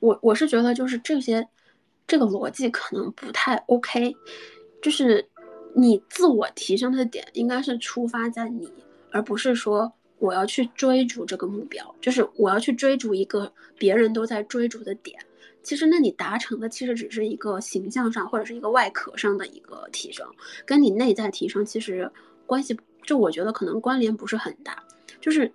[0.00, 1.48] 我我是觉得就是这些，
[2.06, 4.14] 这个逻辑可能不太 OK，
[4.82, 5.26] 就是
[5.74, 8.70] 你自我提升的点应该是出发在你，
[9.10, 9.94] 而不是说。
[10.22, 15.18] 我要去追逐这个目标，就是我要去追逐一个别人都在追逐的点。
[15.64, 20.24] 其实，那你达成的其实只是一个形象上或者是一个外壳上的一个提升，
[20.64, 22.08] 跟你内在提升其实
[22.46, 24.80] 关系，就我觉得可能关联不是很大。
[25.20, 25.52] 就是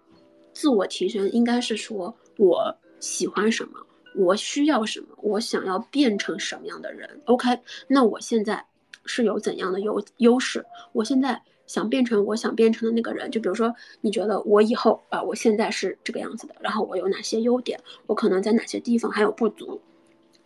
[0.53, 3.79] 自我提升应该是说我喜欢什么，
[4.15, 7.09] 我需要什么，我想要变成什么样的人。
[7.23, 7.57] OK，
[7.87, 8.61] 那我现在
[9.05, 10.65] 是有怎样的优优势？
[10.91, 11.41] 我现在。
[11.67, 19.81] 想变成我想变成的那个人，就比如说，你觉得我以后啊，我现在是这个样子的，然后我有哪些优点，我可能在哪些地方还有不足，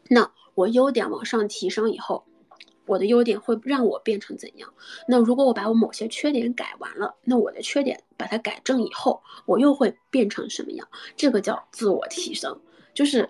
[0.09, 2.25] 那我优点往上提升以后，
[2.85, 4.73] 我的优点会让我变成怎样？
[5.07, 10.87] 那如果我把我某些缺点改完了，那我的缺点把它改正以后，我又会变成什么样？
[11.15, 12.59] 这个叫自我提升，
[12.93, 13.29] 就是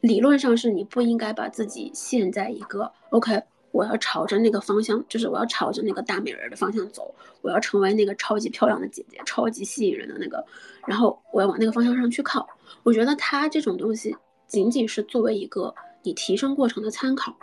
[0.00, 3.42] 理论上是你不应该把自己陷在一个 OK。
[3.74, 7.12] 我要朝着那个方向，就是我要朝着那个大美人的方向走，
[7.42, 10.44] 我要成为那个超级漂亮的姐姐，超级吸引人的那个，
[10.86, 12.48] 然后我要往那个方向上去靠。
[12.84, 14.16] 我觉得他这种东西
[14.46, 17.36] 仅仅是作为一个你提升过程的参考，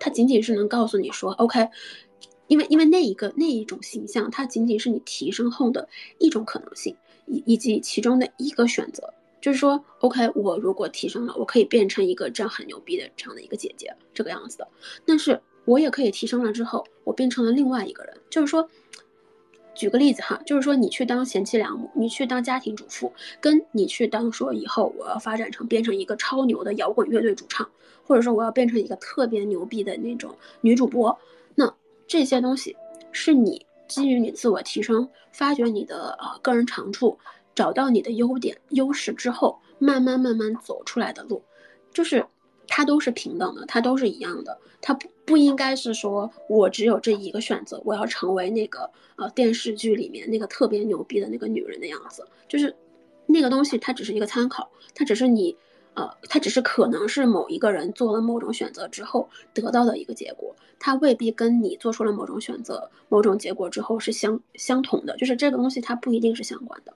[0.00, 1.68] 它仅仅是能告诉你说，OK，
[2.48, 9.14] 因为因为那一个那一种形象，它仅仅是你提升后的一种可能性，以以及其中的一个选择。
[9.40, 14.66] 就是说，OK，我如果提升了，我可以变成一个这样很牛逼的这样的一个姐姐，这个样子的。
[15.06, 18.16] 但是我也可以提升了之后，我变成了另外一个人。
[18.30, 18.66] 就是说，
[19.74, 27.68] 举个例子哈，就是说你去当贤妻良母，你去当家庭主妇，跟你去当说以后我要发展成变成一个超牛的摇滚乐队主唱，
[28.02, 31.18] 或者说我要变成一个特别牛逼的那种女主播，
[31.54, 31.70] 那
[32.06, 32.74] 这些东西
[33.12, 37.18] 是你基于你自我提升，发掘你的呃个人长处。
[37.54, 41.42] 找到你的优点、优势之后，慢慢慢慢走出来的路，
[41.92, 42.24] 就是
[42.68, 52.74] 它都是平等的，它都是一样的，它不不应该是说我只有这一个选择，我要成为那个呃电视剧里面那个特别牛逼的那个女人的样子，就是
[53.26, 55.54] 那个东西它只是一个参考，它只是你
[55.92, 66.94] 呃，它只是可能是某一个人做了某种选择之后得到的一个结果，它未必跟你做出了某种选择、某种结果之后是相相同的，就是这个东西它不一定是相关的。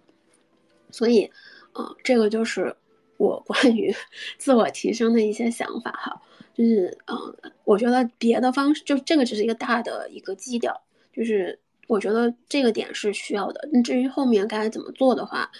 [0.90, 1.30] 所以，
[1.74, 2.74] 呃，这个就是
[3.16, 3.94] 我 关于
[4.38, 6.22] 自我提升的一些想法哈，
[6.54, 7.16] 就是嗯，
[7.64, 10.78] 我觉得别的方式就这个只是一个大的一个基调，
[11.12, 13.68] 就是我觉得这个点是需要的。
[13.82, 15.50] 至于后面该怎么做的话，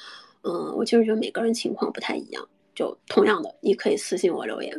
[0.43, 4.75] 嗯，我其实觉得每个人情况不太一样，就同样的，你可以私信我留言，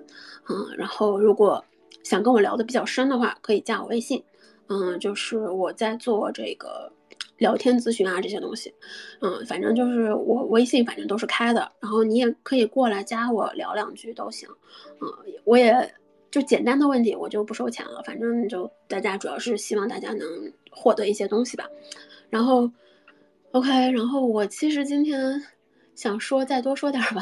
[0.50, 1.64] 嗯，然后如果
[2.04, 4.24] 想跟我聊的比较深的话，可以加我微信，
[4.68, 6.92] 嗯，就是我在做这个。
[7.40, 8.74] 聊天咨询啊这些东西，
[9.20, 14.48] 嗯，反正就是我微信反正都是开的，然后你也可以过来加我聊两句都行，
[15.02, 15.12] 嗯，
[15.44, 15.94] 我也
[16.34, 20.28] 就简单的问题我就不收钱了，反正就大家主要是希望大家能
[20.72, 21.70] 获得一些东西吧，
[22.32, 22.68] 然后
[23.52, 25.40] ，OK，然后我其实今天
[25.94, 27.22] 想说再多说点吧，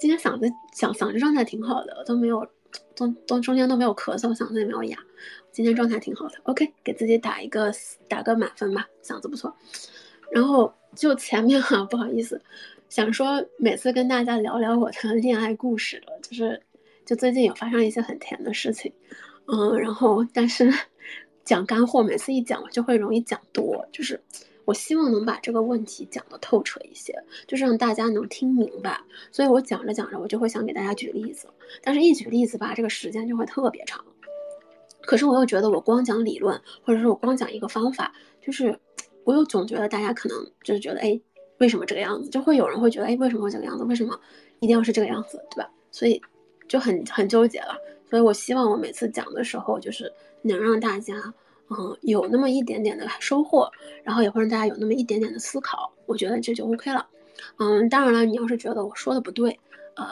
[0.00, 2.48] 今天嗓子嗓嗓子状态挺好的，都没有
[2.96, 4.96] 都都中间都没有咳嗽，嗓子也没有哑。
[5.52, 7.70] 今天状态挺好的，OK，给自己打一个
[8.08, 9.54] 打个满分吧，嗓子不错。
[10.32, 12.40] 然后就前面哈，不好意思，
[12.88, 16.58] 想说每次跟大家聊聊我的恋爱故事了，就是
[17.08, 18.92] 就最近有发生一些很甜的事情，
[19.46, 20.70] 嗯，然后但是
[21.42, 24.20] 讲干货，每次一讲我就会容易讲多，就是
[24.66, 27.14] 我希望能把这个问题讲得透彻一些，
[27.46, 29.00] 就是让大家能听明白。
[29.32, 31.48] 所以我讲着讲着，我就会想给大家举例子，
[31.82, 34.04] 但是一举例子吧，这个时间就会特别长。
[35.00, 38.78] 可是我又觉得，我光讲理论，或者说我光讲一个方法，就是
[39.24, 41.18] 我又总觉得大家可能就是觉得，哎，
[41.56, 42.28] 为什么这个样子？
[42.28, 43.84] 就会有人会觉得，哎，为什么会这个样子？
[43.84, 44.20] 为什么
[44.60, 45.70] 一定要是这个样子，对吧？
[45.90, 46.20] 所以
[46.68, 47.76] 就很很纠结了。
[48.08, 50.12] 所以我希望我每次讲的时候，就是
[50.42, 51.14] 能让大家，
[51.70, 53.70] 嗯，有那么一点点的收获，
[54.04, 55.92] 然后也会让大家有那么一点点的思考。
[56.06, 57.06] 我觉得这就 OK 了。
[57.58, 59.58] 嗯，当然了，你要是觉得我说的不对，
[59.96, 60.06] 呃。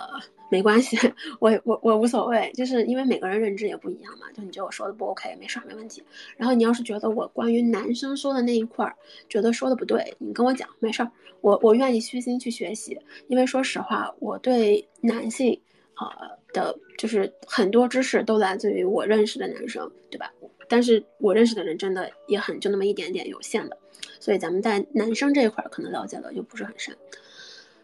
[0.48, 0.96] 没关系，
[1.40, 4.30] 我我我无所谓，就是因为每个人认知也不一样嘛。
[4.32, 6.00] 就你觉得我说的不 OK，没事儿，没问题。
[6.36, 8.94] 然后你要是觉得我关于男生说的那一块儿，
[9.28, 12.96] 觉得说的不对，你跟我讲，没事儿，我我愿意虚心去学习。
[13.26, 15.60] 因为说实话，我对男性，
[15.96, 20.32] 呃的，就是很多知识都来自于我认识的男生，对吧？
[20.68, 23.78] 但是我认识的人真的也很就那么一点点有限的，
[24.18, 26.96] 所以咱们在男生这一块儿可能了解的就不是很深。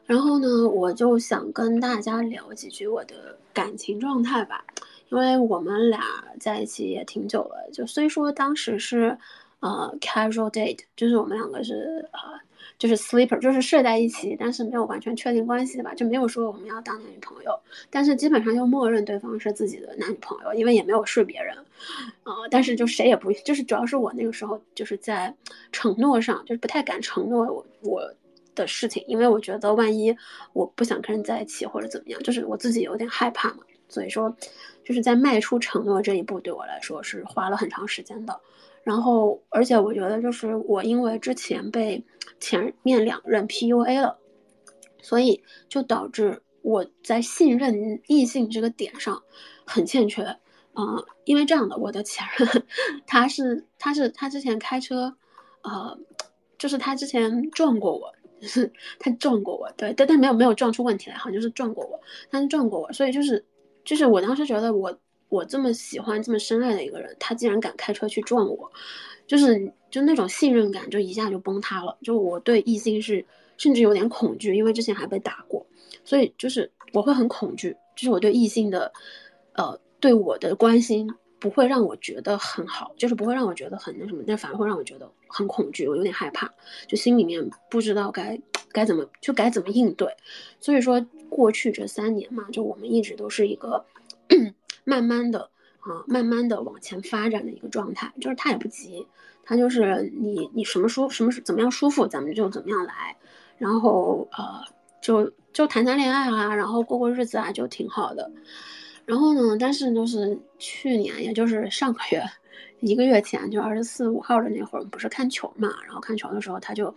[0.05, 4.65] 然后呢，我就想跟大家聊几句我的感情状态吧，
[5.11, 6.03] 因为我们俩
[6.41, 9.17] 在一起也挺久了，就虽说当时是，
[9.61, 12.19] 呃，casual date，就是我们两个是呃，
[12.83, 17.57] 就是 sleeper，就是睡在一起，但是没有完全确定关系吧，就没有说我们要当男女朋友，
[17.89, 21.57] 但是基本上又默认对方是自己的男女朋友，因为也没有睡别人，
[22.25, 25.33] 呃，但是就谁也不，就是主要是我那个时候就是在
[25.71, 28.13] 承诺上，就是不太敢承诺我我。
[28.55, 30.15] 的事情，因为我觉得万一
[30.53, 34.37] 我不想跟人在一起或者怎么样，就是我自己有点害怕嘛，所以说
[34.85, 38.41] 就是在迈出承诺这一步对我来说是花了很长时间的。
[38.83, 42.05] 然后，而且我觉得就是我因为之前被
[42.41, 44.19] 前面两任 PUA 了，
[45.01, 49.23] 所以就导致我在信任异性这个点上
[49.65, 50.23] 很欠缺。
[50.75, 52.65] 嗯，因为这样的，我的前任
[53.07, 55.15] 他是他是他之前开车，
[55.63, 55.99] 呃，
[56.59, 58.13] 就是他之前撞过我。
[58.45, 63.47] 是他撞过我，对，但但没有没有撞出问题来，好像就是撞过我，他撞过我，所以就是
[63.85, 64.93] 就是我当时觉得我
[65.33, 68.71] 我这么喜欢这么深爱的一个人，他竟然敢开车去撞我，
[69.27, 73.25] 就是就那种信任感就一下就崩塌了，就我对异性是
[73.57, 75.67] 甚至有点恐惧，因为之前还被打过，
[76.05, 78.93] 所以就是我会很恐惧，就是我对异性的
[79.55, 81.09] 呃对我的关心
[81.41, 86.53] 不会让我觉得很好，就是不会让我觉得很那什么，但反而会让我觉得很恐惧，我有点害怕，
[86.87, 88.39] 就心里面不知道该
[88.71, 90.15] 该怎么就该怎么应对。
[90.61, 93.83] 所以说过去这三年嘛，就我们一直都是一个
[94.85, 99.07] 慢慢的啊，慢慢的往前发展的一个状态，就是他也不急，
[99.43, 103.17] 他就是你你什么舒什么怎么样舒服，咱们就怎么样来，
[103.59, 104.61] 然后呃
[105.01, 108.31] 就就谈谈恋爱啊，然后过过日子啊，就挺好的。
[109.05, 109.57] 然后呢？
[109.59, 112.23] 但是就是去年，也就是上个月，
[112.79, 115.69] 一个月前，就二十四五号的那会儿，不是看球嘛？
[115.85, 116.95] 然后看球的时候，他就，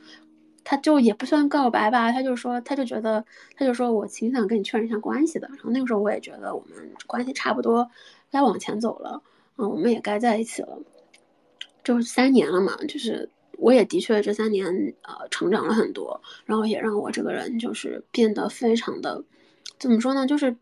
[0.66, 3.24] 他就也不算告白吧，他就说，他就觉得，
[3.56, 5.48] 他就说我挺想跟你确认一下关系的。
[5.48, 7.90] 然后那个时候我也觉得我们关系差不多
[8.30, 9.22] 该往前走了，
[9.56, 10.78] 嗯，我们也该在一起了。
[11.82, 14.66] 就是三年了嘛，就是我也的确这三年
[15.04, 19.24] 呃成长了很多，然后也让我这个人就是变得非常的，
[19.80, 20.28] 怎么说呢？
[20.28, 20.54] 就是。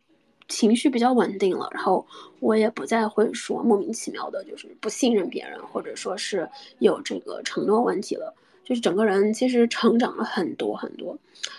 [0.49, 2.05] 情绪比较稳定了，然后
[2.41, 6.47] 我也不再会说莫名其妙的，就是不信任别人，或者说是
[6.79, 11.17] 有这个承诺问题了，就是整个人其实成长了很多很多，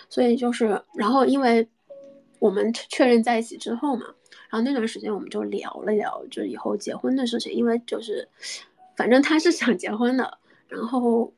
[0.08, 1.68] 所以就是，然后因为
[2.38, 4.06] 我们确认在一起之后嘛，
[4.50, 8.28] 然后那段时间我们就聊了聊，就是以后结婚的事情，因为就是，
[8.96, 10.38] 反正他是想结婚的，
[10.68, 11.32] 然后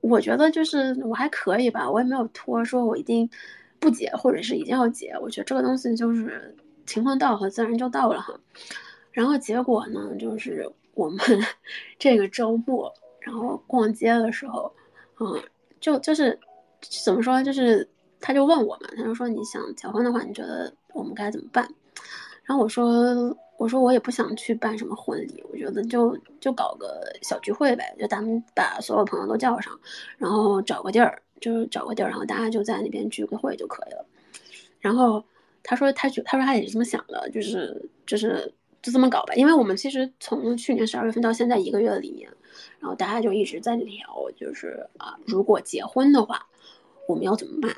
[0.00, 3.28] 我觉得就是我还可以吧，我也没有拖说我一定
[3.78, 6.54] 不结，或者是一定要结，我觉得这个东西就是。
[6.88, 8.38] 情况到和自然就到了哈，
[9.10, 11.18] 然后结果呢，就是我们
[11.98, 14.72] 这个周末，然后逛街的时候，
[15.20, 15.42] 嗯，
[15.80, 16.38] 就就是
[17.04, 17.88] 怎么说，就是
[18.20, 21.68] 他就问我嘛，他就说你想结婚的话，你觉得我们该怎么办？
[22.44, 29.78] 然后我说我说我也不想去办什么婚礼，我觉得就就搞个小聚会呗，就咱们把所有朋友都叫上，
[30.18, 34.06] 然后找个地儿，就是找个地儿，然后大家就在那边聚个会就可以了，
[34.80, 35.24] 然后。
[35.68, 39.34] 他说，他就他说他也是这么想的，就是就是就这么搞吧。
[39.34, 42.30] 因为我们其实从去年十二月份到现在一个月里面，
[42.80, 46.46] 然后大家就一直在聊，就是啊，如果结婚的话，
[47.08, 47.76] 我们要怎么办？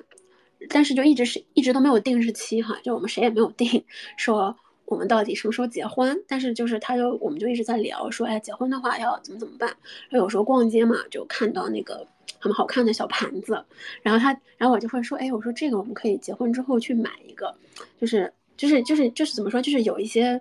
[0.68, 3.84] 但是就一直是一直都没有定日期哈，就我们谁也没有定
[4.16, 6.22] 说我们到底什么时候结婚。
[6.26, 9.76] 但是就是他就我们就一直在聊说，哎，结婚的话要怎么怎么办？
[10.10, 12.06] 有时候逛街嘛，就看到那个。
[12.40, 13.64] 很好看的小盘子，
[14.00, 17.52] 然后他，然后我就会说，哎，我说这个我们可以结婚之后去买一个，
[18.00, 20.40] 就是就是就是就是怎么说，就是有一些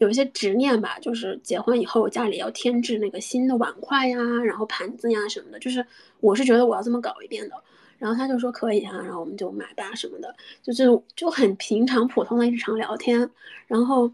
[0.00, 5.86] 有一些执念吧，就是结婚以后家里要添置那个新的碗筷呀，然后盘子呀什么的，就是
[6.20, 7.54] 我是觉得我要这么搞一遍的，
[7.96, 10.84] 然后他就说可以啊，然后我们就买吧什么的，就是
[11.14, 13.30] 就很平常普通的日常聊天，
[13.66, 14.12] 然后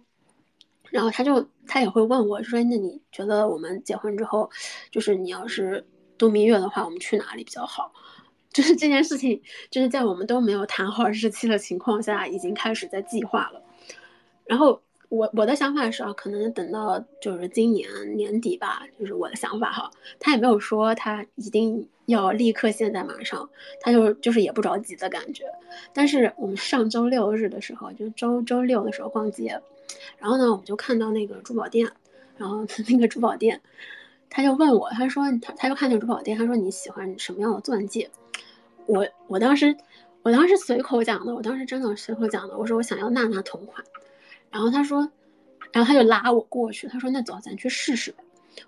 [0.91, 4.51] 然后他就他也会问我说，那你觉得我们结婚之后，
[4.91, 5.84] 就是你要是。
[6.18, 7.93] 度蜜月的话，我们去哪里比较好？
[8.51, 9.39] 就是这件事情，
[9.70, 13.62] 就是在我们都没有谈好日期的情况下，已经开始在计划了。
[14.47, 19.90] 然后我我的想法是啊，可能等到就是今年年底吧，就是我的想法哈。
[20.18, 23.48] 他也没有说他一定要立刻现在马上，
[23.80, 25.44] 他就就是也不着急的感觉。
[25.92, 29.61] 但是我们上周六日的时候，就周周六的时候逛街，
[30.18, 31.90] 然后呢，我们就看到那个珠宝店，
[32.36, 33.61] 然后 那个珠宝店。
[34.28, 38.11] 他就问我，他说他他就看见珠宝店，他说你喜欢什么样的钻戒？
[38.86, 39.74] 我我当时
[40.22, 43.84] 我当时随口讲的，我当时真的随口讲的，我说我想要娜娜同款。
[44.57, 45.00] 然后他说，
[45.70, 48.14] 然后他就拉我过去，他说那走，咱去试试。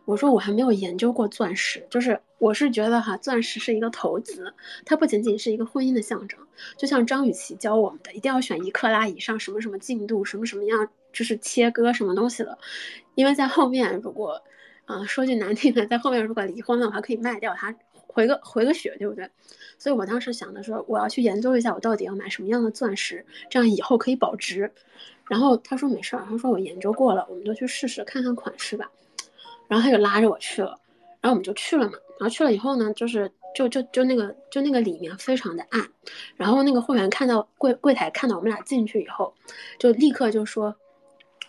[0.05, 4.53] 我说我还没有研究过钻石，就是我是觉得哈，钻石是一个投资，
[4.85, 6.39] 它不仅仅是一个婚姻的象征。
[6.77, 12.59] 就像张雨绮教我们的，一定要选一克拉以上，什么什么净度，什么什么样，就是切割什么东西的，
[13.15, 14.43] 因为在后面如果。
[14.85, 17.75] 啊，说句难听的，在后面如果离婚了，我还，可以卖掉它，
[18.07, 19.29] 回个回个血，对不对？
[19.79, 24.73] 所以我当时想的说，我要去研究一下，我到底要买什么样的钻石，这样以后可以保值。
[25.29, 28.91] 然后他说没事儿，他说我研究过了，我们就去试试看看款式吧。
[29.69, 30.79] 然后他就拉着我去了，
[31.21, 31.93] 然后我们就去了嘛。
[32.19, 35.89] 然后去了以后呢，就是就就就那个就那个里面非常的暗，
[36.37, 39.35] 然后那个会员看到柜柜台看到我们俩进去以后，
[39.79, 40.75] 就立刻就说，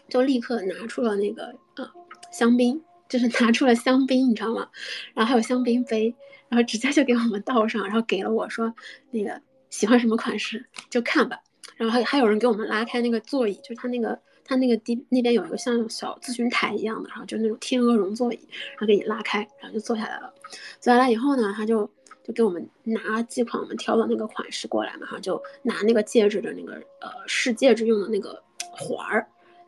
[0.07, 1.89] 就立刻拿出了那个呃
[2.31, 2.81] 香槟。
[3.07, 4.69] 就是拿出了香槟，你知道吗？
[5.15, 6.13] 然后还有香槟杯，
[6.47, 8.71] 然后直接就给我们倒上，然后给了我说
[9.09, 9.41] 那个
[9.71, 11.39] 喜欢什么款式就看吧。
[11.79, 18.39] 然后还还有人给我们拉开那个座椅，就是他那个他那个地那边有一个像小咨询台一样的，然后就那种天鹅绒座椅，
[18.71, 20.33] 然后给你拉开，然后就坐下来了。
[20.81, 21.89] 坐下来以后呢，他就
[22.21, 29.25] 就给我们拿几款我们挑的那个款式过来嘛，哈，就拿那个戒指的那个呃试戒指用的那个环儿。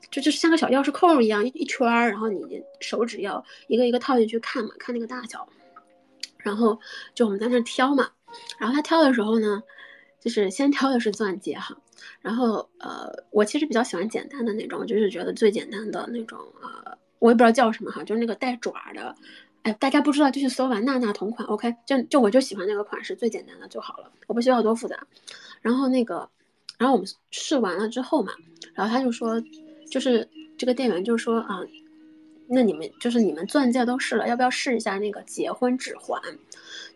[0.10, 5.48] 就就像个小钥匙扣一样一圈儿，然后你手指要一个一个套进去看嘛，看那个大小，
[6.40, 6.78] 然后
[7.16, 8.10] 就我们在那挑嘛，
[8.60, 9.64] 然后他挑的时候呢，
[10.22, 11.76] 就是先挑的是钻戒哈，
[12.22, 19.16] 然后呃，我其实比较喜欢简单的那种，就是觉得最简单的那种呃我也不知道叫什么哈，就是那个带爪的，
[19.64, 25.08] 哎，大家不知道就去搜吧，娜娜同款，OK，就就我就喜欢那个款式，最简单的就好了，我不需要多复杂。
[25.62, 26.30] 然后那个，
[26.78, 28.32] 然后我们试完了之后嘛，
[28.74, 29.42] 然后他就说，
[29.90, 30.28] 就是
[30.58, 31.60] 这个店员就说啊，
[32.52, 36.22] 那你们就是你们钻戒都试了，要不要试一下那个结婚指环？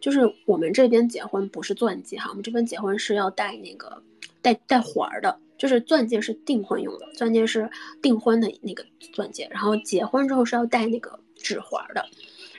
[0.01, 4.01] 就是我们这边结婚不是钻戒哈，我们这边结婚是要戴那个
[4.41, 5.39] 带带环儿的。
[5.57, 7.69] 就是钻戒是订婚用的，钻戒是
[8.01, 12.05] 订婚的那个钻戒，然后结婚之后是要戴那个指环的，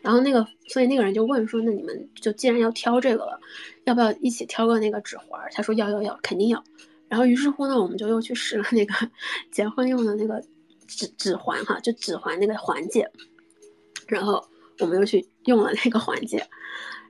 [0.00, 3.38] 然后那个，所以那个人就问说，那你们就既然要挑这个了，
[3.84, 5.38] 要不要一起挑个那个指环？
[5.52, 6.64] 他说要要要，肯定要。
[7.06, 8.94] 然后于是乎呢，我们就又去试了那个
[9.52, 10.42] 结婚用的那个
[10.86, 13.10] 指指环哈，就指环那个环戒，
[14.06, 14.44] 然后
[14.78, 16.46] 我们又去用了那个环戒。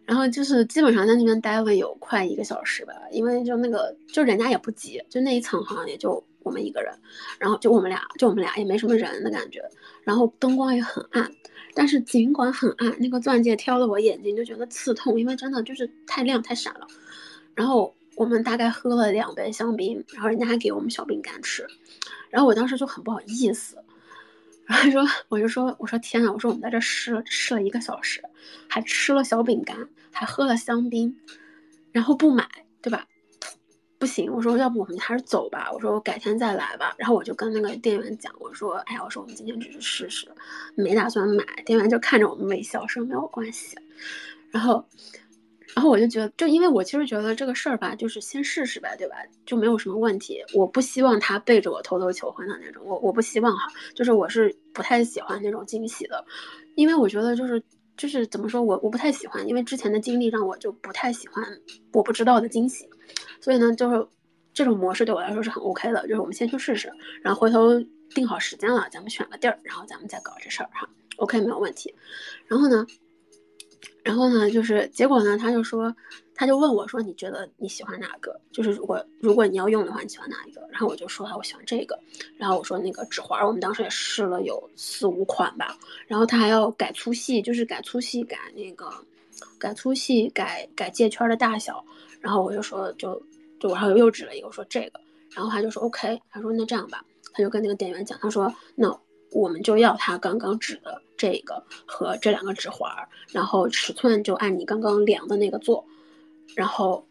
[0.04, 6.96] 然后就是基本上在那边待了有快一个小时吧，因为就那个就人家也不急，就那一层好像也就我们一个人，
[7.40, 9.60] 然后就我们俩，就我们俩也没什么人的感觉，
[10.04, 11.28] 然后灯光也很暗，
[11.74, 16.86] 但是尽管很暗，那个钻戒挑的我眼睛就觉得刺痛，因为真的就是太亮太闪了。
[17.56, 21.66] 然后我们大概喝了两杯香槟，然后人家还给我们小饼干吃，
[22.30, 23.76] 然后我当时就很不好意思。
[24.66, 28.20] 然后说，我就说，我说天呐，我说我们在这试了试了一个小时，
[28.68, 31.16] 还吃了小饼干，还喝了香槟，
[31.92, 32.48] 然后不买，
[32.82, 33.06] 对吧？
[33.98, 36.94] 不行，我说要不我们还是走吧，我说我改天再来吧。
[36.98, 40.26] 然后我就跟那个店员讲，我说，哎呀，我说我们今天只是试试，
[40.74, 41.44] 没打算买。
[41.64, 43.76] 店员就看着我们微笑说没有关系。
[44.50, 44.84] 然后。
[45.76, 49.16] 然后我就觉得，就因为我其实觉得这个事儿吧，就是先试试呗，对吧？
[49.44, 50.42] 就没有什么问题。
[50.54, 53.68] 我不希望他背着我偷偷求婚的那种，我我不希望哈。
[53.94, 56.24] 就是我是不太喜欢那种惊喜的，
[56.76, 57.62] 因为我觉得就是
[57.94, 61.44] 就是怎么说，我我不太喜欢，因为之前的经历让我就不太喜欢
[61.92, 62.88] 我不知道的惊喜。
[63.38, 64.06] 所以呢，就是
[64.54, 66.90] 这种模式对我来说是很 OK 的，就是我们先去试试，
[67.22, 67.78] 然后回头
[68.14, 70.88] 定好时间了，咱们选个地儿，然后咱们再搞这事儿哈。
[71.18, 71.94] OK，没有问题。
[72.46, 72.86] 然后呢？
[74.06, 75.92] 然后呢，就是结果呢，他就说，
[76.32, 78.40] 他就问我说，你觉得你喜欢哪个？
[78.52, 80.60] 就是如果如果你要用的话，你喜欢哪一个？
[80.70, 81.98] 然后我就说，我喜欢这个。
[82.36, 85.76] 然后我说那个指环，我们当时也试了有四五款吧。
[86.06, 88.88] 然后他还要改粗细，就是改粗细，改那个，
[89.58, 91.84] 改粗细，改改戒圈的大小。
[92.20, 93.20] 然后我就说，就
[93.58, 95.00] 就然后又指了一个，我说这个。
[95.34, 98.96] 然后他就说 OK，他说那这样吧，他就跟那个店员讲，他说那。
[99.32, 102.90] 我们就要他刚刚指的这个和这两个指环，
[103.32, 105.86] 然后尺寸就按你刚刚量的那个做，
[106.54, 107.06] 然后，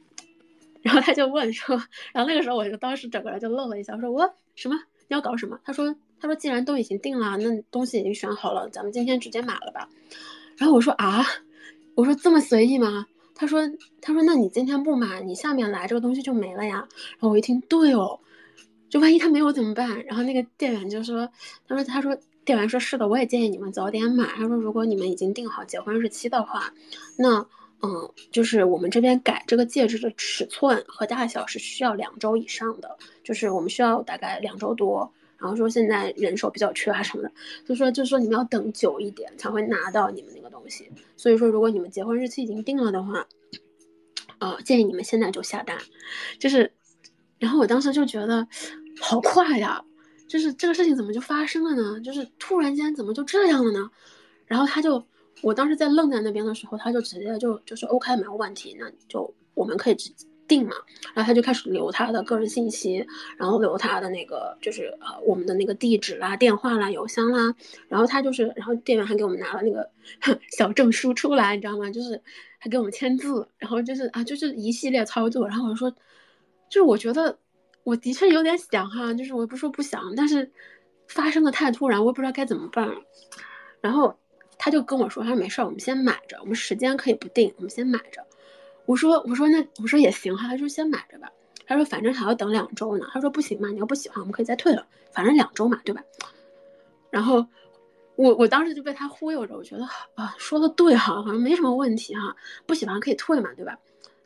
[0.82, 1.76] 然后他就问说，
[2.14, 5.60] 然后那个时候我就当时整个人就愣了一下，我说我什么你要搞什么？
[5.64, 9.90] 他说他说既然都已经定了，那东西已经选好了，咱们今天直接买了吧。
[10.58, 11.26] 然后我说啊，
[11.96, 13.08] 我说这么随意吗？
[13.34, 13.62] 他说
[14.02, 16.88] 他说那你今天不买，你下面来这个东西就没了呀。
[17.12, 18.20] 然后我一听，对哦。
[18.88, 20.06] 就万一他没有怎么办？
[20.06, 21.28] 然后那个店员就说
[21.68, 22.16] ：“他说他说
[22.46, 24.26] 店员说是的，我也建议你们早点买。
[24.28, 26.72] 他说如果你们已经定好结婚日期的话，
[27.18, 27.46] 那
[27.82, 35.12] 嗯，就是我们这边改这个戒指的尺寸和大小是需要两周以上的，就是我们需要大概两周多。
[35.38, 37.32] 然后说现在人手比较缺啊什么的，
[37.66, 40.90] 就说就说你们要等久一点才会拿到你们那个东西。
[41.18, 43.28] 所以说如果你们结婚日期已经定了的话，
[44.40, 45.78] 呃，建议你们现在就下单，
[46.40, 46.72] 就是。”
[47.38, 48.48] 然后我当时就觉得，
[49.02, 49.84] 好快呀！
[50.28, 52.00] 就是这个事情怎么就发生了呢？
[52.02, 53.90] 就是突然间怎么就这样了呢？
[54.46, 55.06] 然后他就，
[55.42, 60.12] 我当时在愣在那边的时候，他就直接就就是 OK 没有问题，那就我们可以直
[60.48, 60.76] 定嘛。
[61.14, 63.06] 然后他就开始留他的个人信息，
[63.38, 67.56] 然后留他的那个就是呃我们的那个地址啦、电话啦、邮箱啦。
[67.88, 69.90] 然后他就是，然后店员还给我们拿了那个
[70.58, 71.90] 小证书出来，你知道吗？
[71.92, 72.22] 就是
[72.58, 75.48] 还给我们签字，然后就是啊，就是一系列操作。
[75.48, 75.94] 然后我就说。
[76.68, 77.38] 就是我觉得，
[77.86, 80.52] 我的确有点想哈，就是我不说不想，但是
[81.08, 82.92] 发生的太突然，我也不知道该怎么办。
[83.80, 84.18] 然后
[84.58, 88.26] 他就跟我说，他说没事儿，我们先买着，我们时间可以不定，我们先买着。
[88.88, 91.30] 我说我说那我说也行哈，他说先买着吧。
[91.68, 93.06] 他说反正还要等两周呢。
[93.12, 96.04] 他说不行嘛，你要不喜欢，我们可以再退了，反正两周嘛，对吧？
[97.12, 97.46] 然后
[98.16, 99.86] 我我当时就被他忽悠着，我觉得
[100.16, 102.36] 啊说的对哈，好像没什么问题哈，
[102.66, 103.78] 不喜欢可以退嘛，对吧？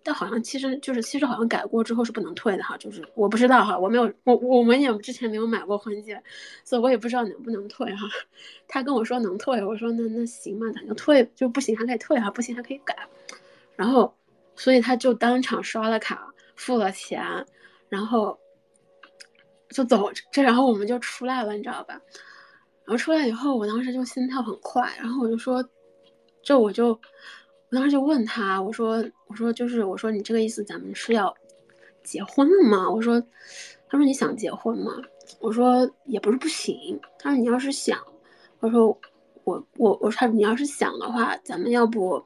[0.10, 6.20] 但好像其实就是其实好像改过之后是不能退的哈，就是我不知道哈，我没有我我们也之前没有买过婚戒，
[6.64, 8.08] 所以我也不知道能不能退哈。
[8.68, 12.98] 他跟我说能退，我说那那行嘛，咱就退，就不行还可以退哈，不行还可以改。
[13.76, 14.12] 然后
[14.56, 17.24] 所以他就当场刷了卡付了钱，
[17.88, 18.40] 然后
[19.70, 22.02] 就走这，然后我们就出来了，你知道吧？
[22.84, 25.64] 然后出来以后，我当时就心跳很快，然后我就说，
[26.42, 27.00] 这我就。
[27.72, 31.34] 我当时就问他，我说，我说就是我说你这个意思，咱们是要
[32.04, 32.90] 结婚了吗？
[32.90, 33.22] 我说，
[33.88, 34.92] 他说你想结婚吗？
[35.40, 37.00] 我说也不是不行。
[37.20, 38.04] 他说你要是想，
[38.60, 39.00] 我说
[39.44, 42.26] 我我我说你要是想的话，咱们要不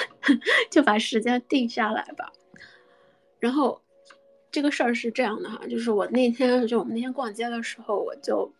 [0.70, 2.30] 就把时间定下来吧。
[3.40, 3.80] 然后
[4.50, 8.52] 这个事儿是这样的哈，就是我那天就我们那天逛街的时候，我就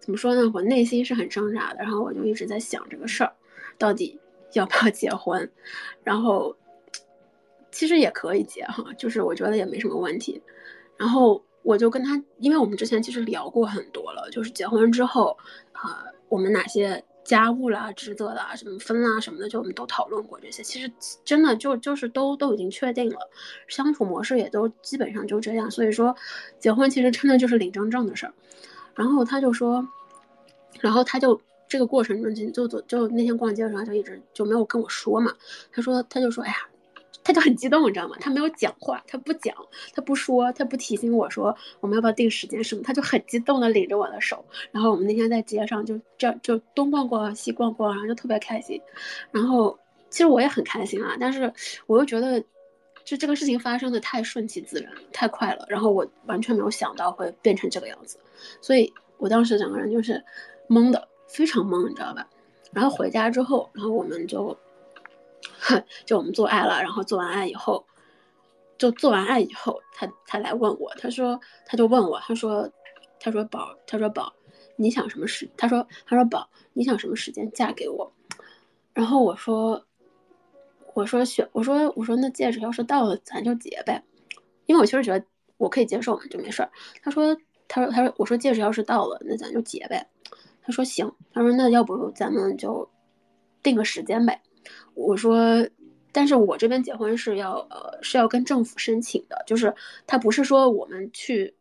[0.00, 0.50] 怎么说呢？
[0.52, 3.32] 我内心是很挣扎的，然后我就一直在想这个事儿，
[3.78, 4.18] 到底
[4.54, 5.48] 要不要结婚？
[6.02, 6.56] 然后
[7.72, 10.40] 其实也可以结哈，就是我觉得也没什么问题。
[10.96, 15.36] 然后我就跟他，因为我们之前其实聊过很多了，就是结婚之后
[15.72, 17.02] 啊，我们哪些。
[17.24, 20.60] 家务啦、职责啦、什么分啦什么的，就我们都讨论过这些。
[20.60, 20.92] 其实
[21.24, 23.30] 真的就就是都都已经确定了，
[23.68, 25.70] 相处模式也都基本上就这样。
[25.70, 26.16] 所以说，
[26.58, 28.34] 结婚其实真的就是领证证的事儿。
[28.96, 29.86] 然后他就说，
[30.80, 35.32] 然后他就这个过程中就就就那天逛街的时候他就一直就没有跟我说嘛。
[35.70, 36.56] 他说他就说，哎呀。
[37.24, 38.16] 他就很激动，你知道吗？
[38.20, 39.54] 他没有讲话，他不讲，
[39.94, 44.44] 他不说，他不提醒我说我们要不要定时间什么，他就很激动的领着我的手。
[44.72, 48.80] 然后我们那天在街上就这就东逛逛西逛逛，然后就特别开心。
[49.30, 49.78] 然后
[50.10, 51.52] 其实我也很开心啊，但是
[51.86, 52.42] 我又觉得
[53.04, 55.64] 就这个事情发生的太顺其自然，太快了。
[55.68, 58.18] 然后我完全没有想到会变成这个样子，
[58.60, 60.20] 所以我当时整个人就是
[60.68, 62.28] 懵的，非常懵，你知道吧？
[62.72, 64.56] 然后回家之后，然后我们就。
[66.04, 67.86] 就我们做爱了，然后做完爱以后，
[68.78, 72.68] 就做完爱以后，他他来问我，他说他就问我，他说
[73.20, 74.32] 他说宝，他说宝，
[74.76, 75.48] 你想什么时？
[75.56, 78.12] 他说他说宝，你想什么时间嫁给我？
[78.92, 79.86] 然后我说
[80.94, 84.02] 我说选我说我说那戒指要是到了，咱就结呗，
[84.66, 85.24] 因为我其实觉得
[85.56, 86.70] 我可以接受嘛，就没事儿。
[87.02, 87.36] 他说
[87.68, 90.08] 他说他说我说戒指要是到了，那咱就结呗。
[90.60, 92.88] 他说行，他说那要不咱们就
[93.62, 94.42] 定个时间呗。
[94.94, 95.66] 我说，
[96.12, 99.74] 但是我这边结婚是要呃是要跟政府申请的，就是
[100.06, 101.54] 他不是说我们去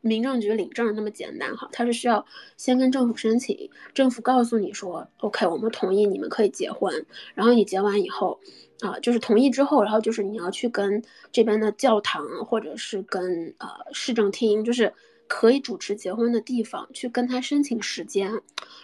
[0.00, 2.24] 民政局领证那么简单哈，他是需要
[2.56, 7.04] 先跟政府申请，政府告诉你说 OK，我们同意你们可以结婚，
[7.34, 8.38] 然后你结完以后
[8.80, 11.02] 啊，就是同意之后，然后就是你要去跟
[11.32, 14.92] 这边的教堂或者是跟呃市政厅，就是。
[15.28, 18.40] 可以主持结婚的地方去跟他申请时间，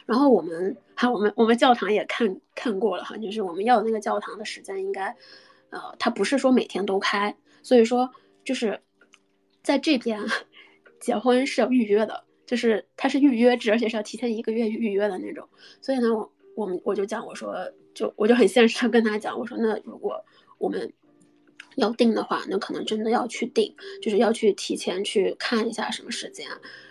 [0.06, 5.16] 然后我们还，我们我们教堂也看看过了哈，就是我们要的那个教堂的时间应该，
[5.70, 8.10] 呃，他不是说每天都开，所以说
[8.44, 8.80] 就是
[9.62, 10.20] 在这边
[11.00, 15.48] 结婚是要预约的，就是它是预约制，而且是要提前一个月预约的那种。
[15.80, 17.54] 所以呢，我我们我就讲我说
[17.94, 20.24] 就我就很现实的跟他讲我说那如果
[20.58, 20.92] 我们。
[21.76, 26.46] 要定的话，那可能真的要去定，就是要去提前去看一下什么时间。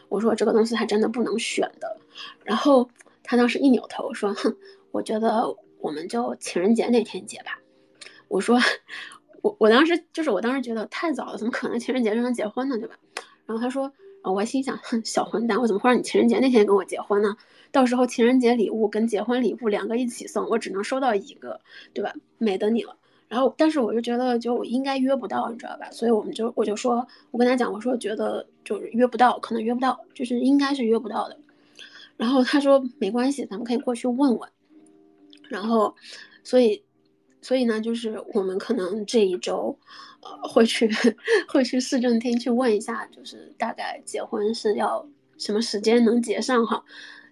[0.10, 1.98] 我说这个东西还真的不能选的。
[2.44, 2.90] 然后
[3.24, 4.56] 他当时一扭头说：“哼，
[4.92, 7.60] 我觉得我们就情人节那天结吧。”
[8.28, 8.60] 我说
[9.42, 12.78] ：“我我当时就是我当时觉得太早了，怎么可能情人节就能结婚呢？
[12.78, 12.96] 对吧？”
[13.46, 13.92] 然后他说
[14.24, 17.36] ：“我心想，哼，小混蛋，我怎么会让你情人节那天跟我结婚呢？
[17.72, 21.60] 到时候情人节礼物跟结婚礼物两个一起送，我只能收到一个，
[21.94, 22.14] 对吧？
[22.38, 22.98] 美得你了。”
[23.32, 25.90] 然后，但是我就觉得，就应该约不到，你知道吧？
[25.90, 31.40] 所以我们就，我就说，我跟他讲，我说觉得就是约不到，可能约不到，就是应该是约不到的。
[32.18, 34.50] 然后他说没关系，咱们可以过去问问。
[35.48, 35.96] 然后，
[36.44, 36.84] 所以，
[37.42, 39.80] 所以呢，就是我们可能这一周，
[40.24, 40.90] 呃，会去
[41.48, 46.84] 会去市政厅去问一下，就是大概结婚是要什么时间能结上哈。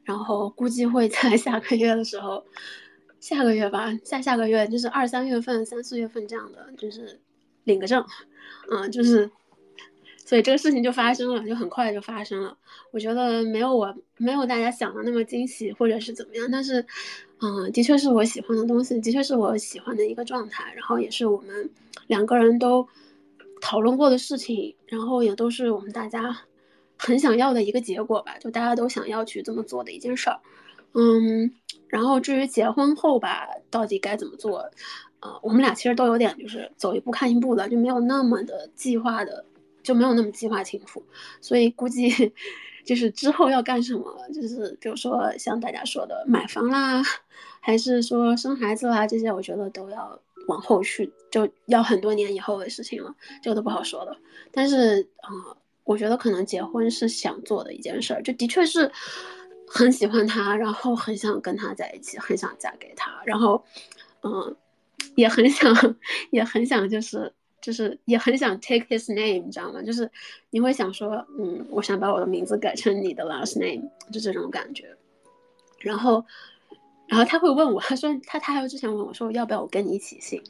[0.06, 2.42] 然后估计会在下个月的时候。
[3.20, 7.20] 下个月吧，下下个月就是二三月份、三四月份这样的，就是
[7.66, 8.04] 领个证，
[8.72, 9.30] 嗯，就是，
[10.26, 12.58] 所以这个事情就发生了，就很快就发生了。
[12.92, 16.86] 我觉得没有我没有大家想的那么惊喜，或者是怎么样，但是，
[17.42, 21.70] 嗯，的确是我喜欢的东西，的确是我喜欢的一个状态，然后也是我们
[22.08, 22.88] 两个人都
[23.62, 26.36] 讨论过的事情，然后也都是我们大家
[26.98, 30.40] 很想要的一个结果吧，就大家都想要去这么做的一件事儿，
[30.94, 31.52] 嗯。
[31.88, 34.70] 然后至于结婚后吧，到底该怎么做？
[35.22, 39.44] 呃，我们俩其实都有点就是走一步看一步的，就没有那么的计划的，
[39.82, 41.04] 就没有那么计划清楚。
[41.42, 42.32] 所以估计
[42.86, 47.02] 就是之后要干什么，就是比如说像大家说的买房啦，
[47.60, 54.16] 还是说生孩子啦，这些我觉得都要往后去，就要很多年以后的事情了，这个都不好说的。
[54.52, 58.92] 但是啊，我觉得可能结婚是想做的一件事儿，就的确是。
[59.72, 63.64] 很喜欢他，然后很想跟他在一起，很想嫁给他，然后，
[64.24, 64.56] 嗯，
[65.16, 65.74] 也很想，
[66.32, 67.32] 也很想，就是
[67.62, 69.82] 就是也很想 take his name，你知道吗？
[69.84, 70.10] 就是
[70.50, 74.96] 你会想说，嗯，我想把我的名字改成你的 last name，就这种感觉。
[75.80, 76.26] 然后，
[77.08, 80.44] 然后他会问我，他说他他还有之前问我说要不要我跟你一起姓，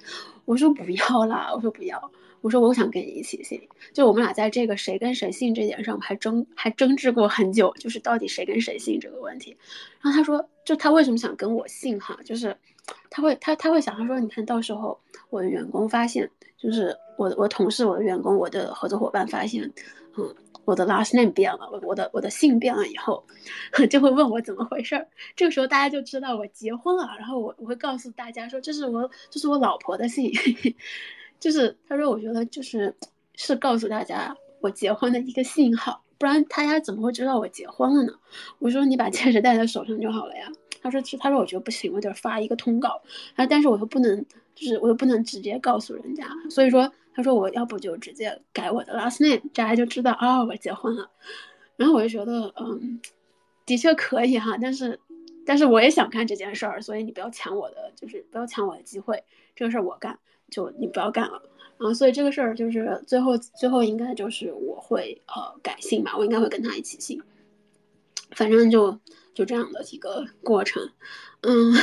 [0.45, 3.61] 我说不要啦，我说不要，我说我想跟你一起姓，
[3.93, 9.57] 就我们俩在这个谁跟谁姓这点上还争还争执过很久，就是到底谁跟谁姓这个问题。
[10.01, 12.55] 然后他说，就他为什么想跟我姓哈，就是
[13.09, 14.99] 他会他他会想，他说你看到时候
[15.29, 19.71] 我的员工发现，就是我的我同事我的员工我的合作伙伴发现，
[20.17, 20.35] 嗯。
[20.65, 23.25] 我的 last name 变了，我我的我的姓变了以后，
[23.89, 25.07] 就会问我怎么回事儿。
[25.35, 30.31] 这个时候大家就知道我结婚了，然后我我会告诉大家说这是我这是我老婆的姓，
[31.39, 32.93] 就是他说我觉得就是
[33.35, 38.13] 是告诉大家我结婚的一个信号，不然大家怎么会知道我结婚了呢？
[38.59, 40.51] 我说你把戒指戴在手上就好了呀。
[40.81, 43.01] 他说他说我觉得不行，我得发一个通告
[43.35, 44.25] 啊，但是我又不能
[44.55, 46.91] 就是我又不能直接告诉人家，所以说。
[47.11, 51.09] 他说：“我要不就直接改我的 last name，大家就知道啊，我结婚了。”
[51.75, 53.01] 然后我就觉得，嗯，
[53.65, 55.01] 的确可以哈，但是，
[55.45, 59.21] 但是我也想干这件事儿，所以你不要抢我的，就是不要抢我的机会。
[59.53, 60.17] 这个事儿我干，
[60.49, 61.41] 就你不要干了。
[61.77, 67.21] 啊，所以这个事儿就是最后，最后应该就是我会呃改姓吧，我应该会跟他一起姓。
[68.31, 68.99] 反正就
[69.33, 70.89] 就这样的一个过程。
[71.41, 71.73] 嗯，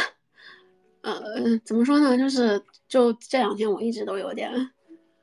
[1.01, 2.17] 呃，怎么说呢？
[2.19, 4.71] 就是就这两天我一直都有点。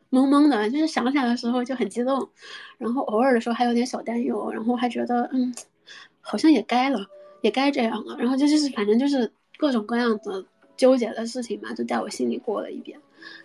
[0.09, 2.29] 懵懵的，就是想起来的时候就很激动，
[2.77, 5.51] 然后偶尔的时候还有点小担忧，然后还觉得嗯，
[6.21, 7.03] 好像也该了，
[7.41, 10.45] 也该这样了，然后就就是反正就是各种各样的
[10.77, 12.99] 纠结的事情嘛，就在我心里过了一遍，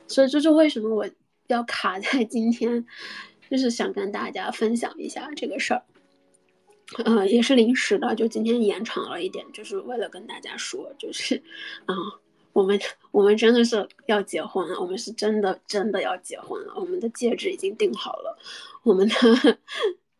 [0.06, 1.08] 所以这是为什么我
[1.46, 2.86] 要卡在 今天，
[3.50, 5.82] 就是想跟大家分享一下这个事儿，
[7.04, 11.42] 呃，也是临时的，就今天延长了一点，就是为了跟大家说，就是
[11.86, 11.94] 啊。
[12.54, 12.80] 我们
[13.12, 16.74] 我们真的是要结婚了，我们是真的真的要结婚了。
[16.74, 18.36] 我们的戒指已经定好了，
[18.82, 19.14] 我们的，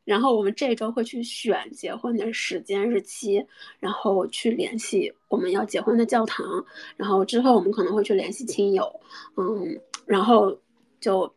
[0.09, 3.44] 然后我们这周会去选结婚的时间日期，
[3.78, 6.64] 然后去联系我们要结婚的教堂，
[6.97, 8.90] 然后之后我们可能会去联系亲友，
[9.36, 10.56] 嗯，然后
[10.98, 11.30] 就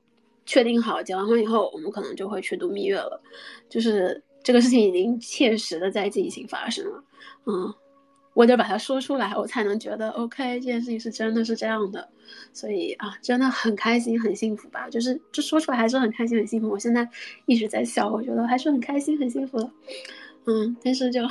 [0.45, 3.22] 确定好结完婚以后，我们可能就会去度蜜月了。
[3.68, 7.03] 就是这个事情已经切实的在进行发生了，
[7.48, 7.73] 嗯。
[8.34, 12.08] 我得把它说出来，我才能觉得 OK，这件事情是真的是这样的，
[12.53, 14.90] 所以啊，真的很开心，很幸福吧？
[14.90, 16.70] 就是这说出来还是很开心，很幸福。
[16.70, 17.10] 我现在
[17.45, 19.70] 一直在笑，我觉得还是很开心，很幸福的。
[20.45, 21.22] 嗯，但是就，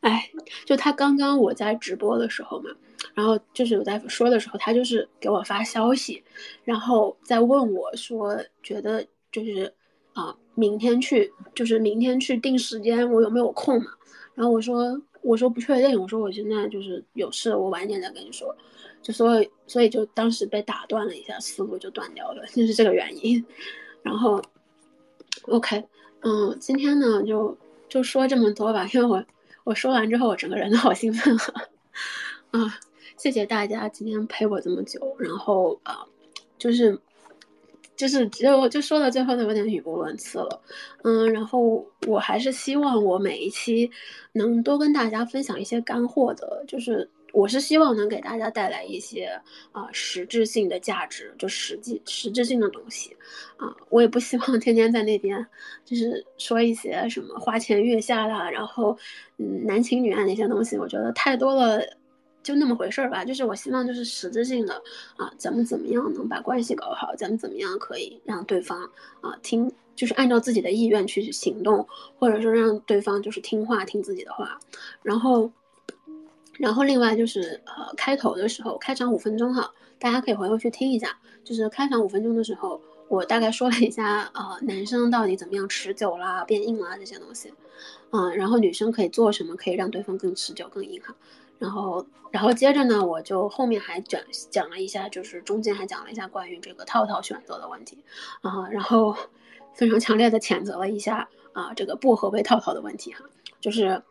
[0.00, 0.28] 哎，
[0.64, 2.70] 就他刚刚我在直播的时候嘛，
[3.14, 6.24] 然后就是我在说的时候，他就是给我发消息，
[6.64, 9.72] 然后在问我说，觉得就是
[10.12, 13.92] 啊，明天去，就是明天去定时间，我有没有空嘛？
[14.34, 15.00] 然后我说。
[15.22, 18.54] 我说不确定，我说我现在就是有事，我晚点再跟你说，
[19.02, 23.44] 就所以所以就当时被打断了一下，思路就断掉了， 就是这个原因。
[24.02, 24.42] 然后
[25.42, 25.84] ，OK，
[26.20, 27.56] 嗯，今天呢就
[27.88, 29.24] 就说这么多吧，因为我
[29.64, 32.60] 我说完之后，我整个人都好兴奋啊！
[32.60, 32.78] 啊，
[33.16, 36.04] 谢谢大家今天陪我这么久，然后啊，
[36.58, 36.98] 就是。
[38.02, 40.60] 就是只有就说到最后都有点语无伦次了，
[41.04, 43.88] 嗯，然后我还是希望我每一期
[44.32, 53.16] 能多跟大家分享一些干货的，就是我是希望能给大家带来一些啊实质性的价值，就实际实质性的东西，
[53.56, 55.46] 啊，我也不希望天天在那边
[55.84, 58.98] 就是说一些什么花前月下啦，然后
[59.38, 61.80] 嗯男情女爱那些东西，我觉得太多了。
[62.42, 64.74] 就那么回事儿吧，就是我希望就是实质性的
[65.16, 67.14] 啊，咱们怎么样能把关系搞好？
[67.16, 68.90] 咱们怎么样可以让对方
[69.20, 71.86] 啊听，就是按照自己的意愿去行动，
[72.18, 74.58] 或者说让对方就是听话听自己的话。
[75.02, 75.50] 然后，
[76.58, 81.16] 然后另外就是呃开头的时候，开场五分钟哈，大家可以回头去听一下。
[81.44, 87.52] 就是开场五分钟的时候，我大概说了一下呃男生到底怎么样持久啦、变硬啦这些东西，
[88.10, 91.14] 嗯，然后女生可以做什么可以让对方更持久、更硬哈。
[91.62, 94.20] 然后，然后接着呢，我就后面还讲
[94.50, 98.02] 讲了一下，就是中间还讲了一下关于这个套套选择的问题，
[98.40, 99.16] 啊，然后
[99.72, 103.24] 非常强烈的谴责了一下啊这个薄荷味套套的问题哈，
[103.60, 104.02] 就是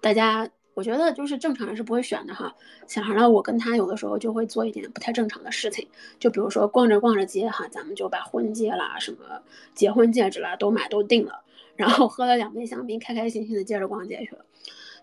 [0.00, 2.52] 大家我觉得就是正常人是不会选的哈，
[2.88, 5.86] 小孩呢我跟他有的时候就会做一点不太正常的事情，
[6.18, 9.40] 就比如说逛着逛着街哈，咱们就把婚戒啦、什么
[9.72, 11.44] 结婚戒指啦都买都定了，
[11.76, 14.44] 然后喝了两杯香槟，开开心心的接着逛街去了，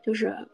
[0.03, 0.45] 就是。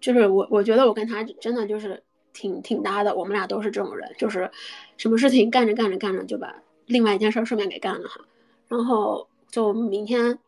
[0.00, 2.02] 就是我，我觉得我跟他真的就是
[2.32, 3.14] 挺挺搭的。
[3.14, 4.50] 我们俩都是这种人，就是
[4.96, 8.20] 什么事情干着干着干着就把另外一件事顺便给干了哈。
[8.68, 10.38] 然后就明天、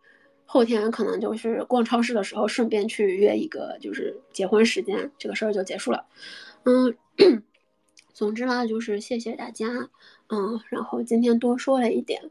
[0.45, 6.05] 后天可能就是逛超市的时候顺便去约一个就是结婚时间，这个事儿就结束了。
[6.65, 6.95] 嗯，
[8.13, 9.89] 总之呢就是谢谢大家。
[10.29, 12.23] 嗯，然后今天多说了一点。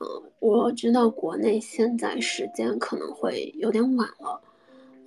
[0.00, 0.06] 嗯，
[0.38, 4.40] 我知道国内现在时间可能会有点晚了。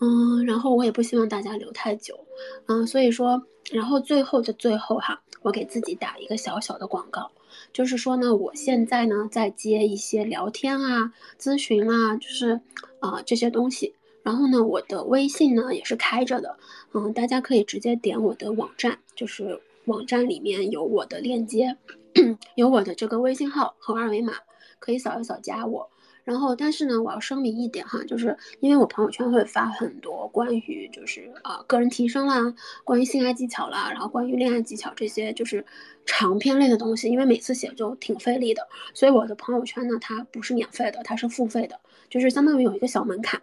[0.01, 2.19] 嗯，然后我也不希望大家留太久，
[2.65, 7.29] 嗯，所以说，然后最后的最后哈，我给自己打一个小小的广告，
[7.71, 12.59] 就是说呢，我现在呢在接一些聊天啊、咨询啊，就是
[12.99, 13.93] 啊这些东西。
[14.23, 16.57] 然后呢，我的微信呢也是开着的，
[16.93, 21.77] 嗯，大家可以直接点我的网站，就是网站里面有我的链接，
[22.55, 24.33] 有我的这个微信号和二维码，
[24.79, 25.89] 可以扫一扫加我。
[26.31, 32.53] 然后，但是呢，我要声明一点哈，就是因为我朋友圈会发很多关于就是啊个人提升啦，
[32.85, 35.65] 关于性爱技巧啦，然后关于恋爱技巧这些就是
[36.05, 41.77] 长篇类的东西，因为每次写就挺费力的，所以我的朋友圈呢它不是免费的，它是付费的，
[42.09, 43.41] 就是相当于有一个小门槛。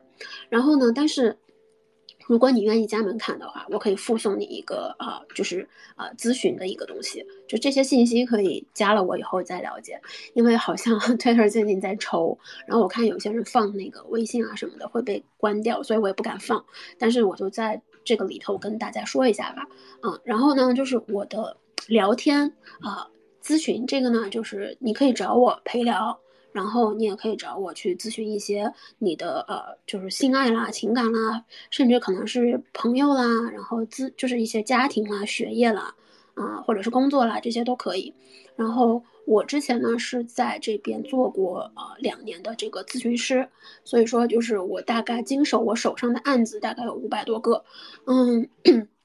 [0.49, 1.37] 然后呢，但是。
[2.29, 9.99] 如果你愿意加门槛的话，我可以附送你一个啊，就是啊咨询的一个东西，就这些信息可以加了我以后再了解，
[10.35, 16.63] 因为好像 Twitter 最近在抽，然后我看有些人放那个微信啊什么的会被关掉，所以我也不敢放，
[16.99, 19.67] 但是我就在这个里头跟大家说一下吧，
[20.03, 21.57] 嗯，然后呢就是我的
[21.87, 22.53] 聊天
[22.83, 23.09] 啊
[23.43, 26.21] 咨询这个呢，就是你可以找我陪聊。
[26.53, 33.23] 然后你也可以找我去咨询一些你的呃，就是性爱啦、情感啦，甚至可能是朋友啦，
[33.53, 35.95] 然后咨就是一些家庭啦、学业啦，
[36.35, 38.13] 啊，或者是工作啦，这些都可以。
[38.57, 43.49] 然后我之前呢是在这边做过呃两年的这个咨询师，
[43.85, 47.65] 所以说就是我大概经手我手上的案子大概有五百多个，
[48.07, 48.49] 嗯。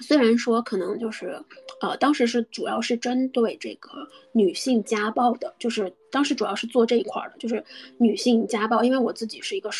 [0.00, 1.40] 虽然说可能就是，
[1.80, 3.90] 呃，当时是主要是针对这个
[4.32, 7.62] 女性家暴的，就是当时主要是做这一块的，就是
[7.98, 8.82] 女性家暴。
[8.82, 9.70] 因为我自己是一个，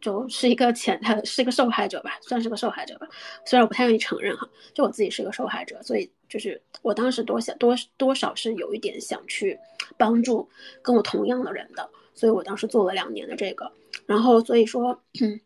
[0.00, 3.08] 就是一个潜在的 是一个受害者吧，算是个受害者吧。
[3.44, 9.58] 虽然我不太愿意承认哈，就我自己是个受害者，所以就是我当时多想多多少是有一点想去
[9.96, 10.48] 帮助
[10.82, 13.70] 跟我同样的人的，所以我当时做了两年的这个，
[14.06, 15.40] 然后所以说，嗯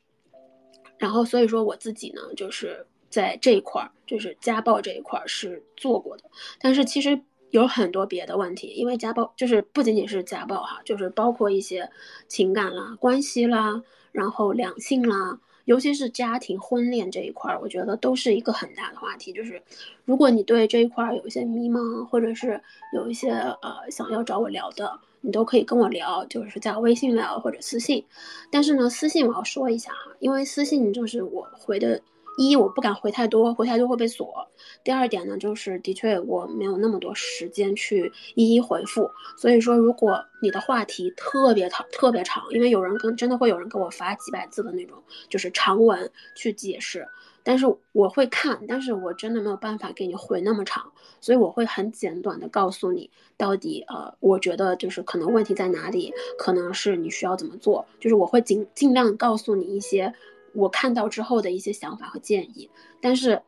[0.96, 2.86] 然后所以说我自己呢就是。
[3.14, 6.24] 在这一块儿，就是家暴这一块儿是做过的，
[6.58, 7.20] 但是其实
[7.50, 11.88] 有很多别的问题，因为家暴就是不仅仅是家暴哈，就是包括一些
[12.26, 19.32] 情感啦、关系啦，然后两性啦，尤其是家庭婚恋这一块儿，我觉得都是一个很大的话题。
[19.32, 19.62] 就是
[20.04, 22.60] 如果你对这一块儿有一些迷茫，或者是
[22.92, 28.04] 有一些呃想要找我聊的，你都可以跟我聊，就是加微信聊或者私信。
[28.50, 32.02] 但是呢，私信我要说一下哈，因为私信就是我回的。
[32.36, 34.48] 一我不敢回太多，回太多会被锁。
[34.82, 39.10] 第二点呢，就是的确我没有那么多时间去一一回复。
[39.36, 47.06] 所以说，如果你的话题特别长、特别长，因为有人跟真的会有人给我发几百字的那种，就是长文去解释。
[47.46, 50.90] 但是我会看，但是我真的没有办法给你回那么长，
[51.20, 60.12] 所以我会很简短的告诉你到底呃，我觉得就是可能问题在哪里，可能是你需要怎么做，就是我会尽尽量告诉你一些。
[60.54, 62.70] 我看到之后的一些想法和建议，
[63.00, 63.42] 但是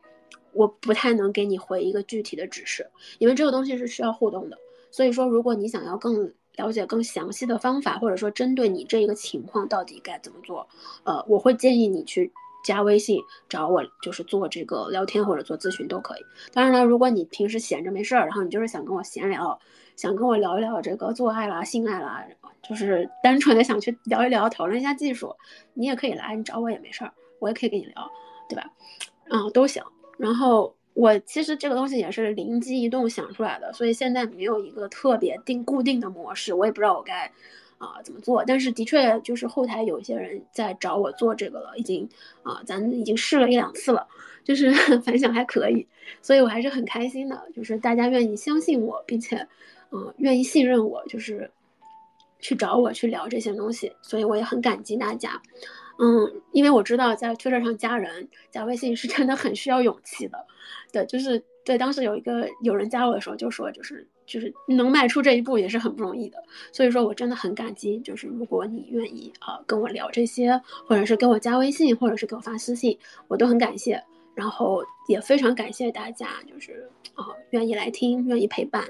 [0.53, 4.57] 我不太能给你回一个具体的指示，因为这个东西是需要互动的。
[4.91, 10.67] 所以说，如果你想要更了解更详细的方法，或者说针对你这一个情况到底该怎么做，
[11.03, 12.31] 呃，我会建议你去
[12.63, 16.21] 加微信找我，就是做这个聊天或者做咨询都可以。
[16.51, 19.59] 当然了，如果你平时闲着没事儿，然后你就是想跟我闲聊，
[19.97, 22.25] 想跟我聊一聊这个做爱啦、性爱啦。
[22.63, 25.33] 就是单纯的想去聊一聊，讨论一下技术，
[25.73, 28.11] 你也可以来，你找我也没事儿，我也可以跟你聊，
[28.49, 28.69] 对吧？
[29.29, 29.81] 嗯，都行。
[30.17, 37.31] 然后我其实这个东西也是灵机一动想出来的，所以现在没有一个特别定固定的模式，我也不知道我该
[37.77, 38.43] 啊怎么做。
[38.45, 42.09] 但是的确就是后台有一些人在找我做这个了，已经
[42.43, 44.05] 啊咱已经试了一两次了，
[44.43, 45.87] 就是 反响还可以，
[46.21, 49.47] 所以我还是很开心的，就是大家愿意相信我，并且
[49.91, 51.49] 嗯愿意信任我，就是。
[52.39, 55.41] 去找我去聊这些东西，所以我也很感激大家，
[55.97, 60.37] 嗯，因为我知道在圈圈上加人加微信是真的很需要勇气的，
[60.93, 66.37] 对，就是对，当时有一个有人加我的时候就说，就是就是能迈出这一步也是很不容易的，
[66.71, 72.95] 所以说我真的很感激，就是如果你愿意啊跟我聊这些，或者是给我加微信，或者是给我发私信，
[73.27, 74.03] 我都很感谢，
[74.37, 78.87] 然后也非常感谢大家，就是啊愿意来听，愿意陪伴，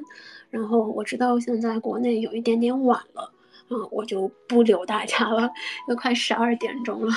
[0.49, 3.31] 然后我知道现在国内有一点点晚了。
[3.69, 5.49] 嗯，我就不留大家了，
[5.87, 7.13] 都快十二点钟了，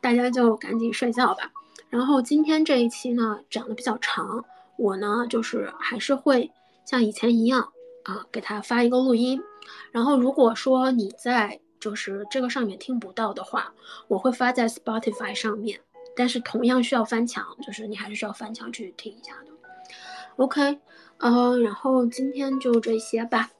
[0.00, 1.52] 大家就赶紧睡觉吧。
[1.88, 4.44] 然后今天这一期呢讲的比较长，
[4.76, 6.50] 我呢就是还是会
[6.84, 7.68] 像以前一样
[8.02, 9.40] 啊，给他发一个录音。
[9.92, 13.72] 然后如果说你在就是这个上面听不到的话，
[14.08, 15.78] 我会发在 Spotify 上面，
[16.16, 19.52] 但是同样需要翻墙，就是你还是需要翻墙去听一下的。
[20.36, 20.80] OK，
[21.18, 23.50] 嗯，然后今天就这些吧。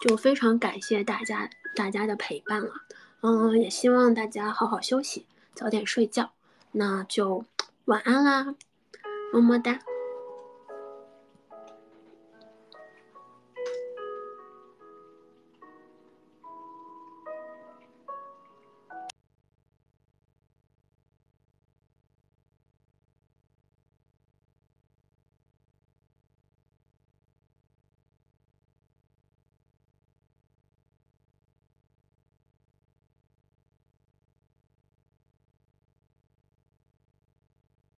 [0.00, 2.70] 就非常感谢大家大家的陪伴了，
[3.20, 6.30] 嗯，也希望大家好好休息，早点睡觉，
[6.70, 7.44] 那就
[7.86, 8.54] 晚安啦，
[9.32, 9.80] 么么哒。